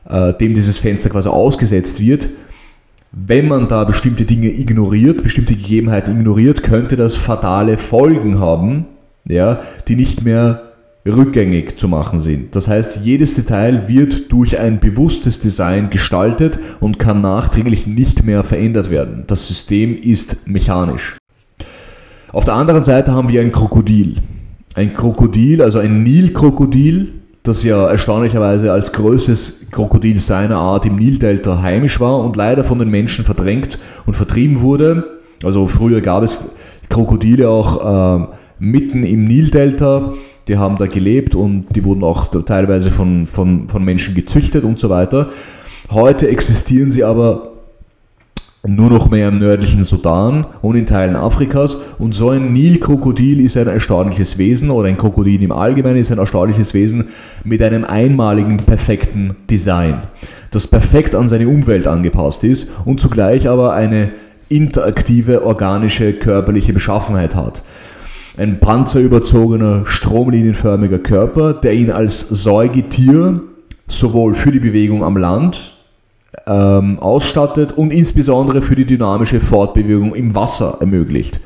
äh, 0.09 0.33
dem 0.33 0.53
dieses 0.53 0.77
Fenster 0.77 1.09
quasi 1.09 1.29
ausgesetzt 1.29 1.99
wird, 1.99 2.29
wenn 3.11 3.47
man 3.47 3.67
da 3.67 3.83
bestimmte 3.83 4.23
Dinge 4.23 4.47
ignoriert, 4.47 5.21
bestimmte 5.21 5.55
Gegebenheiten 5.55 6.17
ignoriert, 6.17 6.63
könnte 6.63 6.95
das 6.95 7.15
fatale 7.15 7.77
Folgen 7.77 8.39
haben, 8.39 8.85
ja, 9.25 9.61
die 9.87 9.95
nicht 9.95 10.23
mehr 10.23 10.71
rückgängig 11.05 11.77
zu 11.77 11.87
machen 11.87 12.19
sind. 12.19 12.55
Das 12.55 12.67
heißt, 12.67 13.01
jedes 13.03 13.33
Detail 13.33 13.87
wird 13.87 14.31
durch 14.31 14.59
ein 14.59 14.79
bewusstes 14.79 15.41
Design 15.41 15.89
gestaltet 15.89 16.59
und 16.79 16.99
kann 16.99 17.21
nachträglich 17.21 17.87
nicht 17.87 18.23
mehr 18.23 18.43
verändert 18.43 18.89
werden. 18.89 19.25
Das 19.27 19.47
System 19.47 19.97
ist 20.01 20.47
mechanisch. 20.47 21.17
Auf 22.31 22.45
der 22.45 22.53
anderen 22.53 22.83
Seite 22.83 23.11
haben 23.11 23.29
wir 23.29 23.41
ein 23.41 23.51
Krokodil. 23.51 24.21
Ein 24.73 24.93
Krokodil, 24.93 25.61
also 25.61 25.79
ein 25.79 26.03
Nilkrokodil, 26.03 27.20
das 27.43 27.63
ja 27.63 27.89
erstaunlicherweise 27.89 28.71
als 28.71 28.91
größtes 28.91 29.69
Krokodil 29.71 30.19
seiner 30.19 30.57
Art 30.57 30.85
im 30.85 30.95
Nildelta 30.95 31.61
heimisch 31.61 31.99
war 31.99 32.19
und 32.19 32.35
leider 32.35 32.63
von 32.63 32.77
den 32.77 32.89
Menschen 32.89 33.25
verdrängt 33.25 33.79
und 34.05 34.15
vertrieben 34.15 34.61
wurde. 34.61 35.21
Also 35.43 35.67
früher 35.67 36.01
gab 36.01 36.23
es 36.23 36.55
Krokodile 36.89 37.49
auch 37.49 38.21
äh, 38.21 38.27
mitten 38.59 39.03
im 39.03 39.25
Nildelta, 39.25 40.13
die 40.47 40.57
haben 40.57 40.77
da 40.77 40.85
gelebt 40.85 41.33
und 41.33 41.65
die 41.75 41.83
wurden 41.83 42.03
auch 42.03 42.27
teilweise 42.45 42.91
von, 42.91 43.25
von, 43.25 43.69
von 43.69 43.83
Menschen 43.83 44.13
gezüchtet 44.13 44.63
und 44.63 44.79
so 44.79 44.89
weiter. 44.89 45.29
Heute 45.89 46.27
existieren 46.27 46.91
sie 46.91 47.03
aber 47.03 47.50
nur 48.67 48.91
noch 48.91 49.09
mehr 49.09 49.27
im 49.27 49.39
nördlichen 49.39 49.83
Sudan 49.83 50.45
und 50.61 50.75
in 50.75 50.85
Teilen 50.85 51.15
Afrikas. 51.15 51.77
Und 51.97 52.13
so 52.13 52.29
ein 52.29 52.53
Nilkrokodil 52.53 53.39
ist 53.39 53.57
ein 53.57 53.67
erstaunliches 53.67 54.37
Wesen 54.37 54.69
oder 54.69 54.87
ein 54.87 54.97
Krokodil 54.97 55.41
im 55.41 55.51
Allgemeinen 55.51 55.97
ist 55.97 56.11
ein 56.11 56.19
erstaunliches 56.19 56.73
Wesen 56.73 57.07
mit 57.43 57.61
einem 57.61 57.83
einmaligen 57.83 58.57
perfekten 58.57 59.35
Design, 59.49 60.03
das 60.51 60.67
perfekt 60.67 61.15
an 61.15 61.27
seine 61.27 61.47
Umwelt 61.47 61.87
angepasst 61.87 62.43
ist 62.43 62.71
und 62.85 63.01
zugleich 63.01 63.49
aber 63.49 63.73
eine 63.73 64.11
interaktive 64.49 65.43
organische 65.43 66.13
körperliche 66.13 66.73
Beschaffenheit 66.73 67.35
hat. 67.35 67.63
ein 68.37 68.59
panzerüberzogener, 68.59 69.83
stromlinienförmiger 69.85 70.99
Körper, 70.99 71.53
der 71.53 71.73
ihn 71.73 71.91
als 71.91 72.29
Säugetier 72.29 73.41
sowohl 73.87 74.35
für 74.35 74.51
die 74.51 74.59
Bewegung 74.59 75.03
am 75.03 75.17
Land 75.17 75.80
ähm, 76.47 76.99
ausstattet 76.99 77.73
und 77.73 77.91
insbesondere 77.91 78.61
für 78.61 78.75
die 78.75 78.85
dynamische 78.85 79.39
Fortbewegung 79.39 80.15
im 80.15 80.35
Wasser 80.35 80.77
ermöglicht. 80.79 81.39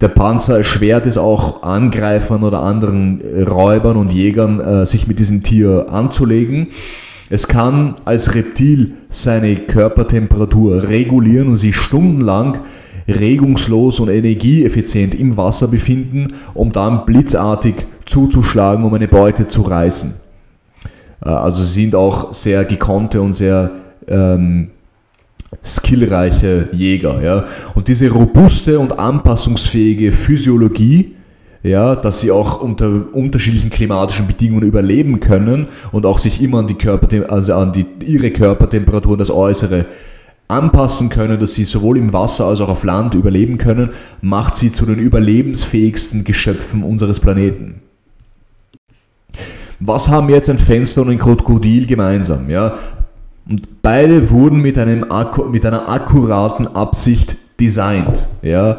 Der 0.00 0.08
Panzer 0.08 0.58
erschwert 0.58 1.06
es 1.06 1.18
auch 1.18 1.62
Angreifern 1.64 2.44
oder 2.44 2.62
anderen 2.62 3.20
Räubern 3.46 3.96
und 3.96 4.12
Jägern, 4.12 4.60
äh, 4.60 4.86
sich 4.86 5.08
mit 5.08 5.18
diesem 5.18 5.42
Tier 5.42 5.86
anzulegen. 5.90 6.68
Es 7.30 7.48
kann 7.48 7.96
als 8.04 8.34
Reptil 8.34 8.92
seine 9.10 9.56
Körpertemperatur 9.56 10.84
regulieren 10.84 11.48
und 11.48 11.56
sich 11.56 11.76
stundenlang 11.76 12.58
regungslos 13.08 14.00
und 14.00 14.08
energieeffizient 14.08 15.14
im 15.14 15.36
Wasser 15.36 15.68
befinden, 15.68 16.34
um 16.54 16.72
dann 16.72 17.04
blitzartig 17.06 17.74
zuzuschlagen, 18.06 18.84
um 18.84 18.94
eine 18.94 19.08
Beute 19.08 19.48
zu 19.48 19.62
reißen. 19.62 20.27
Äh, 21.24 21.28
also 21.28 21.62
sie 21.62 21.82
sind 21.82 21.94
auch 21.94 22.34
sehr 22.34 22.64
gekonnte 22.64 23.20
und 23.20 23.32
sehr 23.32 23.70
ähm, 24.06 24.68
skillreiche 25.64 26.68
Jäger. 26.72 27.22
Ja? 27.22 27.44
Und 27.74 27.88
diese 27.88 28.10
robuste 28.10 28.78
und 28.78 28.98
anpassungsfähige 28.98 30.12
Physiologie, 30.12 31.14
ja, 31.62 31.96
dass 31.96 32.20
sie 32.20 32.30
auch 32.30 32.60
unter 32.60 33.12
unterschiedlichen 33.12 33.70
klimatischen 33.70 34.26
Bedingungen 34.26 34.62
überleben 34.62 35.18
können 35.18 35.66
und 35.90 36.06
auch 36.06 36.18
sich 36.18 36.40
immer 36.40 36.60
an 36.60 36.68
die 36.68 36.74
Körper, 36.74 37.08
also 37.30 37.54
an 37.54 37.72
die, 37.72 37.84
ihre 38.06 38.30
Körpertemperatur 38.30 39.12
und 39.12 39.18
das 39.18 39.30
Äußere 39.30 39.86
anpassen 40.46 41.10
können, 41.10 41.38
dass 41.38 41.54
sie 41.54 41.64
sowohl 41.64 41.98
im 41.98 42.12
Wasser 42.12 42.46
als 42.46 42.60
auch 42.60 42.70
auf 42.70 42.84
Land 42.84 43.14
überleben 43.14 43.58
können, 43.58 43.90
macht 44.22 44.56
sie 44.56 44.72
zu 44.72 44.86
den 44.86 44.98
überlebensfähigsten 44.98 46.24
Geschöpfen 46.24 46.82
unseres 46.82 47.20
Planeten. 47.20 47.82
Was 49.80 50.08
haben 50.08 50.28
jetzt 50.28 50.50
ein 50.50 50.58
Fenster 50.58 51.02
und 51.02 51.10
ein 51.10 51.18
Krokodil 51.18 51.86
gemeinsam? 51.86 52.50
Ja? 52.50 52.78
Und 53.48 53.82
beide 53.82 54.30
wurden 54.30 54.60
mit, 54.60 54.76
einem, 54.76 55.06
mit 55.50 55.64
einer 55.64 55.88
akkuraten 55.88 56.66
Absicht 56.66 57.36
designt. 57.60 58.28
Ja? 58.42 58.78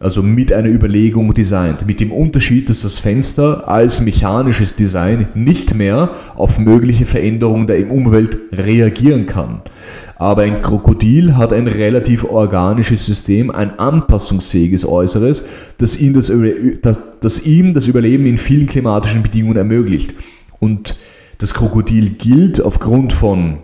Also 0.00 0.22
mit 0.22 0.52
einer 0.52 0.68
Überlegung 0.68 1.32
designt. 1.34 1.86
Mit 1.86 2.00
dem 2.00 2.12
Unterschied, 2.12 2.68
dass 2.68 2.82
das 2.82 2.98
Fenster 2.98 3.68
als 3.68 4.00
mechanisches 4.00 4.74
Design 4.74 5.28
nicht 5.34 5.74
mehr 5.74 6.10
auf 6.34 6.58
mögliche 6.58 7.06
Veränderungen 7.06 7.66
der 7.66 7.90
Umwelt 7.90 8.36
reagieren 8.52 9.26
kann. 9.26 9.62
Aber 10.16 10.42
ein 10.42 10.62
Krokodil 10.62 11.36
hat 11.36 11.52
ein 11.52 11.66
relativ 11.66 12.24
organisches 12.24 13.06
System, 13.06 13.50
ein 13.50 13.78
anpassungsfähiges 13.78 14.86
Äußeres, 14.86 15.46
das 15.78 16.00
ihm 16.00 16.14
das, 16.14 16.32
das, 16.82 16.98
das 17.20 17.46
ihm 17.46 17.74
das 17.74 17.86
Überleben 17.88 18.26
in 18.26 18.38
vielen 18.38 18.66
klimatischen 18.66 19.22
Bedingungen 19.22 19.56
ermöglicht. 19.56 20.14
Und 20.60 20.96
das 21.38 21.54
Krokodil 21.54 22.10
gilt 22.10 22.60
aufgrund 22.60 23.12
von 23.12 23.58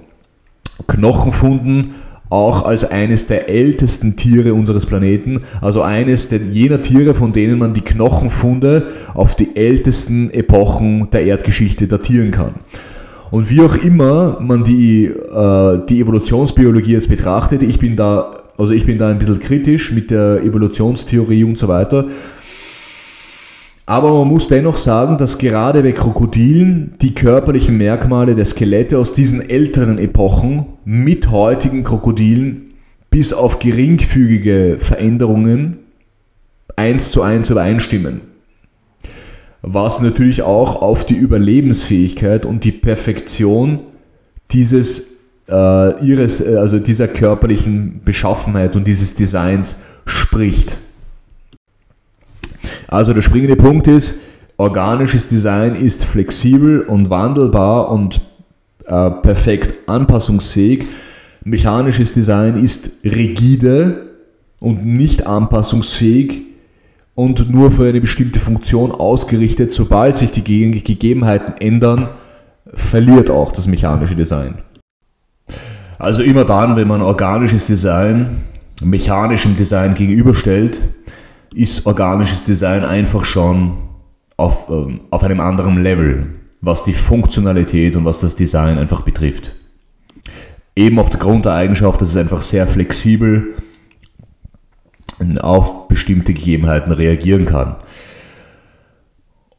Knochenfunden 0.87 1.95
auch 2.31 2.65
als 2.65 2.89
eines 2.89 3.27
der 3.27 3.49
ältesten 3.49 4.17
Tiere 4.17 4.55
unseres 4.55 4.87
Planeten, 4.87 5.41
also 5.61 5.83
eines 5.83 6.29
der, 6.29 6.39
jener 6.39 6.81
Tiere, 6.81 7.15
von 7.15 7.33
denen 7.33 7.59
man 7.59 7.75
die 7.75 7.81
Knochenfunde 7.81 8.87
auf 9.15 9.35
die 9.35 9.57
ältesten 9.57 10.31
Epochen 10.31 11.11
der 11.11 11.25
Erdgeschichte 11.25 11.89
datieren 11.89 12.31
kann. 12.31 12.55
Und 13.33 13.51
wie 13.51 13.61
auch 13.61 13.77
immer 13.77 14.39
man 14.41 14.65
die, 14.65 15.07
äh, 15.07 15.79
die 15.89 16.01
Evolutionsbiologie 16.01 16.93
jetzt 16.93 17.09
betrachtet, 17.09 17.63
ich 17.63 17.81
bin 17.81 17.97
da, 17.97 18.43
also 18.57 18.73
ich 18.73 18.87
bin 18.87 18.99
da 18.99 19.09
ein 19.09 19.19
bisschen 19.19 19.41
kritisch 19.41 19.93
mit 19.93 20.11
der 20.11 20.43
Evolutionstheorie 20.43 21.45
und 21.45 21.59
so 21.59 21.67
weiter. 21.67 22.07
Aber 23.91 24.13
man 24.13 24.29
muss 24.29 24.47
dennoch 24.47 24.79
sagen, 24.79 25.19
dass 25.19 25.39
gerade 25.39 25.83
bei 25.83 25.91
Krokodilen 25.91 26.95
die 27.03 27.13
körperlichen 27.13 27.77
Merkmale 27.77 28.37
der 28.37 28.47
Skelette 28.47 28.97
aus 28.97 29.15
diesen 29.15 29.51
älteren 29.51 29.99
Epochen 29.99 30.67
mit 30.85 31.33
heutigen 31.33 31.83
Krokodilen 31.83 32.75
bis 33.11 33.33
auf 33.33 33.59
geringfügige 33.59 34.77
Veränderungen 34.79 35.79
eins 36.77 37.11
zu 37.11 37.23
eins 37.23 37.51
übereinstimmen 37.51 38.21
was 39.63 40.01
natürlich 40.01 40.43
auch 40.43 40.81
auf 40.81 41.05
die 41.05 41.17
Überlebensfähigkeit 41.17 42.47
und 42.47 42.65
die 42.65 42.73
Perfektion 42.73 43.81
dieses 44.53 45.21
äh, 45.49 46.05
ihres, 46.05 46.41
äh, 46.41 46.57
also 46.57 46.79
dieser 46.79 47.09
körperlichen 47.09 48.01
Beschaffenheit 48.05 48.77
und 48.77 48.87
dieses 48.87 49.15
Designs 49.15 49.83
spricht. 50.07 50.79
Also 52.91 53.13
der 53.13 53.23
springende 53.23 53.55
Punkt 53.55 53.87
ist, 53.87 54.19
organisches 54.57 55.29
Design 55.29 55.77
ist 55.77 56.05
flexibel 56.05 56.81
und 56.81 57.09
wandelbar 57.09 57.89
und 57.89 58.21
äh, 58.85 59.11
perfekt 59.11 59.89
anpassungsfähig. 59.89 60.87
Mechanisches 61.45 62.13
Design 62.13 62.63
ist 62.63 62.91
rigide 63.05 64.09
und 64.59 64.85
nicht 64.85 65.25
anpassungsfähig 65.25 66.43
und 67.15 67.49
nur 67.49 67.71
für 67.71 67.89
eine 67.89 68.01
bestimmte 68.01 68.41
Funktion 68.41 68.91
ausgerichtet. 68.91 69.73
Sobald 69.73 70.17
sich 70.17 70.33
die 70.33 70.43
Gegebenheiten 70.43 71.55
ändern, 71.61 72.09
verliert 72.75 73.31
auch 73.31 73.53
das 73.53 73.69
mechanische 73.69 74.17
Design. 74.17 74.57
Also 75.97 76.25
immer 76.25 76.45
dann, 76.45 76.75
wenn 76.75 76.89
man 76.89 77.03
organisches 77.03 77.69
Design 77.69 78.39
mechanischem 78.83 79.57
Design 79.57 79.95
gegenüberstellt, 79.95 80.81
ist 81.55 81.87
organisches 81.87 82.45
Design 82.45 82.85
einfach 82.85 83.25
schon 83.25 83.79
auf, 84.37 84.69
ähm, 84.71 85.01
auf 85.11 85.23
einem 85.23 85.41
anderen 85.41 85.83
Level, 85.83 86.27
was 86.61 86.85
die 86.85 86.93
Funktionalität 86.93 87.97
und 87.97 88.05
was 88.05 88.21
das 88.21 88.35
Design 88.35 88.79
einfach 88.79 89.03
betrifft. 89.03 89.53
Eben 90.77 90.99
aufgrund 90.99 91.45
der 91.45 91.55
Eigenschaft, 91.55 92.01
dass 92.01 92.11
es 92.11 92.17
einfach 92.17 92.43
sehr 92.43 92.67
flexibel 92.67 93.55
auf 95.41 95.89
bestimmte 95.89 96.33
Gegebenheiten 96.33 96.93
reagieren 96.93 97.45
kann. 97.45 97.77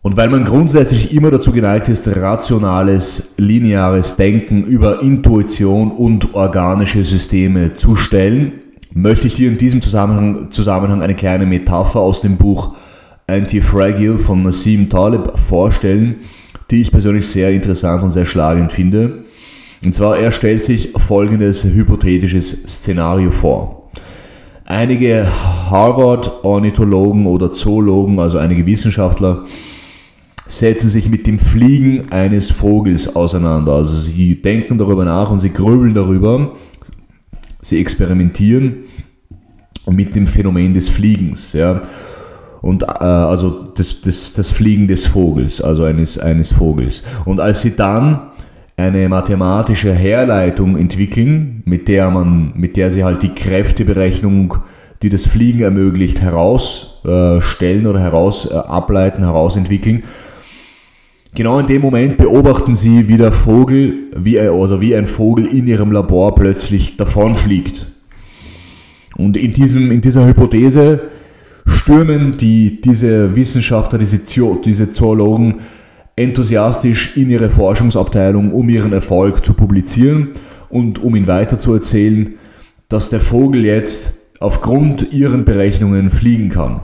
Und 0.01 0.17
weil 0.17 0.29
man 0.29 0.45
grundsätzlich 0.45 1.13
immer 1.13 1.29
dazu 1.29 1.51
geneigt 1.51 1.87
ist, 1.87 2.07
rationales, 2.07 3.35
lineares 3.37 4.15
Denken 4.15 4.63
über 4.63 5.01
Intuition 5.01 5.91
und 5.91 6.33
organische 6.33 7.03
Systeme 7.03 7.73
zu 7.73 7.95
stellen, 7.95 8.60
möchte 8.93 9.27
ich 9.27 9.35
dir 9.35 9.49
in 9.49 9.57
diesem 9.57 9.81
Zusammenhang, 9.81 10.51
Zusammenhang 10.51 11.01
eine 11.01 11.15
kleine 11.15 11.45
Metapher 11.45 11.99
aus 11.99 12.21
dem 12.21 12.37
Buch 12.37 12.75
Anti-Fragile 13.27 14.17
von 14.17 14.43
Nassim 14.43 14.89
Taleb 14.89 15.39
vorstellen, 15.39 16.15
die 16.69 16.81
ich 16.81 16.91
persönlich 16.91 17.27
sehr 17.27 17.51
interessant 17.51 18.03
und 18.03 18.11
sehr 18.11 18.25
schlagend 18.25 18.71
finde. 18.71 19.25
Und 19.83 19.95
zwar, 19.95 20.17
er 20.17 20.31
stellt 20.31 20.63
sich 20.63 20.91
folgendes 20.97 21.63
hypothetisches 21.63 22.63
Szenario 22.63 23.31
vor. 23.31 23.89
Einige 24.65 25.27
Harvard-Ornithologen 25.69 27.25
oder 27.25 27.51
Zoologen, 27.51 28.19
also 28.19 28.37
einige 28.37 28.65
Wissenschaftler, 28.65 29.45
setzen 30.47 30.89
sich 30.89 31.09
mit 31.09 31.27
dem 31.27 31.39
Fliegen 31.39 32.11
eines 32.11 32.51
Vogels 32.51 33.15
auseinander. 33.15 33.73
Also 33.73 33.95
sie 33.95 34.41
denken 34.41 34.77
darüber 34.77 35.05
nach 35.05 35.31
und 35.31 35.39
sie 35.39 35.51
grübeln 35.51 35.93
darüber, 35.93 36.51
sie 37.61 37.79
experimentieren 37.79 38.85
mit 39.89 40.15
dem 40.15 40.27
Phänomen 40.27 40.73
des 40.73 40.89
Fliegens. 40.89 41.53
Ja. 41.53 41.81
Und 42.61 42.83
äh, 42.83 42.85
also 42.85 43.71
das, 43.75 44.01
das, 44.01 44.33
das 44.33 44.49
Fliegen 44.51 44.87
des 44.87 45.07
Vogels, 45.07 45.61
also 45.61 45.83
eines, 45.83 46.19
eines 46.19 46.53
Vogels. 46.53 47.03
Und 47.25 47.39
als 47.39 47.61
sie 47.61 47.75
dann 47.75 48.31
eine 48.77 49.09
mathematische 49.09 49.93
Herleitung 49.93 50.77
entwickeln, 50.77 51.63
mit 51.65 51.87
der 51.87 52.09
man, 52.09 52.53
mit 52.55 52.77
der 52.77 52.91
sie 52.91 53.03
halt 53.03 53.23
die 53.23 53.33
Kräfteberechnung, 53.33 54.55
die 55.01 55.09
das 55.09 55.25
Fliegen 55.25 55.61
ermöglicht, 55.61 56.21
herausstellen 56.21 57.87
oder 57.87 57.99
heraus 57.99 58.49
äh, 58.51 58.55
ableiten, 58.55 59.23
herausentwickeln. 59.23 60.03
Genau 61.33 61.59
in 61.59 61.67
dem 61.67 61.81
Moment 61.81 62.17
beobachten 62.17 62.75
sie, 62.75 63.07
wie 63.07 63.17
der 63.17 63.31
Vogel, 63.31 64.11
wie, 64.15 64.39
oder 64.39 64.81
wie 64.81 64.95
ein 64.95 65.07
Vogel 65.07 65.45
in 65.45 65.65
ihrem 65.65 65.91
Labor 65.91 66.35
plötzlich 66.35 66.97
davonfliegt. 66.97 67.87
Und 69.17 69.37
in, 69.37 69.53
diesem, 69.53 69.91
in 69.91 70.01
dieser 70.01 70.27
Hypothese 70.27 70.99
stürmen 71.65 72.37
die, 72.37 72.81
diese 72.81 73.35
Wissenschaftler, 73.35 73.99
diese, 73.99 74.19
diese 74.65 74.93
Zoologen 74.93 75.61
enthusiastisch 76.15 77.15
in 77.15 77.29
ihre 77.29 77.49
Forschungsabteilung, 77.49 78.51
um 78.51 78.67
ihren 78.67 78.91
Erfolg 78.91 79.45
zu 79.45 79.53
publizieren 79.53 80.31
und 80.69 81.01
um 81.01 81.15
ihn 81.15 81.27
weiterzuerzählen, 81.27 82.35
dass 82.89 83.09
der 83.09 83.21
Vogel 83.21 83.63
jetzt 83.63 84.35
aufgrund 84.41 85.13
ihren 85.13 85.45
Berechnungen 85.45 86.09
fliegen 86.09 86.49
kann. 86.49 86.81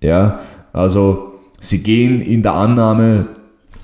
Ja, 0.00 0.40
also 0.72 1.29
sie 1.60 1.82
gehen 1.82 2.20
in 2.20 2.42
der 2.42 2.54
Annahme 2.54 3.28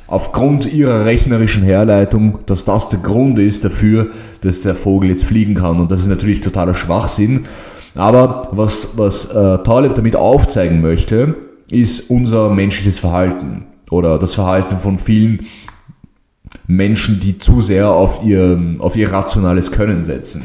aufgrund 0.09 0.73
ihrer 0.73 1.05
rechnerischen 1.05 1.63
Herleitung, 1.63 2.41
dass 2.47 2.65
das 2.65 2.89
der 2.89 3.01
Grund 3.01 3.39
ist 3.39 3.65
dafür, 3.65 4.09
dass 4.41 4.63
der 4.63 4.75
Vogel 4.75 5.11
jetzt 5.11 5.25
fliegen 5.25 5.55
kann. 5.55 5.81
Und 5.81 5.91
das 5.91 6.01
ist 6.01 6.09
natürlich 6.09 6.41
totaler 6.41 6.75
Schwachsinn. 6.75 7.45
Aber 7.95 8.49
was, 8.53 8.99
was 8.99 9.31
äh, 9.31 9.59
Taleb 9.65 9.95
damit 9.95 10.17
aufzeigen 10.17 10.81
möchte, 10.81 11.35
ist 11.71 12.11
unser 12.11 12.51
menschliches 12.51 12.99
Verhalten 12.99 13.67
oder 13.91 14.19
das 14.19 14.35
Verhalten 14.35 14.79
von 14.79 14.99
vielen 14.99 15.47
Menschen, 16.67 17.21
die 17.21 17.39
zu 17.39 17.61
sehr 17.61 17.91
auf 17.91 18.25
ihr, 18.25 18.77
auf 18.79 18.97
ihr 18.97 19.13
rationales 19.13 19.73
Können 19.73 20.05
setzen. 20.05 20.45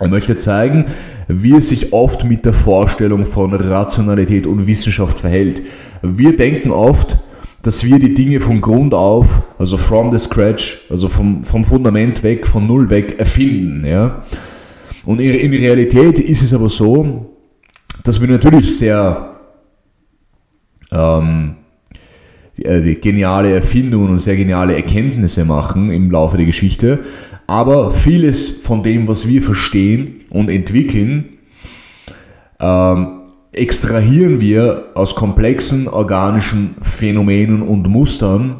Er 0.00 0.08
möchte 0.08 0.38
zeigen, 0.38 0.86
wie 1.28 1.54
es 1.54 1.68
sich 1.68 1.92
oft 1.92 2.24
mit 2.24 2.46
der 2.46 2.54
Vorstellung 2.54 3.26
von 3.26 3.52
Rationalität 3.52 4.46
und 4.46 4.66
Wissenschaft 4.66 5.18
verhält. 5.18 5.62
Wir 6.02 6.36
denken 6.36 6.70
oft, 6.70 7.18
dass 7.62 7.84
wir 7.84 7.98
die 7.98 8.14
Dinge 8.14 8.40
von 8.40 8.62
Grund 8.62 8.94
auf, 8.94 9.42
also 9.58 9.76
from 9.76 10.10
the 10.10 10.18
scratch, 10.18 10.86
also 10.88 11.08
vom, 11.08 11.44
vom 11.44 11.66
Fundament 11.66 12.22
weg, 12.22 12.46
von 12.46 12.66
Null 12.66 12.88
weg 12.88 13.18
erfinden. 13.18 13.84
Ja? 13.84 14.24
Und 15.04 15.20
in 15.20 15.52
Realität 15.52 16.18
ist 16.18 16.42
es 16.42 16.54
aber 16.54 16.70
so, 16.70 17.36
dass 18.02 18.22
wir 18.22 18.28
natürlich 18.28 18.76
sehr 18.78 19.36
ähm, 20.90 21.56
die, 22.56 22.64
äh, 22.64 22.82
die 22.82 23.00
geniale 23.00 23.52
Erfindungen 23.52 24.10
und 24.10 24.18
sehr 24.20 24.36
geniale 24.36 24.74
Erkenntnisse 24.74 25.44
machen 25.44 25.90
im 25.90 26.10
Laufe 26.10 26.38
der 26.38 26.46
Geschichte, 26.46 27.00
aber 27.50 27.90
vieles 27.90 28.48
von 28.60 28.84
dem, 28.84 29.08
was 29.08 29.26
wir 29.26 29.42
verstehen 29.42 30.20
und 30.30 30.48
entwickeln, 30.48 31.38
ähm, 32.60 33.22
extrahieren 33.50 34.40
wir 34.40 34.90
aus 34.94 35.16
komplexen 35.16 35.88
organischen 35.88 36.76
Phänomenen 36.82 37.62
und 37.62 37.88
Mustern, 37.88 38.58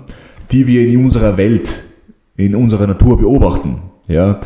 die 0.50 0.66
wir 0.66 0.88
in 0.88 1.04
unserer 1.04 1.36
Welt, 1.36 1.84
in 2.36 2.56
unserer 2.56 2.88
Natur 2.88 3.16
beobachten. 3.16 3.78
Ja? 4.08 4.40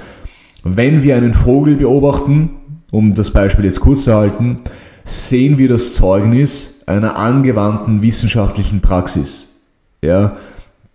Wenn 0.63 1.03
wir 1.03 1.17
einen 1.17 1.33
Vogel 1.33 1.77
beobachten, 1.77 2.51
um 2.93 3.15
das 3.15 3.33
Beispiel 3.33 3.65
jetzt 3.65 3.81
kurz 3.81 4.05
zu 4.05 4.15
halten, 4.15 4.59
sehen 5.07 5.57
wir 5.57 5.71
das 5.71 5.95
Zeugnis 5.95 6.83
einer 6.85 7.17
angewandten 7.17 8.03
wissenschaftlichen 8.03 8.83
Praxis, 8.83 9.65
ja, 10.03 10.37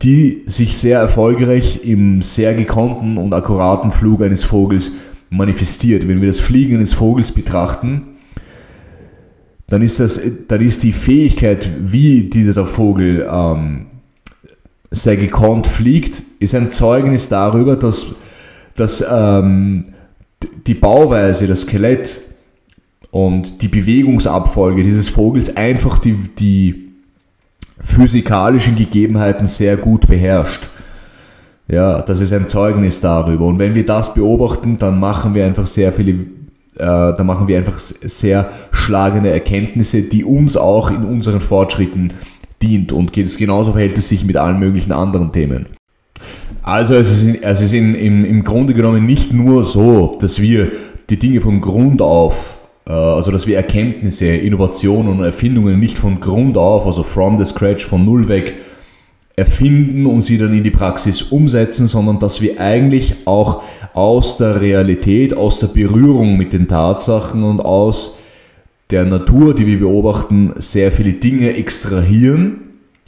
die 0.01 0.43
sich 0.45 0.77
sehr 0.77 0.99
erfolgreich 0.99 1.83
im 1.83 2.21
sehr 2.21 2.53
gekonnten 2.53 3.17
und 3.17 3.33
akkuraten 3.33 3.91
Flug 3.91 4.21
eines 4.21 4.45
Vogels 4.45 4.91
manifestiert. 5.29 6.07
Wenn 6.07 6.21
wir 6.21 6.27
das 6.27 6.39
Fliegen 6.39 6.77
eines 6.77 6.93
Vogels 6.93 7.33
betrachten, 7.33 8.03
dann 9.67 9.83
ist, 9.83 9.99
das, 9.99 10.21
dann 10.47 10.61
ist 10.61 10.83
die 10.83 10.93
Fähigkeit, 10.93 11.69
wie 11.79 12.23
dieser 12.23 12.65
Vogel 12.65 13.27
ähm, 13.29 13.87
sehr 14.89 15.17
gekonnt 15.17 15.67
fliegt, 15.67 16.23
ist 16.39 16.55
ein 16.55 16.71
Zeugnis 16.71 17.29
darüber, 17.29 17.75
dass, 17.75 18.15
dass 18.75 19.05
ähm, 19.07 19.83
die 20.65 20.73
Bauweise, 20.73 21.45
das 21.45 21.61
Skelett 21.61 22.21
und 23.11 23.61
die 23.61 23.67
Bewegungsabfolge 23.67 24.83
dieses 24.83 25.09
Vogels 25.09 25.55
einfach 25.55 25.99
die, 25.99 26.15
die 26.39 26.88
physikalischen 27.81 28.75
Gegebenheiten 28.75 29.47
sehr 29.47 29.77
gut 29.77 30.07
beherrscht. 30.07 30.69
Ja, 31.67 32.01
das 32.01 32.19
ist 32.19 32.33
ein 32.33 32.47
Zeugnis 32.47 32.99
darüber. 32.99 33.45
Und 33.45 33.59
wenn 33.59 33.75
wir 33.75 33.85
das 33.85 34.13
beobachten, 34.13 34.79
dann 34.79 34.99
machen 34.99 35.35
wir 35.35 35.45
einfach 35.45 35.67
sehr 35.67 35.93
viele 35.93 36.25
äh, 36.79 37.13
da 37.15 37.23
machen 37.25 37.47
wir 37.49 37.57
einfach 37.57 37.77
sehr 37.77 38.49
schlagende 38.71 39.29
Erkenntnisse, 39.31 40.03
die 40.03 40.23
uns 40.23 40.55
auch 40.55 40.89
in 40.89 41.03
unseren 41.03 41.41
Fortschritten 41.41 42.13
dient. 42.61 42.93
Und 42.93 43.11
genauso 43.11 43.73
verhält 43.73 43.97
es 43.97 44.07
sich 44.07 44.23
mit 44.23 44.37
allen 44.37 44.59
möglichen 44.59 44.93
anderen 44.93 45.33
Themen. 45.33 45.67
Also 46.63 46.95
es 46.95 47.21
ist, 47.21 47.41
es 47.41 47.61
ist 47.61 47.73
in, 47.73 47.95
im, 47.95 48.23
im 48.23 48.43
Grunde 48.45 48.73
genommen 48.73 49.05
nicht 49.05 49.33
nur 49.33 49.63
so, 49.63 50.17
dass 50.21 50.41
wir 50.41 50.71
die 51.09 51.17
Dinge 51.17 51.41
von 51.41 51.59
Grund 51.59 52.01
auf, 52.01 52.58
also 52.93 53.31
dass 53.31 53.45
wir 53.45 53.55
Erkenntnisse, 53.55 54.27
Innovationen 54.27 55.19
und 55.19 55.23
Erfindungen 55.23 55.79
nicht 55.79 55.97
von 55.97 56.19
Grund 56.19 56.57
auf, 56.57 56.85
also 56.85 57.03
from 57.03 57.37
the 57.37 57.45
scratch, 57.45 57.85
von 57.85 58.03
null 58.03 58.27
weg, 58.27 58.55
erfinden 59.35 60.05
und 60.05 60.21
sie 60.21 60.37
dann 60.37 60.53
in 60.53 60.63
die 60.63 60.71
Praxis 60.71 61.21
umsetzen, 61.21 61.87
sondern 61.87 62.19
dass 62.19 62.41
wir 62.41 62.59
eigentlich 62.59 63.15
auch 63.25 63.63
aus 63.93 64.37
der 64.37 64.59
Realität, 64.59 65.33
aus 65.33 65.59
der 65.59 65.67
Berührung 65.67 66.35
mit 66.37 66.51
den 66.51 66.67
Tatsachen 66.67 67.43
und 67.43 67.61
aus 67.61 68.19
der 68.89 69.05
Natur, 69.05 69.53
die 69.53 69.67
wir 69.67 69.79
beobachten, 69.79 70.53
sehr 70.57 70.91
viele 70.91 71.13
Dinge 71.13 71.55
extrahieren, 71.55 72.61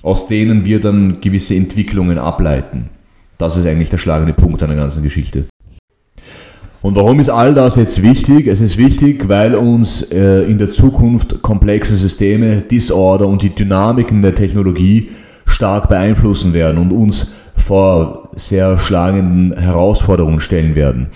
aus 0.04 0.28
denen 0.28 0.64
wir 0.64 0.80
dann 0.80 1.22
gewisse 1.22 1.56
Entwicklungen 1.56 2.18
ableiten. 2.18 2.90
Das 3.38 3.58
ist 3.58 3.66
eigentlich 3.66 3.90
der 3.90 3.98
schlagende 3.98 4.34
Punkt 4.34 4.62
an 4.62 4.70
der 4.70 4.78
ganzen 4.78 5.02
Geschichte. 5.02 5.46
Und 6.82 6.96
warum 6.96 7.20
ist 7.20 7.30
all 7.30 7.54
das 7.54 7.76
jetzt 7.76 8.02
wichtig? 8.02 8.48
Es 8.48 8.60
ist 8.60 8.78
wichtig, 8.78 9.30
weil 9.30 9.54
uns 9.54 10.12
äh, 10.12 10.42
in 10.44 10.58
der 10.58 10.72
Zukunft 10.72 11.44
komplexe 11.44 11.96
Systeme, 11.96 12.62
Disorder 12.62 13.28
und 13.28 13.44
die 13.44 13.54
Dynamiken 13.54 14.24
der 14.24 14.34
Technologie 14.34 15.10
stark 15.46 15.90
beeinflussen 15.90 16.54
werden 16.54 16.80
und 16.80 16.92
uns 16.92 17.34
vor 17.56 18.30
sehr 18.36 18.80
schlagenden 18.80 19.56
Herausforderungen 19.56 20.40
stellen 20.40 20.74
werden. 20.74 21.10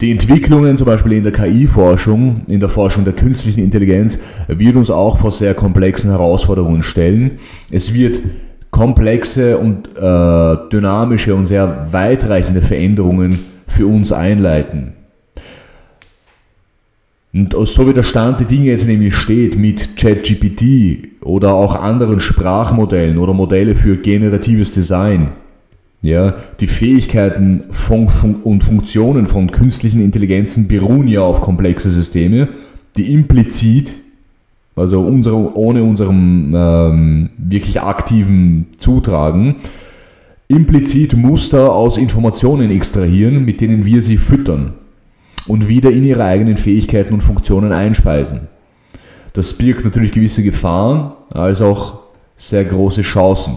Die 0.00 0.10
Entwicklungen 0.10 0.78
zum 0.78 0.86
Beispiel 0.86 1.12
in 1.12 1.24
der 1.24 1.32
KI-Forschung, 1.32 2.42
in 2.48 2.60
der 2.60 2.68
Forschung 2.68 3.04
der 3.04 3.14
künstlichen 3.14 3.64
Intelligenz, 3.64 4.22
wird 4.48 4.76
uns 4.76 4.90
auch 4.90 5.18
vor 5.18 5.30
sehr 5.30 5.52
komplexen 5.52 6.10
Herausforderungen 6.10 6.82
stellen. 6.82 7.32
Es 7.70 7.92
wird 7.94 8.20
komplexe 8.70 9.58
und 9.58 9.88
äh, 9.96 10.70
dynamische 10.70 11.34
und 11.34 11.46
sehr 11.46 11.88
weitreichende 11.92 12.60
Veränderungen 12.62 13.38
für 13.66 13.86
uns 13.86 14.12
einleiten. 14.12 14.94
Und 17.32 17.54
so 17.68 17.86
wie 17.86 17.92
der 17.92 18.02
Stand 18.02 18.40
der 18.40 18.46
Dinge 18.46 18.66
jetzt 18.66 18.86
nämlich 18.86 19.14
steht 19.14 19.58
mit 19.58 19.98
ChatGPT 19.98 21.20
oder 21.20 21.52
auch 21.52 21.74
anderen 21.74 22.20
Sprachmodellen 22.20 23.18
oder 23.18 23.34
Modelle 23.34 23.74
für 23.74 23.98
generatives 23.98 24.72
Design, 24.72 25.28
ja, 26.02 26.36
die 26.60 26.66
Fähigkeiten 26.66 27.64
von, 27.70 28.08
von, 28.08 28.36
und 28.36 28.64
Funktionen 28.64 29.26
von 29.26 29.50
künstlichen 29.50 30.00
Intelligenzen 30.00 30.68
beruhen 30.68 31.08
ja 31.08 31.20
auf 31.20 31.40
komplexe 31.42 31.90
Systeme, 31.90 32.48
die 32.96 33.12
implizit, 33.12 33.92
also 34.74 35.02
unsere, 35.02 35.56
ohne 35.56 35.82
unserem 35.82 36.54
ähm, 36.54 37.30
wirklich 37.36 37.82
aktiven 37.82 38.68
Zutragen, 38.78 39.56
implizit 40.48 41.16
Muster 41.16 41.72
aus 41.72 41.98
Informationen 41.98 42.70
extrahieren, 42.70 43.44
mit 43.44 43.60
denen 43.60 43.84
wir 43.84 44.02
sie 44.02 44.16
füttern 44.16 44.74
und 45.46 45.68
wieder 45.68 45.90
in 45.90 46.04
ihre 46.04 46.24
eigenen 46.24 46.56
Fähigkeiten 46.56 47.14
und 47.14 47.22
Funktionen 47.22 47.72
einspeisen. 47.72 48.48
Das 49.32 49.52
birgt 49.54 49.84
natürlich 49.84 50.12
gewisse 50.12 50.42
Gefahren 50.42 51.12
als 51.30 51.60
auch 51.60 52.00
sehr 52.36 52.64
große 52.64 53.02
Chancen. 53.02 53.56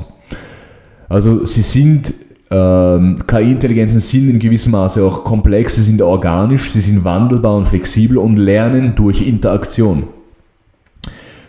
Also 1.08 1.46
sie 1.46 1.62
sind, 1.62 2.14
ähm, 2.52 3.18
KI-Intelligenzen 3.26 4.00
sind 4.00 4.30
in 4.30 4.40
gewissem 4.40 4.72
Maße 4.72 5.04
auch 5.04 5.24
komplex, 5.24 5.76
sie 5.76 5.84
sind 5.84 6.02
organisch, 6.02 6.72
sie 6.72 6.82
sind 6.82 7.04
wandelbar 7.04 7.56
und 7.58 7.68
flexibel 7.68 8.18
und 8.18 8.38
lernen 8.38 8.94
durch 8.96 9.26
Interaktion 9.26 10.04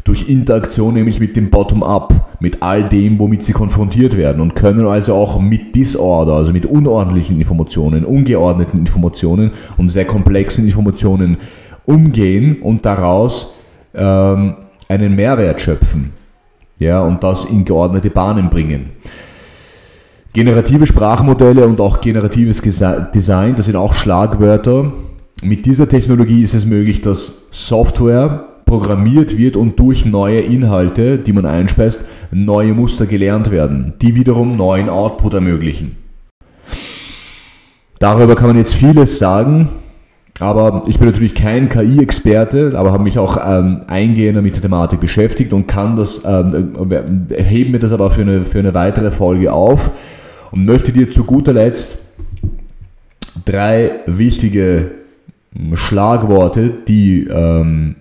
durch 0.05 0.29
Interaktion 0.29 0.95
nämlich 0.95 1.21
mit 1.21 1.37
dem 1.37 1.51
Bottom-up, 1.51 2.39
mit 2.41 2.63
all 2.63 2.89
dem, 2.89 3.19
womit 3.19 3.45
sie 3.45 3.53
konfrontiert 3.53 4.17
werden 4.17 4.41
und 4.41 4.55
können 4.55 4.87
also 4.87 5.15
auch 5.15 5.41
mit 5.41 5.75
Disorder, 5.75 6.35
also 6.35 6.53
mit 6.53 6.67
unordentlichen 6.67 7.39
Informationen, 7.39 8.05
ungeordneten 8.05 8.81
Informationen 8.81 9.53
und 9.77 9.89
sehr 9.91 10.05
komplexen 10.05 10.65
Informationen 10.65 11.39
umgehen 11.85 12.63
und 12.63 12.85
daraus 12.87 13.57
ähm, 13.95 14.55
einen 14.89 15.15
Mehrwert 15.15 15.61
schöpfen 15.61 16.13
ja, 16.81 17.03
und 17.03 17.23
das 17.23 17.45
in 17.45 17.65
geordnete 17.65 18.11
Bahnen 18.11 18.51
bringen. 18.51 18.91
Generative 20.33 20.87
Sprachmodelle 20.87 21.67
und 21.67 21.81
auch 21.81 22.01
generatives 22.01 22.63
Design, 22.63 23.55
das 23.57 23.67
sind 23.67 23.77
auch 23.77 23.95
Schlagwörter. 23.95 24.93
Mit 25.43 25.67
dieser 25.67 25.89
Technologie 25.89 26.43
ist 26.43 26.55
es 26.55 26.67
möglich, 26.67 27.03
dass 27.03 27.49
Software 27.51 28.50
programmiert 28.71 29.37
wird 29.37 29.57
und 29.57 29.81
durch 29.81 30.07
neue 30.07 30.39
Inhalte, 30.39 31.19
die 31.19 31.33
man 31.33 31.45
einspeist, 31.45 32.09
neue 32.31 32.73
Muster 32.73 33.07
gelernt 33.07 33.51
werden, 33.51 33.95
die 34.01 34.15
wiederum 34.15 34.57
neuen 34.57 34.89
Output 34.89 35.35
ermöglichen. 35.35 35.97
Darüber 37.99 38.37
kann 38.37 38.47
man 38.47 38.57
jetzt 38.57 38.75
vieles 38.75 39.19
sagen, 39.19 39.71
aber 40.39 40.85
ich 40.87 41.01
bin 41.01 41.09
natürlich 41.09 41.35
kein 41.35 41.69
KI-Experte, 41.69 42.75
aber 42.77 42.93
habe 42.93 43.03
mich 43.03 43.19
auch 43.19 43.39
ähm, 43.45 43.81
eingehender 43.89 44.41
mit 44.41 44.55
der 44.55 44.63
Thematik 44.63 45.01
beschäftigt 45.01 45.53
und 45.53 45.67
kann 45.67 45.97
das, 45.97 46.25
ähm, 46.25 46.93
äh, 46.93 47.43
heben 47.43 47.73
mir 47.73 47.81
das 47.81 47.93
aber 47.93 48.13
für 48.13 48.23
eine, 48.23 48.45
für 48.45 48.61
eine 48.61 48.73
weitere 48.73 49.11
Folge 49.11 49.53
auf 49.53 49.91
und 50.53 50.65
möchte 50.65 50.93
dir 50.93 51.11
zu 51.11 51.25
guter 51.25 51.55
Letzt 51.55 52.15
drei 53.45 53.97
wichtige 54.07 54.93
Schlagworte, 55.75 56.71
die 56.87 57.25
ähm, 57.25 57.97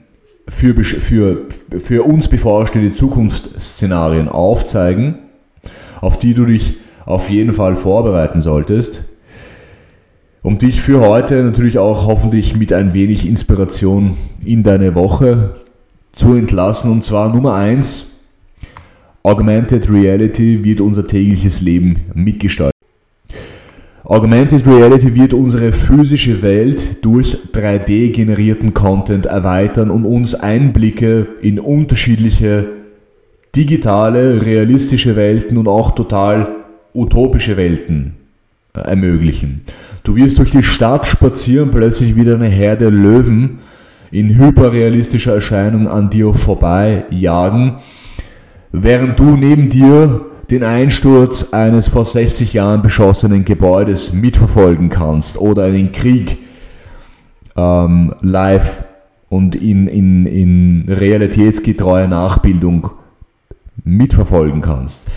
für, 0.49 0.75
für, 0.83 1.45
für 1.79 2.03
uns 2.05 2.27
bevorstehende 2.27 2.95
Zukunftsszenarien 2.95 4.27
aufzeigen, 4.27 5.15
auf 6.01 6.19
die 6.19 6.33
du 6.33 6.45
dich 6.45 6.75
auf 7.05 7.29
jeden 7.29 7.53
Fall 7.53 7.75
vorbereiten 7.75 8.41
solltest. 8.41 9.03
um 10.41 10.57
dich 10.57 10.81
für 10.81 11.01
heute 11.01 11.43
natürlich 11.43 11.77
auch 11.77 12.07
hoffentlich 12.07 12.55
mit 12.55 12.71
ein 12.71 12.93
wenig 12.93 13.27
Inspiration 13.27 14.15
in 14.43 14.63
deine 14.63 14.95
Woche 14.95 15.55
zu 16.13 16.35
entlassen. 16.35 16.91
Und 16.91 17.03
zwar 17.03 17.33
Nummer 17.33 17.55
eins: 17.55 18.25
Augmented 19.23 19.89
Reality 19.89 20.63
wird 20.63 20.81
unser 20.81 21.07
tägliches 21.07 21.61
Leben 21.61 22.05
mitgestalten. 22.13 22.78
Augmented 24.09 24.65
Reality 24.65 25.13
wird 25.13 25.35
unsere 25.35 25.71
physische 25.71 26.41
Welt 26.41 27.05
durch 27.05 27.37
3D-generierten 27.53 28.73
Content 28.73 29.27
erweitern 29.27 29.91
und 29.91 30.03
uns 30.03 30.33
Einblicke 30.33 31.27
in 31.43 31.59
unterschiedliche 31.59 32.69
digitale, 33.55 34.43
realistische 34.43 35.15
Welten 35.15 35.59
und 35.59 35.67
auch 35.67 35.91
total 35.91 36.47
utopische 36.95 37.55
Welten 37.55 38.15
äh, 38.73 38.79
ermöglichen. 38.79 39.61
Du 40.03 40.15
wirst 40.15 40.39
durch 40.39 40.49
die 40.49 40.63
Stadt 40.63 41.05
spazieren, 41.05 41.69
plötzlich 41.69 42.15
wieder 42.15 42.33
eine 42.33 42.47
Herde 42.47 42.89
Löwen 42.89 43.59
in 44.09 44.35
hyperrealistischer 44.39 45.35
Erscheinung 45.35 45.87
an 45.87 46.09
dir 46.09 46.33
vorbei 46.33 47.05
jagen, 47.11 47.75
während 48.71 49.19
du 49.19 49.35
neben 49.37 49.69
dir 49.69 50.25
den 50.51 50.63
Einsturz 50.63 51.53
eines 51.53 51.87
vor 51.87 52.05
60 52.05 52.53
Jahren 52.53 52.81
beschossenen 52.81 53.45
Gebäudes 53.45 54.13
mitverfolgen 54.13 54.89
kannst 54.89 55.39
oder 55.39 55.63
einen 55.63 55.91
Krieg 55.91 56.39
ähm, 57.55 58.15
live 58.21 58.83
und 59.29 59.55
in, 59.55 59.87
in, 59.87 60.25
in 60.25 60.85
realitätsgetreuer 60.87 62.07
Nachbildung 62.07 62.89
mitverfolgen 63.83 64.61
kannst. 64.61 65.09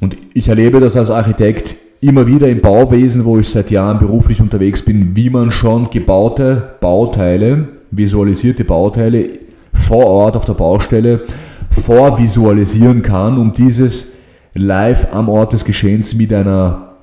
Und 0.00 0.16
ich 0.34 0.48
erlebe 0.48 0.80
das 0.80 0.96
als 0.96 1.10
Architekt 1.10 1.76
immer 2.00 2.26
wieder 2.26 2.48
im 2.48 2.60
Bauwesen, 2.60 3.24
wo 3.24 3.38
ich 3.38 3.48
seit 3.48 3.70
Jahren 3.70 4.00
beruflich 4.00 4.40
unterwegs 4.40 4.84
bin, 4.84 5.16
wie 5.16 5.30
man 5.30 5.50
schon 5.50 5.90
gebaute 5.90 6.74
Bauteile, 6.80 7.68
visualisierte 7.90 8.64
Bauteile 8.64 9.30
vor 9.72 10.06
Ort 10.06 10.36
auf 10.36 10.44
der 10.44 10.54
Baustelle 10.54 11.22
vorvisualisieren 11.70 13.02
kann, 13.02 13.38
um 13.38 13.54
dieses 13.54 14.13
live 14.54 15.12
am 15.12 15.28
Ort 15.28 15.52
des 15.52 15.64
Geschehens 15.64 16.14
mit 16.14 16.32
einer 16.32 16.94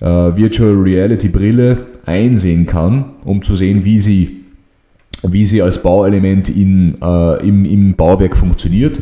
äh, 0.00 0.06
Virtual 0.06 0.74
Reality 0.74 1.28
Brille 1.28 1.86
einsehen 2.06 2.66
kann, 2.66 3.04
um 3.24 3.42
zu 3.42 3.54
sehen, 3.54 3.84
wie 3.84 4.00
sie, 4.00 4.44
wie 5.22 5.46
sie 5.46 5.62
als 5.62 5.82
Bauelement 5.82 6.48
in, 6.48 6.96
äh, 7.00 7.46
im, 7.46 7.64
im 7.64 7.94
Bauwerk 7.94 8.36
funktioniert. 8.36 9.00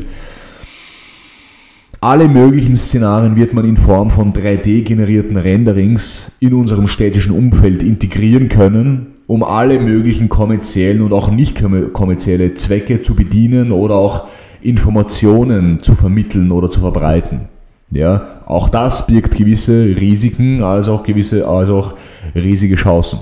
Alle 2.01 2.29
möglichen 2.29 2.77
Szenarien 2.77 3.37
wird 3.37 3.55
man 3.55 3.65
in 3.65 3.77
Form 3.77 4.11
von 4.11 4.33
3D-generierten 4.33 5.37
Renderings 5.37 6.37
in 6.41 6.53
unserem 6.53 6.89
städtischen 6.89 7.33
Umfeld 7.33 7.83
integrieren 7.83 8.49
können, 8.49 9.15
um 9.27 9.43
alle 9.43 9.81
möglichen 9.81 10.29
kommerziellen 10.29 11.03
und 11.03 11.13
auch 11.13 11.31
nicht 11.31 11.63
kommerzielle 11.93 12.55
Zwecke 12.55 13.03
zu 13.03 13.17
bedienen 13.17 13.73
oder 13.73 13.95
auch 13.95 14.29
Informationen 14.61 15.83
zu 15.83 15.95
vermitteln 15.95 16.53
oder 16.53 16.71
zu 16.71 16.81
verbreiten. 16.81 17.49
Ja, 17.91 18.41
auch 18.47 18.69
das 18.69 19.07
birgt 19.07 19.37
gewisse 19.37 19.85
Risiken, 19.85 20.63
als 20.63 20.89
auch 20.89 21.05
gewisse, 21.05 21.47
als 21.47 21.71
auch 21.71 21.95
riesige 22.35 22.75
Chancen. 22.75 23.21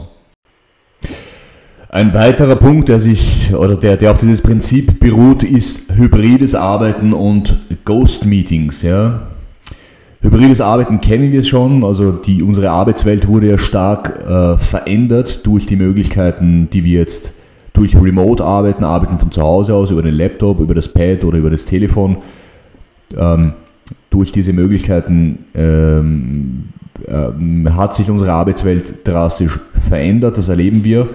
Ein 1.91 2.13
weiterer 2.13 2.57
Punkt, 2.57 2.89
der 2.89 2.99
sich 2.99 3.55
oder 3.55 3.77
der, 3.77 3.97
der 3.97 4.11
auf 4.11 4.19
dieses 4.19 4.41
Prinzip 4.41 4.99
beruht, 4.99 5.45
ist 5.45 5.95
hybrides 5.95 6.57
Arbeiten 6.57 7.13
und 7.13 7.57
Ghost 7.85 8.27
Meetings. 8.27 8.83
Ja. 8.83 9.29
Hybrides 10.21 10.61
Arbeiten 10.61 11.01
kennen 11.01 11.31
wir 11.31 11.45
schon, 11.45 11.85
also 11.85 12.11
die, 12.11 12.43
unsere 12.43 12.71
Arbeitswelt 12.71 13.29
wurde 13.29 13.51
ja 13.51 13.59
stark 13.59 14.25
äh, 14.27 14.57
verändert 14.57 15.47
durch 15.47 15.67
die 15.67 15.77
Möglichkeiten, 15.77 16.69
die 16.73 16.83
wir 16.83 16.99
jetzt 16.99 17.39
durch 17.75 17.95
Remote 17.95 18.43
arbeiten, 18.43 18.83
arbeiten 18.83 19.19
von 19.19 19.31
zu 19.31 19.43
Hause 19.43 19.75
aus, 19.75 19.91
über 19.91 20.03
den 20.03 20.15
Laptop, 20.15 20.61
über 20.61 20.75
das 20.75 20.89
Pad 20.89 21.23
oder 21.25 21.39
über 21.39 21.51
das 21.51 21.67
Telefon. 21.67 22.17
Ähm, 23.17 23.53
durch 24.15 24.31
diese 24.31 24.53
Möglichkeiten 24.53 25.47
ähm, 25.57 26.69
äh, 27.05 27.71
hat 27.71 27.97
sich 27.97 28.09
unsere 28.09 28.33
Arbeitswelt 28.33 29.07
drastisch 29.07 29.59
verändert, 29.89 30.39
das 30.39 30.49
erleben 30.49 30.85
wir 30.85 31.09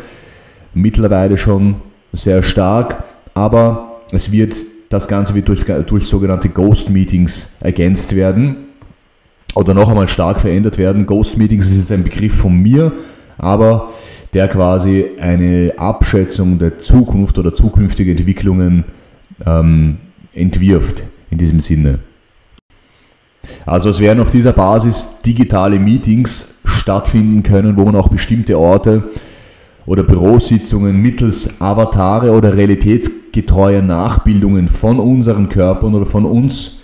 mittlerweile 0.73 1.37
schon 1.37 1.75
sehr 2.11 2.43
stark, 2.43 3.05
aber 3.33 4.01
es 4.11 4.33
wird, 4.33 4.53
das 4.89 5.07
Ganze 5.07 5.33
wird 5.33 5.47
durch, 5.47 5.63
durch 5.87 6.07
sogenannte 6.07 6.49
Ghost 6.49 6.89
Meetings 6.89 7.55
ergänzt 7.61 8.17
werden 8.17 8.57
oder 9.55 9.73
noch 9.73 9.87
einmal 9.87 10.09
stark 10.09 10.41
verändert 10.41 10.77
werden. 10.77 11.05
Ghost 11.05 11.37
Meetings 11.37 11.67
ist 11.67 11.77
jetzt 11.77 11.91
ein 11.93 12.03
Begriff 12.03 12.35
von 12.35 12.57
mir, 12.57 12.91
aber 13.37 13.91
der 14.33 14.49
quasi 14.49 15.05
eine 15.21 15.71
Abschätzung 15.77 16.59
der 16.59 16.81
Zukunft 16.81 17.39
oder 17.39 17.53
zukünftige 17.53 18.11
Entwicklungen 18.11 18.83
ähm, 19.45 19.99
entwirft 20.33 21.03
in 21.31 21.37
diesem 21.37 21.61
Sinne. 21.61 21.99
Also 23.65 23.89
es 23.89 23.99
werden 23.99 24.19
auf 24.19 24.29
dieser 24.29 24.53
Basis 24.53 25.21
digitale 25.25 25.79
Meetings 25.79 26.59
stattfinden 26.65 27.43
können, 27.43 27.77
wo 27.77 27.85
man 27.85 27.95
auch 27.95 28.09
bestimmte 28.09 28.57
Orte 28.57 29.03
oder 29.85 30.03
Bürositzungen 30.03 30.97
mittels 30.97 31.61
Avatare 31.61 32.31
oder 32.31 32.55
realitätsgetreuer 32.55 33.81
Nachbildungen 33.81 34.67
von 34.67 34.99
unseren 34.99 35.49
Körpern 35.49 35.95
oder 35.95 36.05
von 36.05 36.25
uns, 36.25 36.81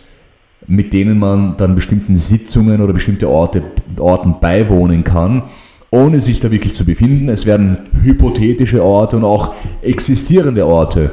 mit 0.67 0.93
denen 0.93 1.19
man 1.19 1.55
dann 1.57 1.75
bestimmten 1.75 2.17
Sitzungen 2.17 2.81
oder 2.81 2.93
bestimmte 2.93 3.29
Orte, 3.29 3.61
Orten 3.99 4.35
beiwohnen 4.41 5.03
kann, 5.03 5.43
ohne 5.91 6.19
sich 6.19 6.39
da 6.39 6.49
wirklich 6.49 6.75
zu 6.75 6.85
befinden. 6.85 7.29
Es 7.29 7.45
werden 7.45 7.77
hypothetische 8.01 8.83
Orte 8.83 9.17
und 9.17 9.23
auch 9.23 9.53
existierende 9.81 10.65
Orte 10.65 11.11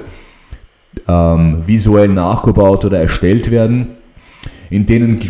ähm, 1.07 1.62
visuell 1.66 2.09
nachgebaut 2.09 2.84
oder 2.84 2.98
erstellt 3.00 3.50
werden, 3.50 3.88
in 4.73 4.87
denen 4.87 5.20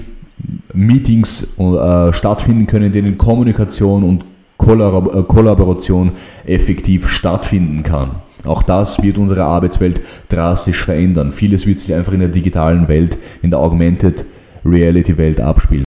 Meetings 0.72 1.59
äh, 1.59 2.12
stattfinden 2.12 2.66
können, 2.66 2.86
in 2.86 2.93
denen 2.93 3.18
Kommunikation 3.18 4.03
und 4.05 4.22
äh, 4.22 5.22
Kollaboration 5.22 6.12
effektiv 6.47 7.09
stattfinden 7.09 7.82
kann. 7.82 8.16
Auch 8.45 8.62
das 8.62 9.03
wird 9.03 9.18
unsere 9.18 9.45
Arbeitswelt 9.45 10.01
drastisch 10.28 10.84
verändern. 10.84 11.32
Vieles 11.32 11.66
wird 11.66 11.80
sich 11.80 11.95
einfach 11.95 12.12
in 12.12 12.20
der 12.20 12.28
digitalen 12.28 12.88
Welt, 12.88 13.18
in 13.43 13.51
der 13.51 13.59
Augmented 13.59 14.24
Reality 14.64 15.16
Welt 15.16 15.40
abspielen. 15.40 15.84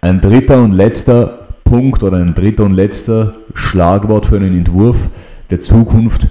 Ein 0.00 0.20
dritter 0.20 0.62
und 0.62 0.72
letzter 0.72 1.46
Punkt 1.64 2.02
oder 2.02 2.18
ein 2.18 2.34
dritter 2.34 2.64
und 2.64 2.74
letzter 2.74 3.34
Schlagwort 3.54 4.26
für 4.26 4.36
einen 4.36 4.56
Entwurf 4.56 5.08
der 5.50 5.60
Zukunft. 5.60 6.26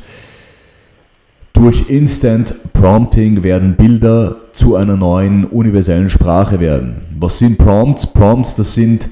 Durch 1.53 1.89
Instant 1.89 2.55
Prompting 2.73 3.43
werden 3.43 3.75
Bilder 3.75 4.37
zu 4.55 4.75
einer 4.75 4.97
neuen 4.97 5.45
universellen 5.45 6.09
Sprache 6.09 6.59
werden. 6.59 7.01
Was 7.19 7.37
sind 7.37 7.59
Prompts? 7.59 8.11
Prompts, 8.11 8.55
das 8.55 8.73
sind 8.73 9.07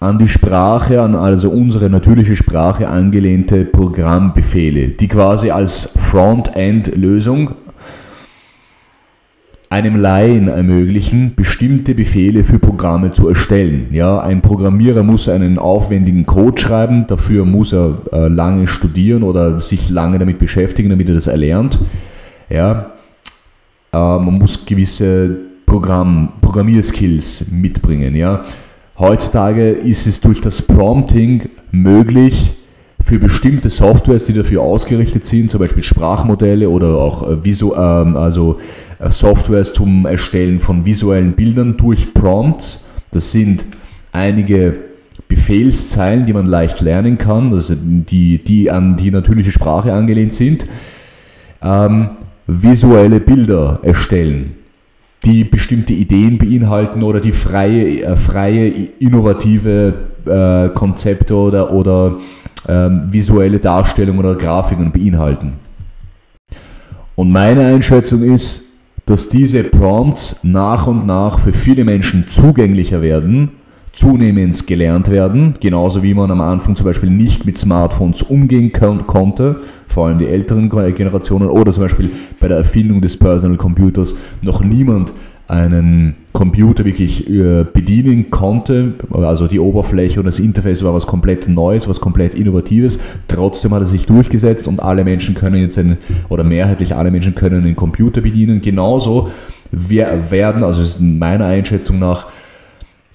an 0.00 0.18
die 0.18 0.28
Sprache, 0.28 1.00
an 1.00 1.14
also 1.14 1.50
unsere 1.50 1.88
natürliche 1.88 2.36
Sprache 2.36 2.88
angelehnte 2.88 3.64
Programmbefehle, 3.64 4.88
die 4.88 5.08
quasi 5.08 5.50
als 5.50 5.96
Frontend-Lösung 5.98 7.52
einem 9.70 9.96
Laien 9.96 10.48
ermöglichen, 10.48 11.34
bestimmte 11.36 11.94
Befehle 11.94 12.42
für 12.42 12.58
Programme 12.58 13.12
zu 13.12 13.28
erstellen. 13.28 13.88
Ja, 13.90 14.20
ein 14.20 14.40
Programmierer 14.40 15.02
muss 15.02 15.28
einen 15.28 15.58
aufwendigen 15.58 16.24
Code 16.24 16.60
schreiben, 16.60 17.06
dafür 17.06 17.44
muss 17.44 17.74
er 17.74 17.98
äh, 18.12 18.28
lange 18.28 18.66
studieren 18.66 19.22
oder 19.22 19.60
sich 19.60 19.90
lange 19.90 20.18
damit 20.18 20.38
beschäftigen, 20.38 20.88
damit 20.88 21.08
er 21.08 21.14
das 21.14 21.26
erlernt. 21.26 21.78
Ja, 22.48 22.92
äh, 23.92 23.96
man 23.96 24.38
muss 24.38 24.64
gewisse 24.64 25.36
Programm, 25.66 26.30
Programmierskills 26.40 27.50
mitbringen. 27.50 28.16
Ja. 28.16 28.44
Heutzutage 28.98 29.68
ist 29.68 30.06
es 30.06 30.20
durch 30.22 30.40
das 30.40 30.62
Prompting 30.62 31.50
möglich, 31.70 32.52
für 33.00 33.18
bestimmte 33.18 33.70
Softwares, 33.70 34.24
die 34.24 34.32
dafür 34.32 34.62
ausgerichtet 34.62 35.24
sind, 35.24 35.50
zum 35.50 35.60
Beispiel 35.60 35.82
Sprachmodelle 35.82 36.68
oder 36.68 36.96
auch 36.96 37.28
äh, 37.28 37.44
Visu 37.44 37.74
ähm, 37.74 38.16
also 38.16 38.58
Softwares 39.08 39.72
zum 39.72 40.06
Erstellen 40.06 40.58
von 40.58 40.84
visuellen 40.84 41.32
Bildern 41.32 41.76
durch 41.76 42.12
Prompts. 42.14 42.90
Das 43.10 43.30
sind 43.30 43.64
einige 44.12 44.78
Befehlszeilen, 45.28 46.26
die 46.26 46.32
man 46.32 46.46
leicht 46.46 46.80
lernen 46.80 47.18
kann, 47.18 47.52
also 47.52 47.74
die, 47.76 48.42
die 48.42 48.70
an 48.70 48.96
die 48.96 49.10
natürliche 49.10 49.52
Sprache 49.52 49.92
angelehnt 49.92 50.34
sind, 50.34 50.66
ähm, 51.62 52.10
visuelle 52.46 53.20
Bilder 53.20 53.80
erstellen 53.82 54.54
die 55.24 55.44
bestimmte 55.44 55.92
Ideen 55.92 56.38
beinhalten 56.38 57.02
oder 57.02 57.20
die 57.20 57.32
freie, 57.32 58.02
äh, 58.02 58.16
freie 58.16 58.68
innovative 58.98 59.94
äh, 60.24 60.68
Konzepte 60.74 61.34
oder, 61.34 61.72
oder 61.72 62.16
ähm, 62.68 63.08
visuelle 63.10 63.58
Darstellungen 63.58 64.20
oder 64.20 64.36
Grafiken 64.36 64.92
beinhalten. 64.92 65.54
Und 67.16 67.30
meine 67.30 67.66
Einschätzung 67.66 68.22
ist, 68.22 68.67
dass 69.08 69.30
diese 69.30 69.64
Prompts 69.64 70.44
nach 70.44 70.86
und 70.86 71.06
nach 71.06 71.38
für 71.38 71.54
viele 71.54 71.82
Menschen 71.82 72.26
zugänglicher 72.28 73.00
werden, 73.00 73.52
zunehmend 73.94 74.66
gelernt 74.66 75.10
werden, 75.10 75.54
genauso 75.60 76.02
wie 76.02 76.12
man 76.12 76.30
am 76.30 76.42
Anfang 76.42 76.76
zum 76.76 76.84
Beispiel 76.84 77.08
nicht 77.08 77.46
mit 77.46 77.56
Smartphones 77.56 78.22
umgehen 78.22 78.70
konnte, 78.72 79.62
vor 79.88 80.06
allem 80.06 80.18
die 80.18 80.26
älteren 80.26 80.68
Generationen 80.68 81.48
oder 81.48 81.72
zum 81.72 81.84
Beispiel 81.84 82.10
bei 82.38 82.48
der 82.48 82.58
Erfindung 82.58 83.00
des 83.00 83.18
Personal 83.18 83.56
Computers 83.56 84.14
noch 84.42 84.62
niemand 84.62 85.14
einen 85.48 86.14
Computer 86.32 86.84
wirklich 86.84 87.28
äh, 87.28 87.64
bedienen 87.72 88.30
konnte. 88.30 88.94
Also 89.10 89.48
die 89.48 89.58
Oberfläche 89.58 90.20
und 90.20 90.26
das 90.26 90.38
Interface 90.38 90.84
war 90.84 90.94
was 90.94 91.06
komplett 91.06 91.48
Neues, 91.48 91.88
was 91.88 92.00
komplett 92.00 92.34
Innovatives. 92.34 93.00
Trotzdem 93.28 93.72
hat 93.72 93.80
er 93.80 93.86
sich 93.86 94.04
durchgesetzt 94.04 94.68
und 94.68 94.80
alle 94.80 95.04
Menschen 95.04 95.34
können 95.34 95.56
jetzt 95.56 95.78
einen, 95.78 95.96
oder 96.28 96.44
mehrheitlich 96.44 96.94
alle 96.94 97.10
Menschen 97.10 97.34
können 97.34 97.64
einen 97.64 97.76
Computer 97.76 98.20
bedienen. 98.20 98.60
Genauso 98.60 99.30
werden, 99.72 100.62
also 100.62 100.82
ist 100.82 101.00
meiner 101.00 101.46
Einschätzung 101.46 101.98
nach, 101.98 102.26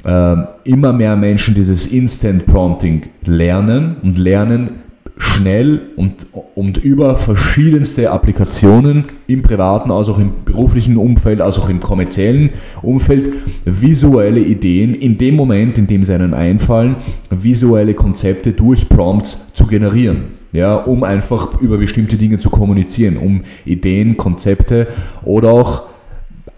ähm, 0.06 0.48
immer 0.64 0.92
mehr 0.92 1.16
Menschen 1.16 1.56
dieses 1.56 1.88
Instant 1.88 2.46
Prompting 2.48 3.04
lernen 3.26 3.98
und 4.02 4.18
lernen 4.18 4.83
schnell 5.18 5.82
und, 5.96 6.28
und 6.56 6.78
über 6.78 7.16
verschiedenste 7.16 8.12
Applikationen 8.12 9.06
im 9.28 9.42
privaten, 9.44 9.92
als 9.92 10.10
auch 10.10 10.18
im 10.18 10.32
beruflichen 10.46 10.98
Umfeld, 10.98 11.42
als 11.42 11.60
auch 11.60 11.70
im 11.70 11.80
kommerziellen 11.80 12.52
Umfeld 12.82 13.34
visuelle 13.66 14.40
Ideen 14.40 14.96
in 14.96 15.18
dem 15.18 15.36
Moment, 15.36 15.78
in 15.78 15.88
dem 15.88 16.04
sie 16.04 16.14
einem 16.14 16.34
einfallen, 16.34 16.96
visuelle 17.30 17.94
Konzepte 17.94 18.54
durch 18.54 18.90
Prompts 18.90 19.54
zu 19.54 19.68
generieren. 19.68 20.44
Ja, 20.52 20.76
um 20.76 21.04
einfach 21.04 21.60
über 21.62 21.80
bestimmte 21.80 22.16
Dinge 22.16 22.38
zu 22.38 22.52
kommunizieren, 22.52 23.18
um 23.18 23.42
Ideen, 23.66 24.18
Konzepte 24.18 24.88
oder 25.24 25.52
auch 25.52 25.88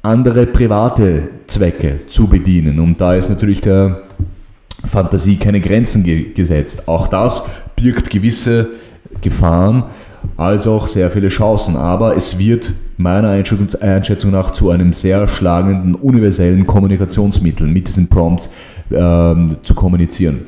andere 0.02 0.46
private 0.48 1.30
Zwecke 1.48 2.02
zu 2.10 2.28
bedienen. 2.28 2.80
Und 2.82 3.00
da 3.00 3.16
ist 3.16 3.30
natürlich 3.30 3.62
der 3.62 4.02
Fantasie 4.84 5.38
keine 5.38 5.62
Grenzen 5.62 6.04
ge 6.04 6.34
gesetzt. 6.34 6.90
Auch 6.90 7.08
das 7.08 7.50
birgt 7.76 8.10
gewisse 8.10 8.70
Gefahren 9.22 9.86
als 10.38 10.68
auch 10.68 10.88
sehr 10.88 11.10
viele 11.12 11.30
Chancen. 11.30 11.76
Aber 11.76 12.16
es 12.16 12.40
wird 12.40 12.74
meiner 12.98 13.30
Einschätzung 13.30 14.32
nach 14.32 14.54
zu 14.54 14.70
einem 14.70 14.94
sehr 14.94 15.28
schlagenden 15.28 15.96
universellen 15.96 16.66
Kommunikationsmittel 16.66 17.68
mit 17.68 17.88
diesen 17.88 18.08
Prompts 18.08 18.54
ähm, 18.92 19.58
zu 19.64 19.74
kommunizieren. 19.74 20.46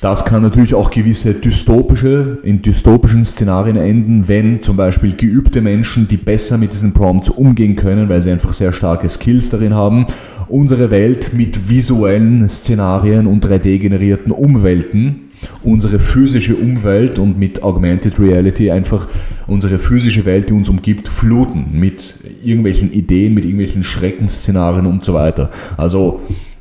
Das 0.00 0.26
kann 0.26 0.42
natürlich 0.42 0.74
auch 0.74 0.90
gewisse 0.90 1.32
dystopische, 1.32 2.36
in 2.42 2.60
dystopischen 2.60 3.24
Szenarien 3.24 3.76
enden, 3.78 4.28
wenn 4.28 4.62
zum 4.62 4.76
Beispiel 4.76 5.16
geübte 5.16 5.62
Menschen, 5.62 6.08
die 6.08 6.18
besser 6.18 6.58
mit 6.58 6.74
diesen 6.74 6.92
Prompts 6.92 7.30
umgehen 7.30 7.74
können, 7.74 8.10
weil 8.10 8.20
sie 8.20 8.30
einfach 8.30 8.52
sehr 8.52 8.74
starke 8.74 9.08
Skills 9.08 9.48
darin 9.48 9.72
haben, 9.72 10.06
unsere 10.48 10.90
Welt 10.90 11.32
mit 11.32 11.70
visuellen 11.70 12.46
Szenarien 12.50 13.26
und 13.26 13.46
3D-generierten 13.46 14.30
Umwelten, 14.30 15.23
unsere 15.62 15.98
physische 15.98 16.56
Umwelt 16.56 17.18
und 17.18 17.38
mit 17.38 17.62
Augmented 17.62 18.18
Reality 18.18 18.70
einfach 18.70 19.08
unsere 19.46 19.78
physische 19.78 20.24
Welt, 20.24 20.50
die 20.50 20.54
uns 20.54 20.68
umgibt, 20.68 21.08
fluten 21.08 21.78
mit 21.78 22.14
irgendwelchen 22.42 22.92
Ideen, 22.92 23.34
mit 23.34 23.44
irgendwelchen 23.44 23.84
Schreckensszenarien 23.84 24.86
und 24.86 25.04
so 25.04 25.14
weiter. 25.14 25.50
Also 25.76 26.20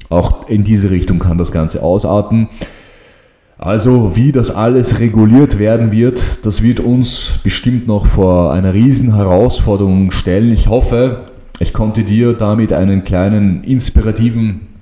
auch 0.10 0.48
in 0.48 0.64
diese 0.64 0.90
Richtung 0.90 1.20
kann 1.20 1.38
das 1.38 1.52
Ganze 1.52 1.82
ausarten. 1.82 2.48
Also 3.58 4.16
wie 4.16 4.32
das 4.32 4.52
alles 4.52 5.00
reguliert 5.00 5.58
werden 5.58 5.92
wird, 5.92 6.46
das 6.46 6.62
wird 6.62 6.80
uns 6.82 7.40
bestimmt 7.44 7.88
noch 7.88 8.08
vor 8.08 8.52
einer 8.52 8.74
riesen 8.74 9.16
Herausforderung 9.16 10.12
stellen. 10.12 10.52
Ich 10.52 10.68
hoffe, 10.68 11.30
ich 11.60 11.72
konnte 11.72 12.04
dir 12.04 12.34
damit 12.34 12.74
einen 12.74 13.04
kleinen 13.06 13.64
inspirativen 13.64 14.73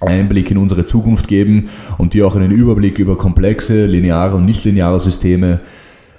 Einblick 0.00 0.50
in 0.50 0.58
unsere 0.58 0.86
Zukunft 0.86 1.28
geben 1.28 1.68
und 1.98 2.14
dir 2.14 2.26
auch 2.26 2.36
einen 2.36 2.50
Überblick 2.50 2.98
über 2.98 3.18
komplexe, 3.18 3.86
lineare 3.86 4.36
und 4.36 4.44
nichtlineare 4.44 5.00
Systeme 5.00 5.60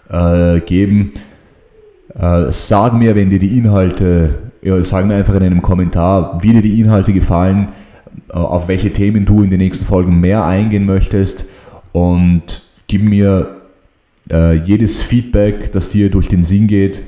äh, 0.09 0.59
geben. 0.61 1.13
Äh, 2.13 2.51
sag 2.51 2.93
mir, 2.93 3.15
wenn 3.15 3.29
dir 3.29 3.39
die 3.39 3.57
Inhalte, 3.57 4.35
ja, 4.61 4.81
sag 4.83 5.05
mir 5.05 5.15
einfach 5.15 5.35
in 5.35 5.43
einem 5.43 5.61
Kommentar, 5.61 6.39
wie 6.41 6.51
dir 6.51 6.61
die 6.61 6.79
Inhalte 6.79 7.13
gefallen, 7.13 7.69
äh, 8.29 8.33
auf 8.33 8.67
welche 8.67 8.91
Themen 8.93 9.25
du 9.25 9.43
in 9.43 9.49
den 9.49 9.59
nächsten 9.59 9.85
Folgen 9.85 10.19
mehr 10.19 10.45
eingehen 10.45 10.85
möchtest 10.85 11.45
und 11.91 12.61
gib 12.87 13.03
mir 13.03 13.61
äh, 14.29 14.55
jedes 14.55 15.01
Feedback, 15.01 15.71
das 15.71 15.89
dir 15.89 16.09
durch 16.09 16.27
den 16.27 16.43
Sinn 16.43 16.67
geht. 16.67 17.01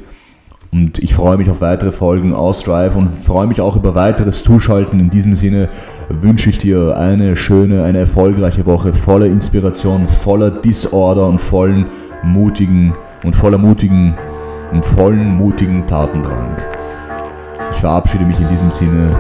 Und 0.72 0.98
ich 0.98 1.14
freue 1.14 1.38
mich 1.38 1.50
auf 1.52 1.62
weitere 1.62 1.92
Folgen 1.92 2.34
aus 2.34 2.64
Drive 2.64 2.96
und 2.96 3.14
freue 3.14 3.46
mich 3.46 3.62
auch 3.62 3.76
über 3.76 3.94
weiteres 3.94 4.44
Zuschalten. 4.44 5.00
In 5.00 5.12
diesem 5.12 5.36
Sinne 5.36 5.70
wünsche 6.10 6.50
ich 6.50 6.58
dir 6.58 6.98
eine 6.98 7.36
schöne, 7.36 7.84
eine 7.84 8.00
erfolgreiche 8.00 8.66
Woche 8.66 8.94
voller 8.94 9.26
Inspiration, 9.26 10.08
voller 10.08 10.52
Disorder 10.52 11.28
und 11.28 11.40
vollen 11.40 11.86
mutigen 12.24 12.94
und 13.24 13.36
voller 13.36 13.58
mutigen 13.58 14.16
und 14.72 14.86
vollen 14.86 15.36
mutigen 15.36 15.86
Tatendrang. 15.88 16.58
Ich 17.72 17.80
verabschiede 17.80 18.26
mich 18.26 18.40
in 18.40 18.50
diesem 18.50 18.72
Sinne. 18.72 19.16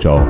Ciao. 0.00 0.26